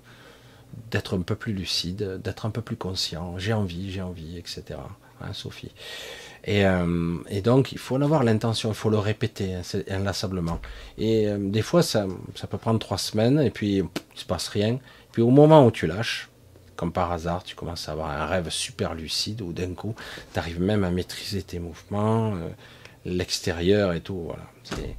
[0.90, 3.38] d'être un peu plus lucide, d'être un peu plus conscient.
[3.38, 4.78] J'ai envie, j'ai envie, etc.
[5.20, 5.72] Hein, Sophie?
[6.48, 9.60] Et, euh, et, donc, il faut en avoir l'intention, il faut le répéter hein,
[9.90, 10.60] inlassablement.
[10.96, 12.06] Et euh, des fois, ça,
[12.48, 14.78] peut prendre trois semaines, et puis il ne se passe rien.
[15.12, 16.30] Puis au moment où tu lâches,
[16.74, 19.94] comme par hasard, tu commences à avoir un rêve super lucide, ou d'un coup,
[20.32, 22.32] tu arrives même à maîtriser tes mouvements
[23.04, 24.22] l'extérieur et tout.
[24.24, 24.44] Voilà.
[24.72, 24.96] Il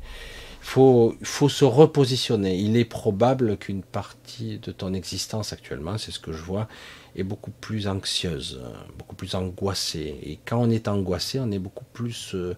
[0.69, 2.55] faut, faut se repositionner.
[2.55, 6.67] Il est probable qu'une partie de ton existence actuellement, c'est ce que je vois,
[7.15, 8.61] est beaucoup plus anxieuse,
[8.95, 10.15] beaucoup plus angoissée.
[10.21, 12.55] Et quand on est angoissé, on est beaucoup plus euh,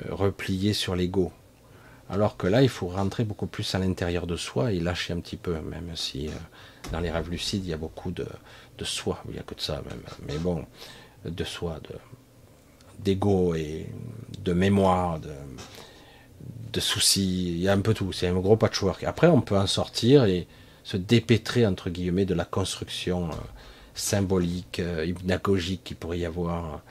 [0.00, 1.30] euh, replié sur l'ego.
[2.10, 5.20] Alors que là, il faut rentrer beaucoup plus à l'intérieur de soi et lâcher un
[5.20, 6.30] petit peu, même si euh,
[6.90, 8.26] dans les rêves lucides, il y a beaucoup de,
[8.76, 10.02] de soi, il n'y a que de ça même.
[10.26, 10.66] Mais bon,
[11.24, 11.78] de soi,
[12.98, 13.86] d'ego et
[14.42, 15.30] de mémoire, de,
[16.76, 19.02] de soucis, il y a un peu tout, c'est un gros patchwork.
[19.04, 20.46] Après, on peut en sortir et
[20.84, 23.34] se dépêtrer, entre guillemets, de la construction euh,
[23.94, 26.82] symbolique, euh, hypnagogique qu'il pourrait y avoir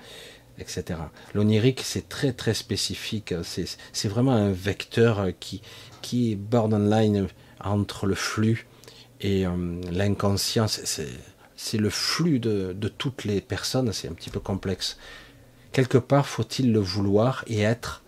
[0.57, 0.99] etc.
[1.34, 3.34] L'onirique, c'est très très spécifique.
[3.44, 5.62] C'est vraiment un vecteur qui,
[6.02, 7.28] qui est borderline
[7.60, 8.66] entre le flux
[9.20, 10.68] et euh, l'inconscient.
[10.68, 13.91] C'est le flux de, de, toutes les personnes.
[13.91, 14.98] C'est un petit peu complexe.
[15.74, 18.02] Quelque part, faut-il le vouloir et être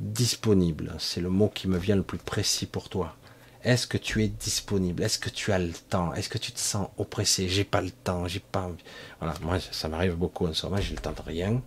[0.00, 0.94] disponible.
[0.98, 3.14] C'est le mot qui me vient le plus précis pour toi.
[3.62, 5.02] Est-ce que tu es disponible?
[5.02, 6.14] Est-ce que tu as le temps?
[6.14, 7.48] Est-ce que tu te sens oppressé?
[7.48, 8.82] J'ai pas le temps, j'ai pas envie.
[9.20, 11.60] Voilà, moi ça m'arrive beaucoup en ce moment, j'ai le temps de rien.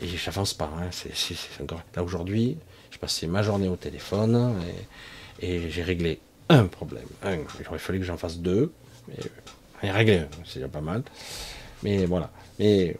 [0.00, 0.70] Et j'avance pas.
[0.76, 0.90] Hein.
[1.94, 2.58] Là aujourd'hui,
[2.90, 4.60] je passais ma journée au téléphone
[5.40, 7.06] et, j'ai réglé un problème.
[7.24, 8.72] Il aurait fallu que j'en fasse deux.
[9.82, 11.04] Mais réglé, c'est déjà pas mal.
[11.84, 12.32] Mais voilà.
[12.58, 12.96] Mais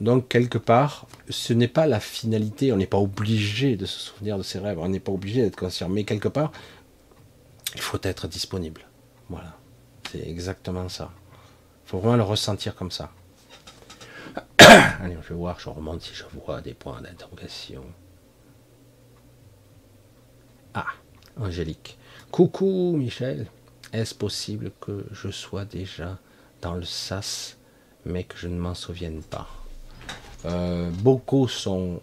[0.00, 2.72] donc quelque part, ce n'est pas la finalité.
[2.72, 4.78] On n'est pas obligé de se souvenir de ses rêves.
[4.78, 5.88] On n'est pas obligé d'être conscient.
[5.88, 6.52] Mais quelque part,
[7.74, 8.82] il faut être disponible.
[9.28, 9.56] Voilà.
[10.10, 11.10] C'est exactement ça.
[11.86, 13.10] Il faut vraiment le ressentir comme ça.
[14.58, 17.84] Allez, je vais voir, je remonte si je vois des points d'interrogation.
[20.74, 20.86] Ah,
[21.38, 21.98] Angélique.
[22.30, 23.46] Coucou Michel.
[23.92, 26.18] Est-ce possible que je sois déjà
[26.62, 27.56] dans le sas,
[28.04, 29.48] mais que je ne m'en souvienne pas?
[30.44, 32.00] Euh, Beaucoup sont,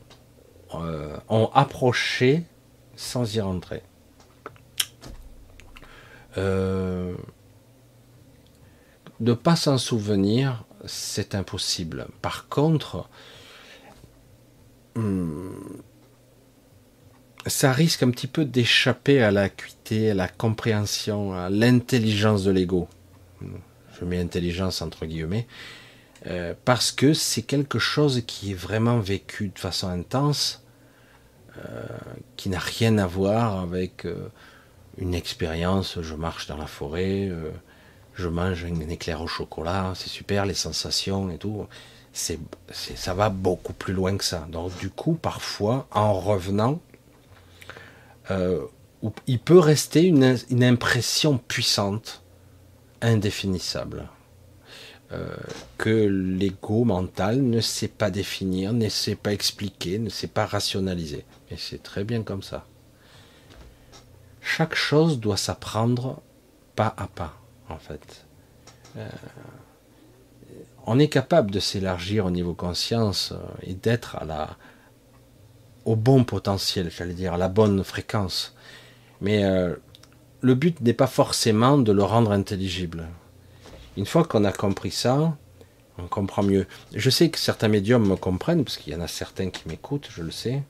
[0.73, 2.43] euh, ont approché
[2.95, 3.84] sans y rentrer.
[6.38, 7.15] Euh,
[9.19, 12.07] de pas s'en souvenir, c'est impossible.
[12.22, 13.07] Par contre,
[14.95, 15.51] hmm,
[17.47, 22.88] ça risque un petit peu d'échapper à l'acuité, à la compréhension, à l'intelligence de l'ego.
[23.99, 25.47] Je mets intelligence entre guillemets,
[26.27, 30.64] euh, parce que c'est quelque chose qui est vraiment vécu de façon intense,
[31.57, 31.84] euh,
[32.38, 34.30] qui n'a rien à voir avec euh,
[34.98, 35.99] une expérience.
[36.02, 37.31] Je marche dans la forêt
[38.14, 41.65] je mange un éclair au chocolat, c'est super, les sensations et tout.
[42.11, 42.39] C'est,
[42.69, 44.45] ça va beaucoup plus loin que ça.
[44.52, 46.81] Donc du coup, parfois, en revenant,
[49.27, 52.22] il peut rester une, impression puissante,
[53.02, 54.07] indéfinissable,
[55.14, 55.36] euh,
[55.78, 61.26] que l'ego mental ne sait pas définir, ne sait pas expliquer, ne sait pas rationaliser.
[61.50, 62.66] Et c'est très bien comme ça.
[64.40, 66.22] Chaque chose doit s'apprendre
[66.78, 67.34] pas à pas
[67.68, 68.26] en fait.
[68.96, 69.10] Euh,
[70.86, 74.56] on est capable de s'élargir au niveau conscience euh, et d'être à la,
[75.84, 78.56] au bon potentiel, j'allais dire, à la bonne fréquence.
[79.20, 79.44] Mais
[80.42, 83.08] le but n'est pas forcément de le rendre intelligible.
[83.97, 85.38] Une fois qu'on a compris ça,
[85.97, 86.68] on comprend mieux.
[86.93, 90.09] Je sais que certains médiums me comprennent, parce qu'il y en a certains qui m'écoutent,
[90.15, 90.63] je le sais.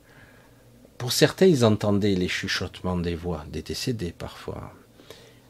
[0.97, 4.73] Pour certains, ils entendaient les chuchotements des voix, des décédés parfois.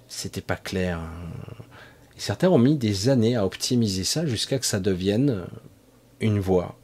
[0.08, 1.00] C'était pas clair
[2.22, 5.48] certains ont mis des années à optimiser ça jusqu'à que ça devienne
[6.20, 6.76] une voix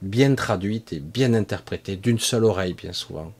[0.00, 3.32] bien traduite et bien interprétée d'une seule oreille, bien souvent.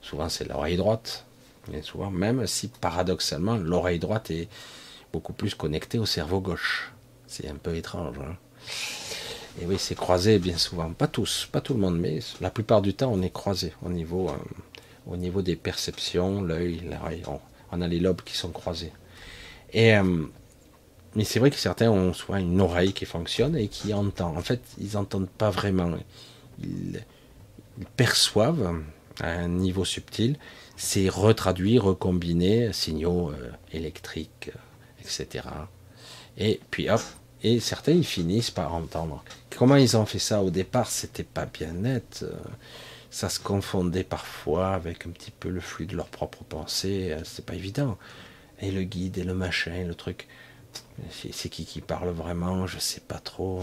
[0.00, 1.26] Souvent, c'est l'oreille droite,
[1.68, 4.48] bien souvent, même si paradoxalement, l'oreille droite est
[5.12, 6.92] beaucoup plus connectée au cerveau gauche.
[7.26, 8.16] C'est un peu étrange.
[8.18, 8.36] Hein.
[9.60, 10.92] et oui, c'est croisé bien souvent.
[10.92, 13.88] Pas tous, pas tout le monde, mais la plupart du temps, on est croisé au
[13.88, 14.32] niveau, euh,
[15.06, 17.22] au niveau des perceptions, l'œil, l'oreille.
[17.72, 18.92] on a les lobes qui sont croisés.
[19.72, 20.26] Et, euh,
[21.14, 24.36] mais c'est vrai que certains ont soit une oreille qui fonctionne et qui entend.
[24.36, 25.90] En fait, ils n'entendent pas vraiment.
[26.62, 27.00] Ils,
[27.96, 28.82] perçoivent
[29.20, 30.36] à un niveau subtil,
[30.76, 34.50] c'est retraduit, recombiné, signaux euh, électriques,
[35.00, 35.44] etc.
[36.38, 37.02] Et puis hop,
[37.42, 39.24] et certains ils finissent par entendre.
[39.56, 40.42] Comment ils ont fait ça?
[40.42, 42.20] Au départ, c'était pas bien net.
[42.22, 42.32] Euh,
[43.10, 47.16] ça se confondait parfois avec un petit peu le flux de leurs propres pensées.
[47.24, 47.98] C'est pas évident
[48.60, 50.28] et le guide et le machin et le truc.
[51.10, 53.62] C'est qui qui parle vraiment, je sais pas trop.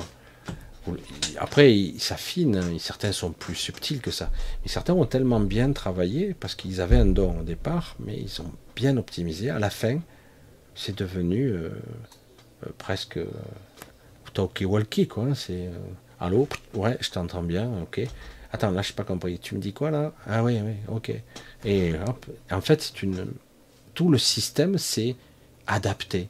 [1.38, 4.32] Après, ils s'affinent, certains sont plus subtils que ça.
[4.64, 8.42] Mais certains ont tellement bien travaillé parce qu'ils avaient un don au départ, mais ils
[8.42, 9.50] ont bien optimisé.
[9.50, 10.00] À la fin,
[10.78, 11.70] c'est devenu euh,
[12.66, 13.26] euh, presque euh,
[14.34, 15.36] talkie-walkie, quoi.
[15.36, 15.70] C'est
[16.20, 18.02] allô, ouais, je t'entends bien, ok.
[18.54, 19.40] Attends, là, je n'ai pas compris.
[19.40, 20.14] Tu me dis quoi là?
[20.26, 21.12] Ah oui, oui, ok.
[21.66, 23.28] Et hop, en fait, c'est une
[23.94, 25.16] tout le système s'est
[25.66, 26.30] adapté.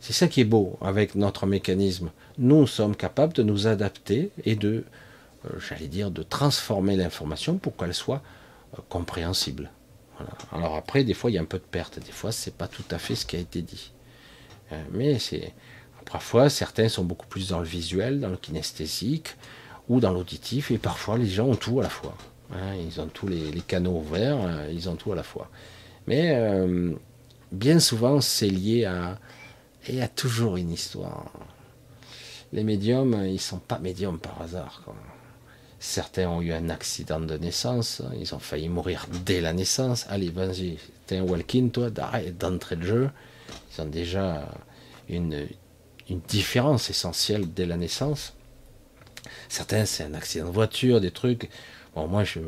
[0.00, 2.10] C'est ça qui est beau avec notre mécanisme.
[2.36, 4.84] Nous sommes capables de nous adapter et de,
[5.58, 8.22] j'allais dire, de transformer l'information pour qu'elle soit
[8.88, 9.70] compréhensible.
[10.52, 11.98] Alors après, des fois, il y a un peu de perte.
[11.98, 13.92] Des fois, c'est pas tout à fait ce qui a été dit.
[14.90, 15.52] mais c'est
[16.10, 19.36] parfois certains sont beaucoup plus dans le visuel, dans le kinesthésique
[19.88, 22.14] ou dans l'auditif, et parfois les gens ont tout à la fois.
[22.52, 22.74] Hein.
[22.76, 24.38] ils ont tous les, canaux ouverts,
[24.70, 25.50] ils ont tout à la fois.
[26.06, 26.34] Mais
[27.52, 29.18] bien souvent, c'est lié à.
[29.88, 31.30] il y a toujours une histoire.
[32.52, 34.82] Les médiums, ils sont pas médiums par hasard.
[35.80, 40.06] Certains ont eu un accident de naissance, ils ont failli mourir dès la naissance.
[40.08, 40.76] Allez, vas-y,
[41.06, 43.10] t'es un walk-in, toi, d'entrée de jeu.
[43.72, 44.48] Ils ont déjà
[45.08, 45.46] une,
[46.26, 48.34] différence essentielle dès la naissance.
[49.48, 51.48] Certains, c'est un accident de voiture, des trucs.
[51.94, 52.40] Bon, moi, je,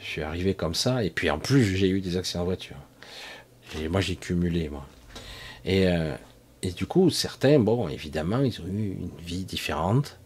[0.00, 2.76] suis arrivé comme ça, et puis en plus, j'ai eu des accidents de voiture.
[3.78, 4.86] Et moi, j'ai cumulé, moi.
[5.64, 6.16] Et, euh,
[6.62, 10.17] et, du coup, certains, bon, évidemment, ils ont eu une vie différente,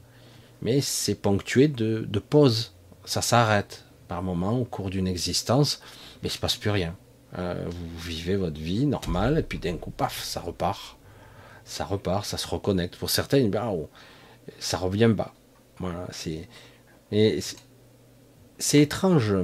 [0.62, 2.74] mais c'est ponctué de, pauses.
[3.04, 5.80] Ça s'arrête par moment au cours d'une existence,
[6.22, 6.96] mais il ne se passe plus rien.
[7.38, 10.96] Euh, vous vivez votre vie normale, et puis d'un coup, paf, ça repart.
[11.64, 12.96] Ça repart, ça se reconnecte.
[12.96, 13.90] Pour certains, ça ne oh,
[14.58, 15.34] ça revient pas.
[15.78, 16.48] Voilà, c'est.
[18.58, 19.34] c'est étrange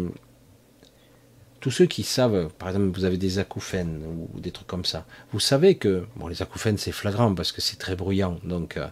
[1.60, 5.06] tous ceux qui savent, par exemple, vous avez des acouphènes ou des trucs comme ça,
[5.32, 8.86] vous savez que, bon, les acouphènes c'est flagrant parce que c'est très bruyant, donc euh,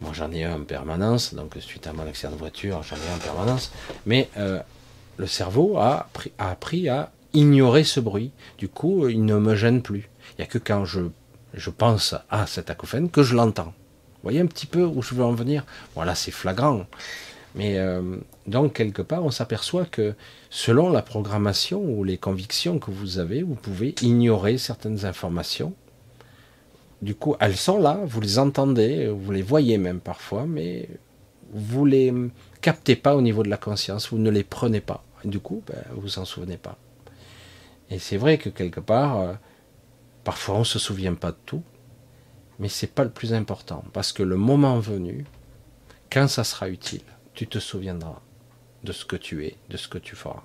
[0.00, 3.12] moi j'en ai un en permanence, donc suite à mon accident de voiture, j'en ai
[3.12, 3.72] un en permanence,
[4.06, 4.60] mais euh,
[5.16, 6.08] le cerveau a,
[6.38, 10.08] appris à ignorer ce bruit, du coup il ne me gêne plus.
[10.32, 11.00] Il n'y a que quand je,
[11.54, 13.72] je pense à cet acouphène que je l'entends.
[14.18, 15.64] Vous voyez un petit peu où je veux en venir?
[15.94, 16.86] Voilà, c'est flagrant.
[17.54, 18.16] Mais euh,
[18.46, 20.14] donc, quelque part, on s'aperçoit que
[20.50, 25.74] selon la programmation ou les convictions que vous avez, vous pouvez ignorer certaines informations.
[27.00, 30.88] Du coup, elles sont là, vous les entendez, vous les voyez même parfois, mais
[31.52, 32.12] vous les
[32.60, 35.04] captez pas au niveau de la conscience, vous ne les prenez pas.
[35.24, 36.76] du coup, ben, vous en souvenez pas.
[37.90, 39.34] Et c'est vrai que quelque part, euh,
[40.24, 41.62] parfois on ne se souvient pas de tout,
[42.58, 45.24] mais c'est pas le plus important, parce que le moment venu,
[46.10, 47.02] quand ça sera utile,
[47.34, 48.20] tu te souviendras
[48.84, 50.42] de ce que tu es, de ce que tu feras.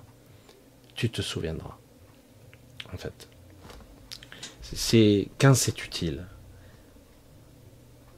[0.94, 1.76] Tu te souviendras.
[2.92, 3.28] En fait.
[4.62, 6.24] C'est quand c'est utile.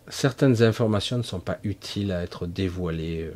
[0.09, 3.25] Certaines informations ne sont pas utiles à être dévoilées.
[3.25, 3.35] Euh,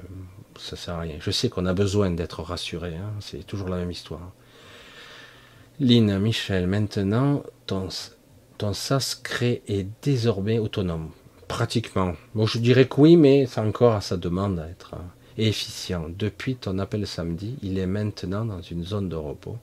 [0.58, 1.16] ça sert à rien.
[1.20, 2.94] Je sais qu'on a besoin d'être rassuré.
[2.94, 4.32] Hein, c'est toujours la même histoire.
[5.80, 7.88] Lynn, Michel, maintenant, ton,
[8.58, 8.72] ton
[9.22, 11.10] crée est désormais autonome.
[11.48, 12.14] Pratiquement.
[12.34, 14.94] Bon, je dirais que oui, mais c'est encore à sa demande d'être
[15.38, 16.06] efficient.
[16.10, 19.56] Depuis ton appel samedi, il est maintenant dans une zone de repos,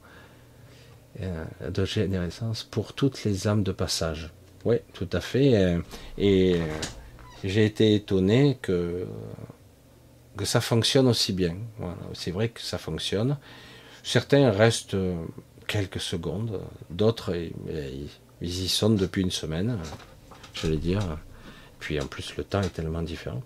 [1.21, 4.31] euh, de générescence pour toutes les âmes de passage.
[4.65, 5.55] Oui, tout à fait.
[5.55, 5.79] Euh,
[6.17, 6.65] et euh,
[7.43, 9.07] j'ai été étonné que,
[10.35, 11.55] que ça fonctionne aussi bien.
[12.13, 13.37] C'est vrai que ça fonctionne.
[14.03, 14.97] Certains restent
[15.67, 18.09] quelques secondes, d'autres ils
[18.41, 19.79] y sont depuis une semaine,
[20.53, 21.01] je vais dire.
[21.79, 23.41] Puis en plus le temps est tellement différent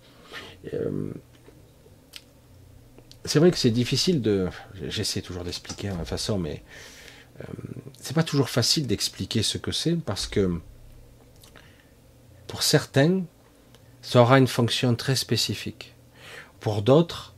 [3.26, 4.48] c'est vrai que c'est difficile de.
[4.88, 6.64] J'essaie toujours d'expliquer à ma façon, mais
[7.40, 7.44] euh,
[8.00, 10.60] c'est pas toujours facile d'expliquer ce que c'est parce que
[12.52, 13.24] pour certains,
[14.02, 15.96] ça aura une fonction très spécifique.
[16.60, 17.34] Pour d'autres,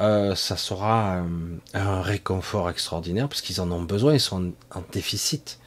[0.00, 4.82] euh, ça sera euh, un réconfort extraordinaire parce qu'ils en ont besoin, ils sont en
[4.90, 5.60] déficit.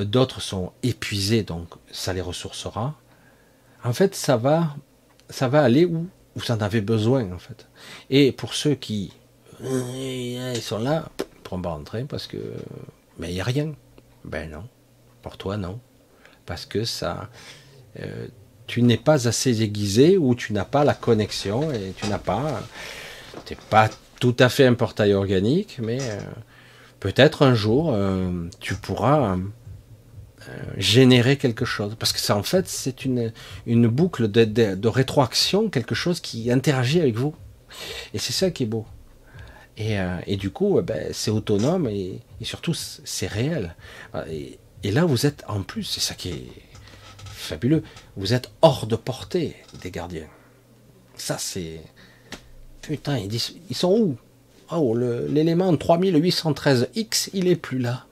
[0.00, 2.94] D'autres sont épuisés, donc ça les ressourcera.
[3.84, 4.74] En fait, ça va,
[5.28, 7.68] ça va aller où vous en avez besoin en fait.
[8.08, 9.12] Et pour ceux qui
[9.62, 11.10] euh, ils sont là,
[11.42, 12.38] pour pas rentrer parce que
[13.18, 13.74] mais il n'y a rien.
[14.24, 14.66] Ben non.
[15.20, 15.80] Pour toi non.
[16.46, 17.28] Parce que ça
[18.00, 18.26] euh,
[18.66, 22.62] tu n'es pas assez aiguisé ou tu n'as pas la connexion et tu n'as pas
[23.44, 23.88] t'es pas
[24.20, 26.18] tout à fait un portail organique, mais euh,
[27.00, 27.96] peut-être un jour
[28.60, 29.36] tu pourras
[30.48, 31.96] euh, générer quelque chose.
[31.98, 33.32] Parce que ça, en fait, c'est une,
[33.66, 37.34] une boucle de, de, rétroaction, quelque chose qui interagit avec vous.
[38.14, 38.86] Et c'est ça qui est beau.
[39.76, 43.74] Et, euh, et du coup, ben, c'est autonome et, et surtout, c'est réel.
[44.30, 46.46] Et, et, là, vous êtes en plus, c'est ça qui est
[47.46, 47.82] fabuleux,
[48.16, 50.28] vous êtes hors de portée des gardiens.
[51.16, 51.80] Ça, c'est.
[52.82, 54.16] Putain, ils, disent, ils sont où?
[54.70, 58.06] Oh, l'élément 3813X, il est plus là.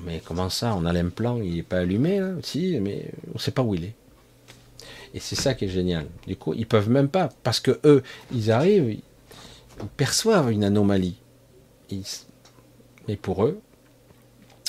[0.00, 0.74] Mais comment ça?
[0.76, 2.32] On a l'implant, il n'est pas allumé là?
[2.42, 3.94] Si, mais on ne sait pas où il est.
[5.14, 6.06] Et c'est ça qui est génial.
[6.26, 8.02] Du coup, ils peuvent même pas, parce que eux,
[8.32, 11.16] ils arrivent, ils perçoivent une anomalie.
[13.06, 13.60] Mais pour eux,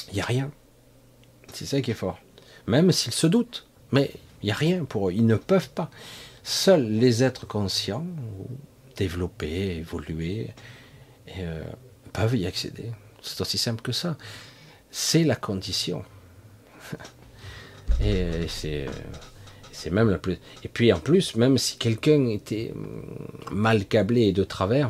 [0.10, 0.52] il n'y a rien.
[1.53, 2.20] C'est ça qui est fort.
[2.68, 4.12] Même s'ils se doutent, mais
[4.44, 5.14] il n'y a rien pour eux.
[5.14, 5.90] Ils ne peuvent pas.
[6.44, 8.06] Seuls les êtres conscients,
[8.96, 10.52] développés, évolués,
[11.38, 11.64] euh,
[12.14, 12.92] peuvent y accéder.
[13.22, 14.18] C'est aussi simple que ça.
[14.92, 16.04] C'est la condition.
[18.02, 18.86] Et c'est
[19.72, 20.38] c'est même la plus.
[20.64, 22.74] Et puis en plus, même si quelqu'un était
[23.52, 24.90] mal câblé et de travers,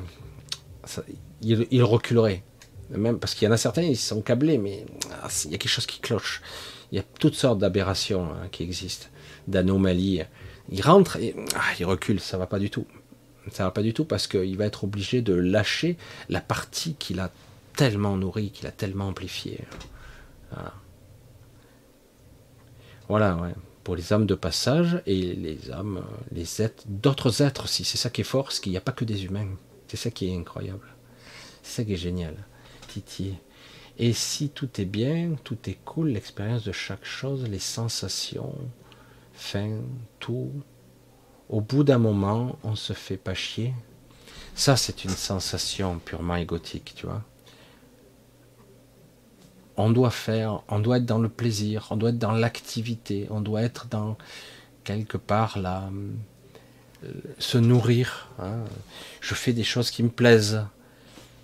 [1.41, 2.43] il, reculerait.
[2.91, 4.85] Même parce qu'il y en a certains, ils sont câblés, mais
[5.23, 6.41] ah, il y a quelque chose qui cloche.
[6.95, 9.07] Il y a toutes sortes d'aberrations hein, qui existent,
[9.49, 10.23] d'anomalies.
[10.69, 12.87] Il rentre et ah, il recule, ça va pas du tout.
[13.51, 15.97] Ça va pas du tout parce qu'il va être obligé de lâcher
[16.29, 17.31] la partie qu'il a
[17.75, 19.59] tellement nourrie, qu'il a tellement amplifiée.
[23.09, 23.35] Voilà.
[23.35, 23.53] Ouais.
[23.83, 26.01] Pour les âmes de passage et les âmes,
[26.31, 27.83] les êtres, d'autres êtres aussi.
[27.83, 29.49] C'est ça qui est fort, c'est qu'il n'y a pas que des humains.
[29.89, 30.87] C'est ça qui est incroyable.
[31.61, 32.37] C'est ça qui est génial.
[32.87, 33.35] Titi.
[33.97, 38.53] Et si tout est bien, tout est cool, l'expérience de chaque chose, les sensations,
[39.33, 39.79] fin,
[40.19, 40.51] tout,
[41.49, 43.73] au bout d'un moment, on se fait pas chier.
[44.53, 47.23] Ça, c'est une sensation purement égotique, tu vois
[49.77, 53.41] on doit faire, on doit être dans le plaisir, on doit être dans l'activité, on
[53.41, 54.17] doit être dans
[54.83, 55.89] quelque part là,
[57.03, 58.29] euh, se nourrir.
[58.39, 58.63] Hein.
[59.21, 60.65] Je fais des choses qui me plaisent.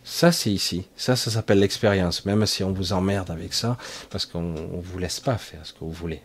[0.03, 0.87] Ça, c'est ici.
[0.95, 2.25] Ça, ça s'appelle l'expérience.
[2.25, 3.77] Même si on vous emmerde avec ça,
[4.09, 6.21] parce qu'on ne vous laisse pas faire ce que vous voulez.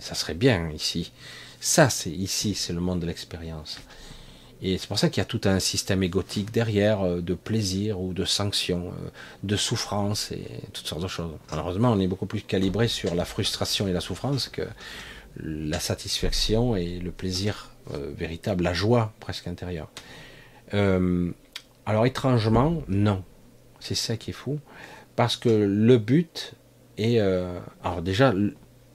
[0.00, 1.12] Ça serait bien ici.
[1.60, 3.78] Ça, c'est ici, c'est le monde de l'expérience.
[4.62, 8.00] Et c'est pour ça qu'il y a tout un système égotique derrière, euh, de plaisir
[8.00, 9.08] ou de sanctions, euh,
[9.42, 11.32] de souffrance et toutes sortes de choses.
[11.50, 14.62] Malheureusement, on est beaucoup plus calibré sur la frustration et la souffrance que
[15.36, 19.88] la satisfaction et le plaisir euh, véritable, la joie presque intérieure.
[21.90, 23.24] Alors étrangement, non.
[23.80, 24.58] C'est ça qui est fou.
[25.16, 26.54] Parce que le but
[26.98, 27.18] est...
[27.18, 28.32] alors déjà,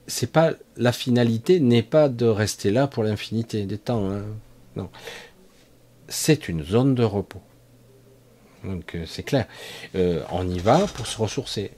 [0.06, 4.10] c'est pas la finalité n'est pas de rester là pour l'infinité des temps.
[4.10, 4.24] Hein.
[4.76, 4.90] Non
[6.08, 7.42] c'est une zone de repos.
[8.64, 9.46] Donc euh, c'est clair.
[9.94, 11.72] Euh, on y va pour se ressourcer.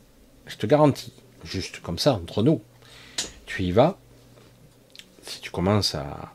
[0.47, 1.13] Je te garantis,
[1.45, 2.63] juste comme ça, entre nous,
[3.47, 3.99] tu y vas,
[5.23, 6.33] si tu commences à,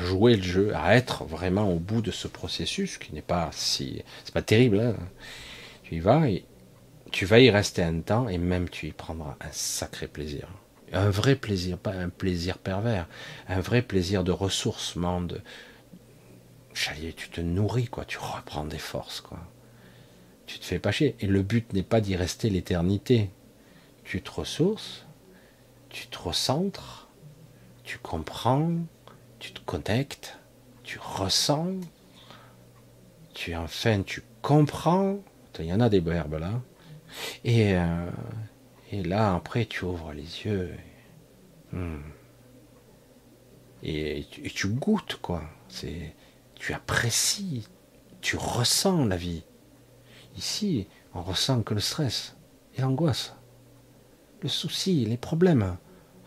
[0.00, 4.02] jouer le jeu, à être vraiment au bout de ce processus, qui n'est pas si.
[4.24, 4.96] c'est pas terrible, hein.
[5.82, 6.44] tu y vas et
[7.10, 10.48] tu vas y rester un temps et même tu y prendras un sacré plaisir.
[10.92, 13.08] Un vrai plaisir, pas un plaisir pervers,
[13.48, 15.40] un vrai plaisir de ressourcement, de,
[16.74, 19.38] Chalier, tu te nourris, quoi, tu reprends des forces, quoi.
[20.46, 21.16] Tu te fais pas chier.
[21.20, 23.30] Et le but n'est pas d'y rester l'éternité.
[24.04, 25.06] Tu te ressources,
[25.90, 27.08] tu te recentres,
[27.84, 28.70] tu comprends,
[29.42, 30.38] tu te connectes,
[30.84, 31.80] tu ressens,
[33.34, 35.18] tu enfin tu comprends.
[35.58, 36.60] Il y en a des verbes là.
[37.42, 38.08] Et, euh,
[38.92, 40.72] et là, après, tu ouvres les yeux.
[41.72, 41.98] Hmm.
[43.82, 45.42] Et, tu goûtes, quoi.
[46.54, 47.66] Tu apprécies,
[48.20, 49.42] tu ressens la vie.
[50.36, 52.36] Ici, on ressent que le stress
[52.76, 53.34] et l'angoisse,
[54.40, 55.76] le souci, les problèmes.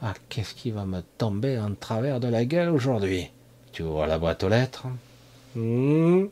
[0.01, 3.29] Ah, qu'est-ce qui va me tomber en travers de la gueule aujourd'hui?
[3.71, 4.87] Tu ouvres la boîte aux lettres.
[5.55, 6.25] Hmm.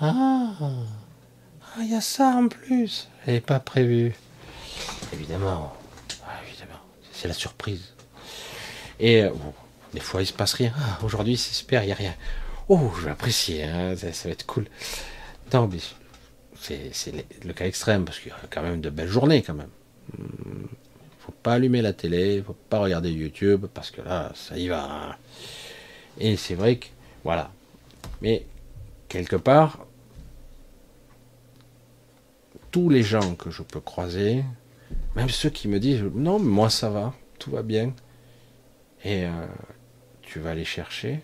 [0.00, 3.08] Ah, ah, il y a ça en plus.
[3.26, 4.14] Je pas prévu.
[5.12, 5.74] Évidemment,
[6.26, 6.80] ah, évidemment,
[7.12, 7.92] c'est la surprise.
[8.98, 9.30] Et euh,
[9.92, 10.72] des fois, il se passe rien.
[10.78, 12.14] Ah, aujourd'hui, c'est super, il n'y a rien.
[12.68, 14.66] Oh, je vais apprécier, hein, ça, va être cool.
[15.52, 15.78] Non, mais
[16.58, 17.12] c'est
[17.44, 19.70] le cas extrême, parce qu'il y a quand même de belles journées, quand même.
[21.26, 24.84] Faut pas allumer la télé, faut pas regarder YouTube, parce que là, ça y va.
[24.84, 25.16] Hein.
[26.18, 26.86] Et c'est vrai que,
[27.24, 27.50] voilà.
[28.22, 28.46] Mais,
[29.08, 29.86] quelque part,
[32.70, 34.44] tous les gens que je peux croiser,
[35.16, 37.92] même ceux qui me disent, non, moi ça va, tout va bien,
[39.04, 39.46] et euh,
[40.22, 41.20] tu vas aller chercher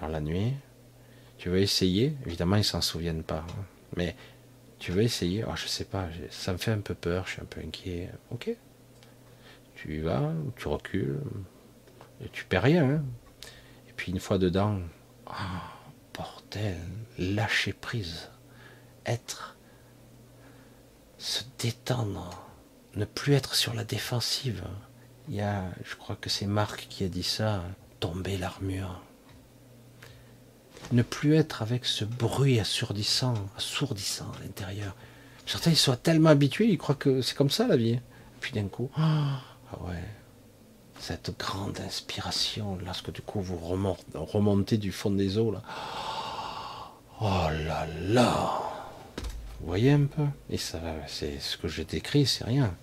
[0.00, 0.52] dans la nuit,
[1.38, 3.44] tu veux essayer Évidemment, ils s'en souviennent pas.
[3.48, 3.64] Hein.
[3.96, 4.14] Mais
[4.78, 7.40] tu veux essayer oh, Je sais pas, ça me fait un peu peur, je suis
[7.42, 8.10] un peu inquiet.
[8.30, 8.50] Ok.
[9.82, 11.18] Tu y vas, tu recules,
[12.24, 12.88] et tu perds rien.
[12.88, 13.04] Hein.
[13.88, 14.78] Et puis une fois dedans,
[15.26, 15.32] oh,
[17.18, 18.28] lâcher prise,
[19.06, 19.56] être,
[21.18, 22.46] se détendre,
[22.94, 24.62] ne plus être sur la défensive.
[25.28, 27.64] Il y a, je crois que c'est Marc qui a dit ça,
[27.98, 29.02] tomber l'armure
[30.92, 34.94] ne plus être avec ce bruit assourdissant, assourdissant à l'intérieur.
[35.46, 37.98] Certains ils sont tellement habitués, ils croient que c'est comme ça la vie.
[38.40, 38.90] Puis d'un coup,
[39.80, 40.04] ouais,
[40.98, 45.62] cette grande inspiration, lorsque du coup vous remontez du fond des eaux là.
[47.20, 48.60] Oh là là
[49.60, 50.26] Vous voyez un peu?
[50.50, 52.74] Et ça, c'est ce que je décris, c'est rien.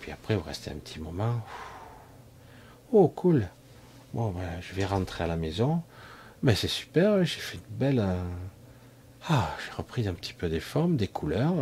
[0.00, 1.40] Puis après, vous restez un petit moment.
[2.92, 3.48] Oh, cool.
[4.12, 5.82] Bon, ben, je vais rentrer à la maison.
[6.42, 8.00] Mais c'est super, j'ai fait une belle.
[8.00, 8.22] Euh,
[9.28, 11.54] ah, j'ai repris un petit peu des formes, des couleurs.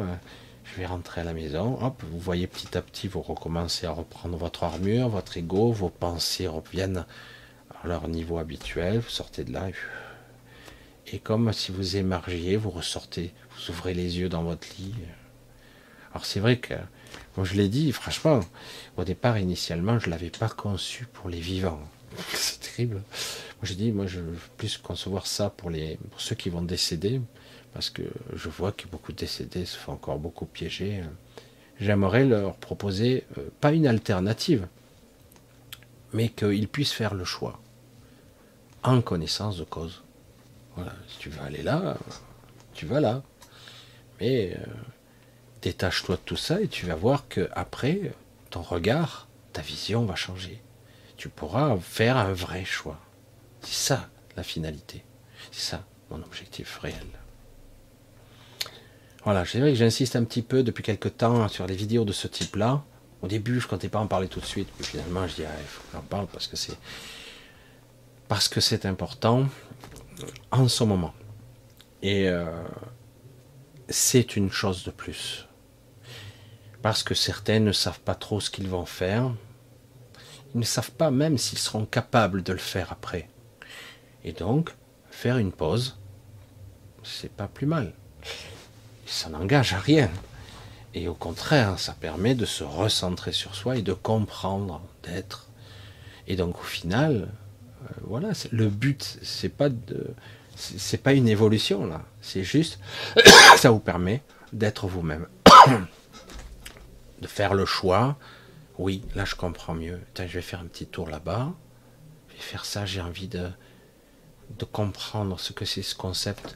[0.75, 3.93] Je vais rentrer à la maison, hop, vous voyez petit à petit, vous recommencez à
[3.93, 7.07] reprendre votre armure, votre ego, vos pensées reviennent
[7.81, 9.69] à leur niveau habituel, vous sortez de là,
[11.07, 14.97] et comme si vous émergiez, vous ressortez, vous ouvrez les yeux dans votre lit.
[16.11, 16.75] Alors c'est vrai que,
[17.37, 18.41] moi je l'ai dit, franchement,
[18.97, 21.83] au départ, initialement, je ne l'avais pas conçu pour les vivants.
[22.33, 22.97] C'est terrible.
[22.97, 25.71] Moi j'ai dit, moi je veux plus concevoir ça pour
[26.19, 27.21] ceux qui vont décéder,
[27.75, 28.03] parce que
[28.33, 31.03] je vois que beaucoup de décédés se font encore beaucoup piéger.
[31.81, 34.69] J'aimerais leur proposer, euh, pas une alternative,
[36.13, 37.61] mais qu'ils puissent faire le choix,
[38.85, 40.05] en connaissance de cause.
[40.77, 41.99] Voilà, si tu veux aller là,
[42.75, 43.23] tu vas là.
[44.21, 44.65] Mais euh,
[45.61, 48.13] détache-toi de tout ça et tu vas voir que après,
[48.51, 50.63] ton regard, ta vision va changer.
[51.17, 53.01] Tu pourras faire un vrai choix.
[53.63, 55.05] C'est ça la finalité.
[55.51, 57.24] C'est ça mon objectif réel.
[59.25, 62.13] Voilà, c'est vrai que j'insiste un petit peu depuis quelques temps sur les vidéos de
[62.13, 62.85] ce type-là.
[63.23, 65.45] Au début, je ne comptais pas en parler tout de suite, puis finalement, je dis,
[65.47, 66.77] ah, il faut que j'en parle parce que c'est
[68.29, 69.47] parce que c'est important
[70.51, 71.15] en ce moment.
[72.03, 72.45] Et euh,
[73.89, 75.49] c'est une chose de plus.
[76.83, 79.31] Parce que certains ne savent pas trop ce qu'ils vont faire.
[80.55, 83.29] Ils ne savent pas même s'ils seront capables de le faire après.
[84.23, 84.75] Et donc,
[85.11, 85.99] faire une pause,
[87.03, 87.95] c'est pas plus mal.
[89.07, 90.11] Ça n'engage à rien.
[90.95, 95.49] Et au contraire, ça permet de se recentrer sur soi et de comprendre, d'être.
[96.29, 97.29] Et donc au final,
[97.85, 100.15] euh, voilà, le but, c'est pas de,
[100.57, 102.79] c'est pas une évolution là, c'est juste,
[103.57, 104.23] ça vous permet
[104.53, 105.27] d'être vous-même,
[107.21, 108.17] de faire le choix.
[108.79, 110.01] Oui, là je comprends mieux.
[110.17, 111.53] je vais faire un petit tour là-bas.
[112.29, 112.87] Je vais faire ça.
[112.87, 113.49] J'ai envie de
[114.59, 116.55] de comprendre ce que c'est ce concept.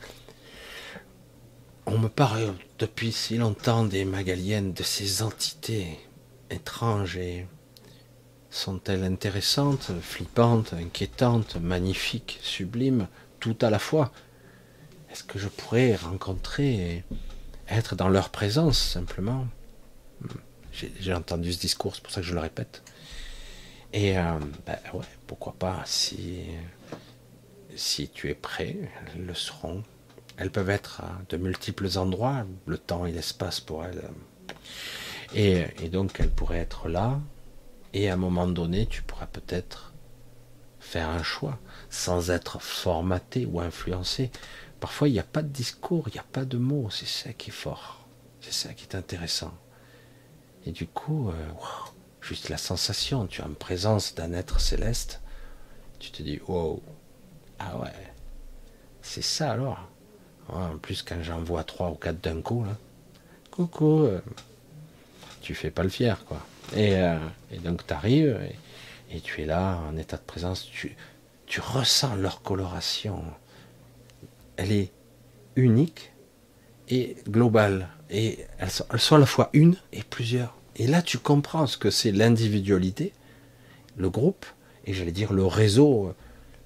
[1.91, 5.99] On me parle depuis si longtemps des Magaliennes, de ces entités
[6.51, 7.47] étranges et
[8.51, 13.09] sont-elles intéressantes, flippantes, inquiétantes, magnifiques, sublimes,
[13.41, 14.13] tout à la fois?
[15.11, 17.05] Est-ce que je pourrais rencontrer et
[17.71, 19.47] être dans leur présence simplement?
[20.73, 22.83] J'ai entendu ce discours, c'est pour ça que je le répète.
[23.95, 24.77] Et euh, ben
[25.27, 26.45] pourquoi pas si
[28.13, 28.77] tu es prêt,
[29.15, 29.83] elles le seront.
[30.39, 34.03] Elles peuvent être de multiples endroits, le temps et l'espace pour elles.
[35.35, 37.21] Et, donc elles pourraient être là,
[37.93, 39.93] et à un moment donné, tu pourras peut-être
[40.79, 41.59] faire un choix
[41.91, 44.31] sans être formaté ou influencé.
[44.81, 46.89] Parfois, il n'y a pas de discours, il n'y a pas de mots.
[46.91, 48.07] C'est ça qui est fort.
[48.41, 49.53] C'est ça qui est intéressant.
[50.65, 51.49] Et du coup, euh,
[52.21, 55.21] juste la sensation, tu as une présence d'un être céleste.
[55.99, 56.81] Tu te dis, wow,
[57.59, 57.93] ah ouais,
[59.03, 59.89] c'est ça alors.
[60.49, 62.77] En plus, quand j'en vois trois ou quatre d'un coup, là,
[63.51, 64.21] coucou, euh,
[65.43, 66.45] tu fais pas le fier, quoi.
[66.77, 67.19] Euh,
[67.51, 68.39] et, donc tu arrives
[69.11, 70.97] et, tu es là en état de présence, tu,
[71.61, 73.25] ressens leur coloration.
[74.57, 74.93] Elle est
[75.57, 76.13] unique
[76.89, 77.89] et globale.
[78.11, 80.55] Et elles sont à la fois une et plusieurs.
[80.77, 83.13] Et là, tu comprends ce que c'est l'individualité,
[83.97, 84.47] le groupe,
[84.87, 86.15] et j'allais dire le réseau,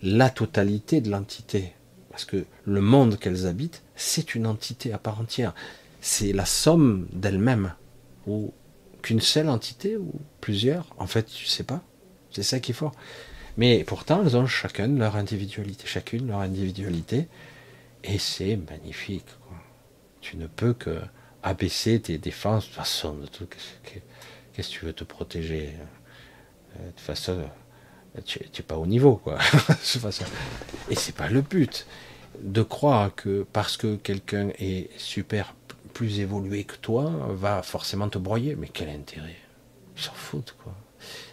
[0.03, 1.73] la totalité de l'entité.
[2.13, 5.55] Parce que le monde qu'elles habitent, c'est une entité à part entière.
[6.01, 7.75] C'est la somme d'elles-mêmes,
[8.27, 8.53] ou
[9.01, 11.83] qu'une seule entité ou plusieurs En fait, tu sais pas.
[12.31, 12.93] C'est ça qui est fort.
[13.57, 17.29] Mais pourtant, elles ont chacune leur individualité, chacune leur individualité,
[18.05, 19.27] et c'est magnifique.
[20.21, 21.01] Tu ne peux que
[21.43, 23.19] abaisser tes défenses de toute façon.
[24.53, 25.71] Qu'est-ce que tu veux te protéger
[26.77, 27.43] euh, De toute façon,
[28.25, 29.39] tu n'es pas au niveau, quoi.
[30.91, 31.87] et c'est pas le but
[32.41, 35.55] de croire que parce que quelqu'un est super
[35.93, 38.57] plus évolué que toi va forcément te broyer.
[38.57, 39.37] Mais quel intérêt?
[39.97, 40.75] Ils s'en foutent, quoi.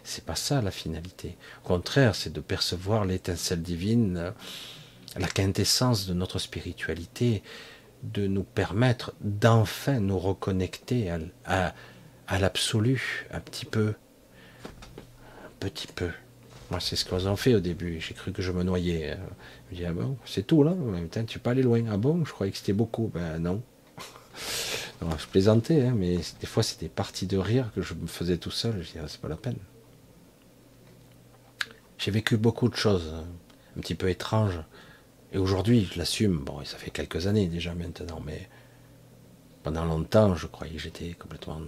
[0.04, 1.38] C'est pas ça la finalité.
[1.64, 4.34] Au contraire, c'est de percevoir l'étincelle divine,
[5.16, 7.44] la quintessence de notre spiritualité,
[8.04, 11.12] de nous permettre d'enfin nous reconnecter
[11.46, 11.74] à,
[12.28, 13.94] à, l'absolu, un petit peu.
[15.44, 16.10] Un petit peu.
[16.72, 18.00] Moi, c'est ce qu'ils ont fait au début.
[18.00, 19.18] J'ai cru que je me noyais.
[19.70, 20.76] Je me dis, ah bon, c'est tout là.
[21.28, 21.84] tu peux aller loin.
[21.92, 23.10] Ah bon, je croyais que c'était beaucoup.
[23.14, 23.62] Ben non
[25.02, 28.52] je plaisantais, hein, mais des fois c'était parti de rire que je me faisais tout
[28.52, 28.82] seul.
[28.82, 29.58] Je disais, ah, c'est pas la peine.
[31.98, 33.26] J'ai vécu beaucoup de choses hein,
[33.78, 34.60] un petit peu étranges.
[35.32, 36.40] Et aujourd'hui, je l'assume.
[36.40, 38.50] Bon, ça fait quelques années déjà maintenant, mais
[39.64, 41.62] pendant longtemps, je croyais que j'étais complètement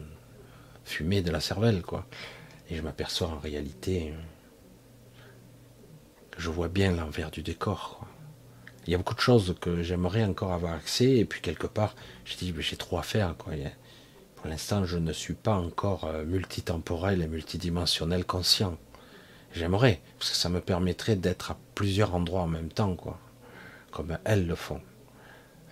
[0.85, 2.07] fumé de la cervelle, quoi.
[2.69, 4.30] Et je m'aperçois en réalité que
[6.41, 8.03] je vois bien l'envers du décor.
[8.87, 11.95] Il y a beaucoup de choses que j'aimerais encore avoir accès, et puis quelque part,
[12.25, 13.35] j'ai dit, j'ai trop à faire.
[13.35, 18.75] Pour l'instant, je ne suis pas encore euh, multitemporel et multidimensionnel conscient.
[19.53, 22.97] J'aimerais, parce que ça me permettrait d'être à plusieurs endroits en même temps.
[23.91, 24.81] Comme elles le font.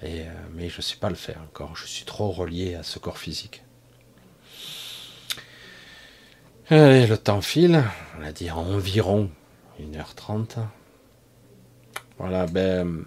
[0.03, 1.75] Et, euh, mais je ne sais pas le faire encore.
[1.75, 3.63] Je suis trop relié à ce corps physique.
[6.69, 7.83] Allez, le temps file.
[8.19, 9.31] On a dit environ
[9.79, 10.59] 1h30.
[12.17, 13.05] Voilà, ben,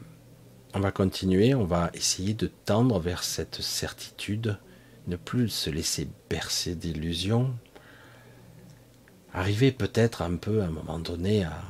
[0.75, 1.55] on va continuer.
[1.55, 4.59] On va essayer de tendre vers cette certitude
[5.07, 7.55] ne plus se laisser bercer d'illusions,
[9.33, 11.63] arriver peut-être un peu à un moment donné à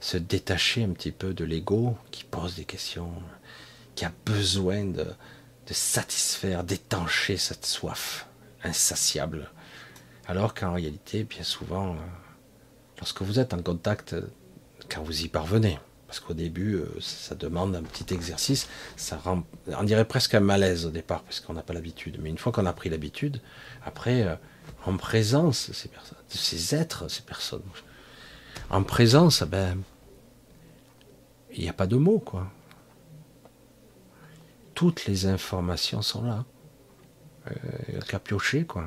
[0.00, 3.10] se détacher un petit peu de l'ego qui pose des questions,
[3.94, 5.06] qui a besoin de,
[5.70, 8.28] satisfaire, d'étancher cette soif
[8.62, 9.50] insatiable.
[10.26, 11.98] Alors qu'en réalité, bien souvent, euh,
[12.98, 14.16] lorsque vous êtes en contact,
[14.88, 15.78] quand vous y parvenez,
[16.14, 18.68] parce qu'au début, euh, ça demande un petit exercice.
[18.96, 22.18] Ça rend, on dirait presque un malaise au départ, parce qu'on n'a pas l'habitude.
[22.22, 23.40] Mais une fois qu'on a pris l'habitude,
[23.84, 24.36] après, euh,
[24.86, 27.62] en présence ces personnes, ces êtres, ces personnes,
[28.70, 29.82] en présence, ben,
[31.52, 32.48] il n'y a pas de mots, quoi.
[34.74, 36.44] Toutes les informations sont là.
[37.48, 38.86] Euh, qu'à piocher, quoi.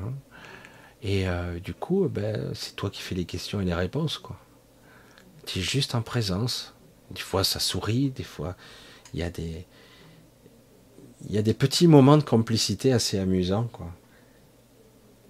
[1.02, 1.26] Et
[1.62, 4.20] du coup, ben, c'est toi qui fais les questions et les réponses.
[5.46, 6.74] Tu es juste en présence.
[7.10, 8.56] Des fois, ça sourit, des fois,
[9.14, 9.64] il y a des,
[11.26, 13.92] il y a des petits moments de complicité assez amusants, quoi.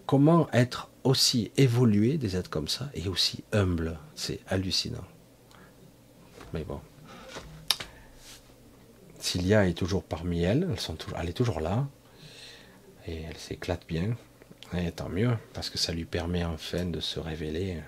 [0.07, 5.05] Comment être aussi évolué des êtres comme ça et aussi humble, c'est hallucinant.
[6.53, 6.81] Mais bon.
[9.19, 11.87] Cilia est toujours parmi elles, elles sont elle est toujours là,
[13.07, 14.17] et elle s'éclate bien.
[14.77, 17.79] Et tant mieux, parce que ça lui permet enfin de se révéler,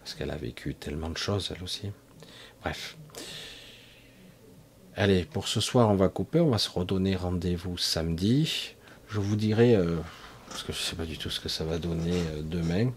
[0.00, 1.90] parce qu'elle a vécu tellement de choses, elle aussi.
[2.60, 2.96] Bref.
[4.96, 6.40] Allez, pour ce soir, on va couper.
[6.40, 8.76] On va se redonner rendez-vous samedi.
[9.08, 9.96] Je vous dirai, euh,
[10.48, 12.92] parce que je ne sais pas du tout ce que ça va donner euh, demain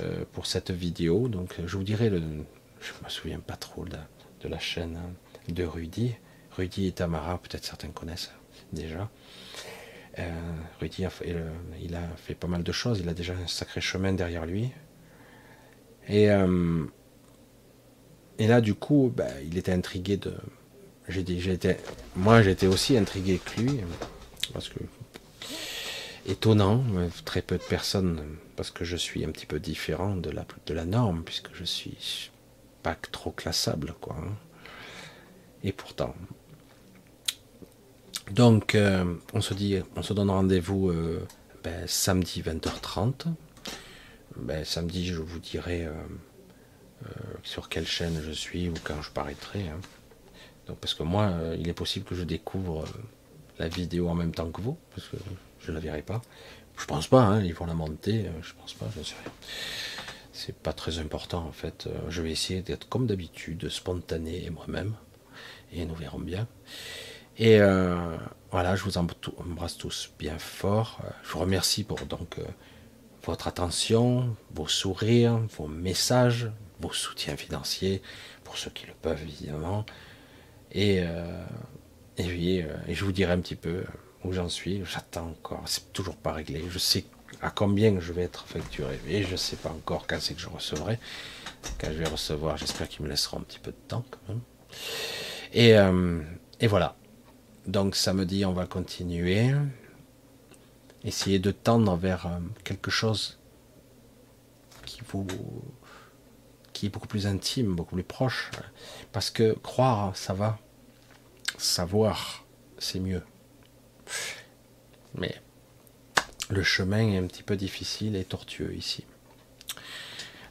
[0.00, 1.28] euh, pour cette vidéo.
[1.28, 5.12] Donc, je vous dirai, le, je ne me souviens pas trop de, la chaîne hein,
[5.48, 6.14] de Rudy.
[6.56, 8.32] Rudy et Tamara, peut-être certains connaissent
[8.72, 9.08] déjà.
[10.80, 11.04] Rudy,
[11.80, 13.00] il a fait pas mal de choses.
[13.00, 14.70] Il a déjà un sacré chemin derrière lui.
[16.08, 16.28] Et
[18.40, 20.34] et là, du coup, bah, il était intrigué de.
[21.08, 21.78] J'ai dit, j'étais,
[22.16, 23.80] moi, j'étais aussi intrigué que lui,
[24.54, 24.78] parce que
[26.26, 26.82] étonnant,
[27.26, 30.72] très peu de personnes, parce que je suis un petit peu différent de la de
[30.72, 32.30] la norme, puisque je suis
[32.82, 34.16] pas trop classable, quoi.
[34.18, 34.32] Hein.
[35.62, 36.14] Et pourtant.
[38.30, 41.26] Donc, euh, on se dit, on se donne rendez-vous euh,
[41.64, 43.26] ben, samedi 20h30.
[44.36, 45.86] Ben, samedi, je vous dirai.
[45.86, 45.92] Euh,
[47.42, 49.68] sur quelle chaîne je suis ou quand je paraîtrai.
[49.68, 49.80] Hein.
[50.66, 52.84] Donc, parce que moi, il est possible que je découvre
[53.58, 55.16] la vidéo en même temps que vous, parce que
[55.60, 56.20] je ne la verrai pas.
[56.76, 59.32] Je pense pas, hein, ils vont la monter, je pense pas, je sais rien.
[60.34, 61.88] C'est pas très important en fait.
[62.10, 64.92] Je vais essayer d'être comme d'habitude, spontané et moi-même,
[65.72, 66.46] et nous verrons bien.
[67.42, 67.58] Et
[68.50, 71.00] voilà, je vous embrasse tous bien fort.
[71.24, 72.38] Je vous remercie pour donc
[73.24, 76.50] votre attention, vos sourires, vos messages,
[76.80, 78.02] vos soutiens financiers,
[78.44, 79.84] pour ceux qui le peuvent évidemment.
[80.72, 81.44] Et, euh,
[82.16, 83.84] et, euh, je vous dirai un petit peu
[84.24, 84.82] où j'en suis.
[84.84, 86.64] J'attends encore, c'est toujours pas réglé.
[86.70, 87.04] Je sais
[87.42, 90.40] à combien je vais être facturé, et je ne sais pas encore quand c'est que
[90.40, 90.98] je recevrai.
[91.78, 94.40] Quand je vais recevoir, j'espère qu'ils me laisseront un petit peu de temps quand même.
[95.52, 96.22] Et, euh,
[96.60, 96.96] et voilà.
[97.66, 99.52] Donc samedi, on va continuer.
[101.04, 102.28] Essayer de tendre vers
[102.64, 103.38] quelque chose
[104.84, 105.26] qui vous
[106.72, 108.50] qui est beaucoup plus intime, beaucoup plus proche.
[109.12, 110.58] Parce que croire, ça va.
[111.58, 112.46] Savoir,
[112.78, 113.22] c'est mieux.
[115.14, 115.34] Mais
[116.48, 119.04] le chemin est un petit peu difficile et tortueux ici.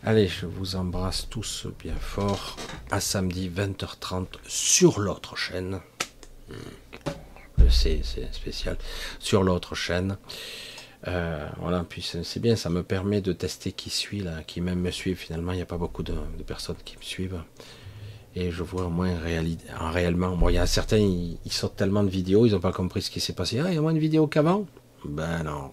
[0.04, 2.58] Allez, je vous embrasse tous bien fort.
[2.92, 5.82] À samedi 20h30 sur l'autre chaîne.
[7.70, 8.78] C'est spécial.
[9.20, 10.18] Sur l'autre chaîne.
[11.08, 14.80] Euh, voilà, puis c'est bien, ça me permet de tester qui suit là, qui même
[14.80, 15.18] me suivent.
[15.18, 16.14] Finalement, il n'y a pas beaucoup de,
[16.46, 17.42] personnes qui me suivent.
[18.36, 19.14] Et je vois au moins
[19.80, 20.36] en réellement.
[20.36, 23.10] Bon, il y a certains, ils, sortent tellement de vidéos, ils n'ont pas compris ce
[23.10, 23.60] qui s'est passé.
[23.60, 24.68] Ah, il y a moins de vidéos qu'avant?
[25.06, 25.72] Ben non.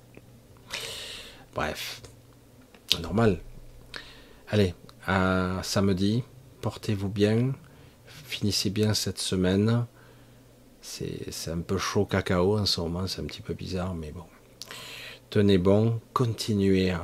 [1.54, 2.00] Bref.
[3.02, 3.40] Normal.
[4.48, 4.74] Allez,
[5.06, 6.22] à samedi.
[6.60, 7.52] Portez-vous bien.
[8.06, 9.86] Finissez bien cette semaine.
[10.88, 14.24] C'est un peu chaud cacao en ce moment, c'est un petit peu bizarre, mais bon
[15.30, 16.94] tenez bon, continuez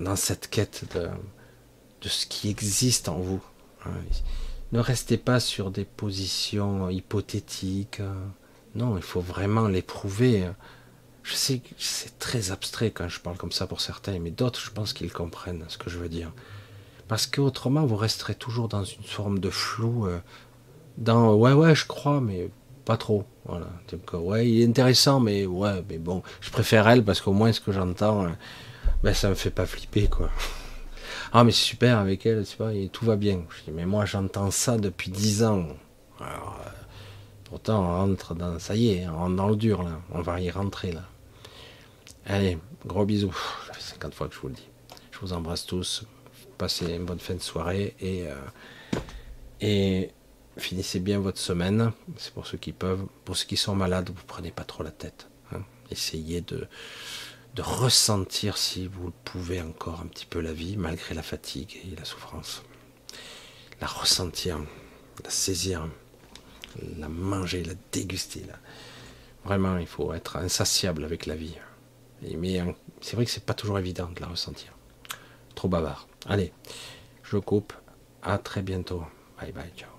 [0.00, 3.42] dans cette quête de, ce qui existe en vous.
[3.84, 3.90] Hein.
[4.72, 8.02] Ne restez pas sur des positions hypothétiques.
[8.74, 10.48] Non, il faut vraiment l'éprouver.
[11.22, 14.60] Je sais que c'est très abstrait quand je parle comme ça pour certains, mais d'autres,
[14.60, 16.32] je pense qu'ils comprennent ce que je veux dire.
[17.08, 20.18] Parce qu'autrement, vous resterez toujours dans une forme de flou, euh,
[20.98, 22.48] dans ouais, ouais, je crois, mais
[22.84, 23.24] pas trop.
[23.44, 23.66] Voilà.
[24.14, 27.60] Ouais, il est intéressant, mais ouais, mais bon, je préfère elle parce qu'au moins ce
[27.60, 28.30] que j'entends, euh,
[29.02, 30.30] ben, ça me fait pas flipper, quoi.
[31.32, 33.42] Ah, mais c'est super avec elle, tu vois, et tout va bien.
[33.50, 35.66] Je dis, mais moi, j'entends ça depuis dix ans.
[36.20, 36.70] Alors, euh,
[37.44, 40.00] pourtant, on rentre dans, ça y est, on rentre dans le dur, là.
[40.12, 41.02] On va y rentrer, là.
[42.26, 42.56] Allez,
[42.86, 43.36] gros bisous.
[43.66, 44.68] Ça fait 50 fois que je vous le dis.
[45.10, 46.04] Je vous embrasse tous.
[46.56, 49.00] Passez une bonne fin de soirée et, euh,
[49.60, 50.10] et
[50.56, 51.92] finissez bien votre semaine.
[52.16, 53.06] C'est pour ceux qui peuvent.
[53.24, 55.28] Pour ceux qui sont malades, vous prenez pas trop la tête.
[55.52, 55.62] Hein.
[55.90, 56.66] Essayez de,
[57.58, 61.96] ressentir, si vous le pouvez encore, un petit peu la vie, malgré la fatigue et
[61.96, 62.62] la souffrance.
[63.80, 64.58] La ressentir,
[65.24, 65.88] la saisir,
[66.98, 68.42] la manger, la déguster.
[69.44, 71.56] Vraiment, il faut être insatiable avec la vie.
[72.22, 72.60] mais
[73.00, 74.72] c'est vrai que c'est pas toujours évident de la ressentir.
[75.54, 76.08] Trop bavard.
[76.26, 76.52] Allez,
[77.22, 77.72] je coupe.
[78.22, 79.04] À très bientôt.
[79.38, 79.70] Bye bye.
[79.76, 79.95] Ciao.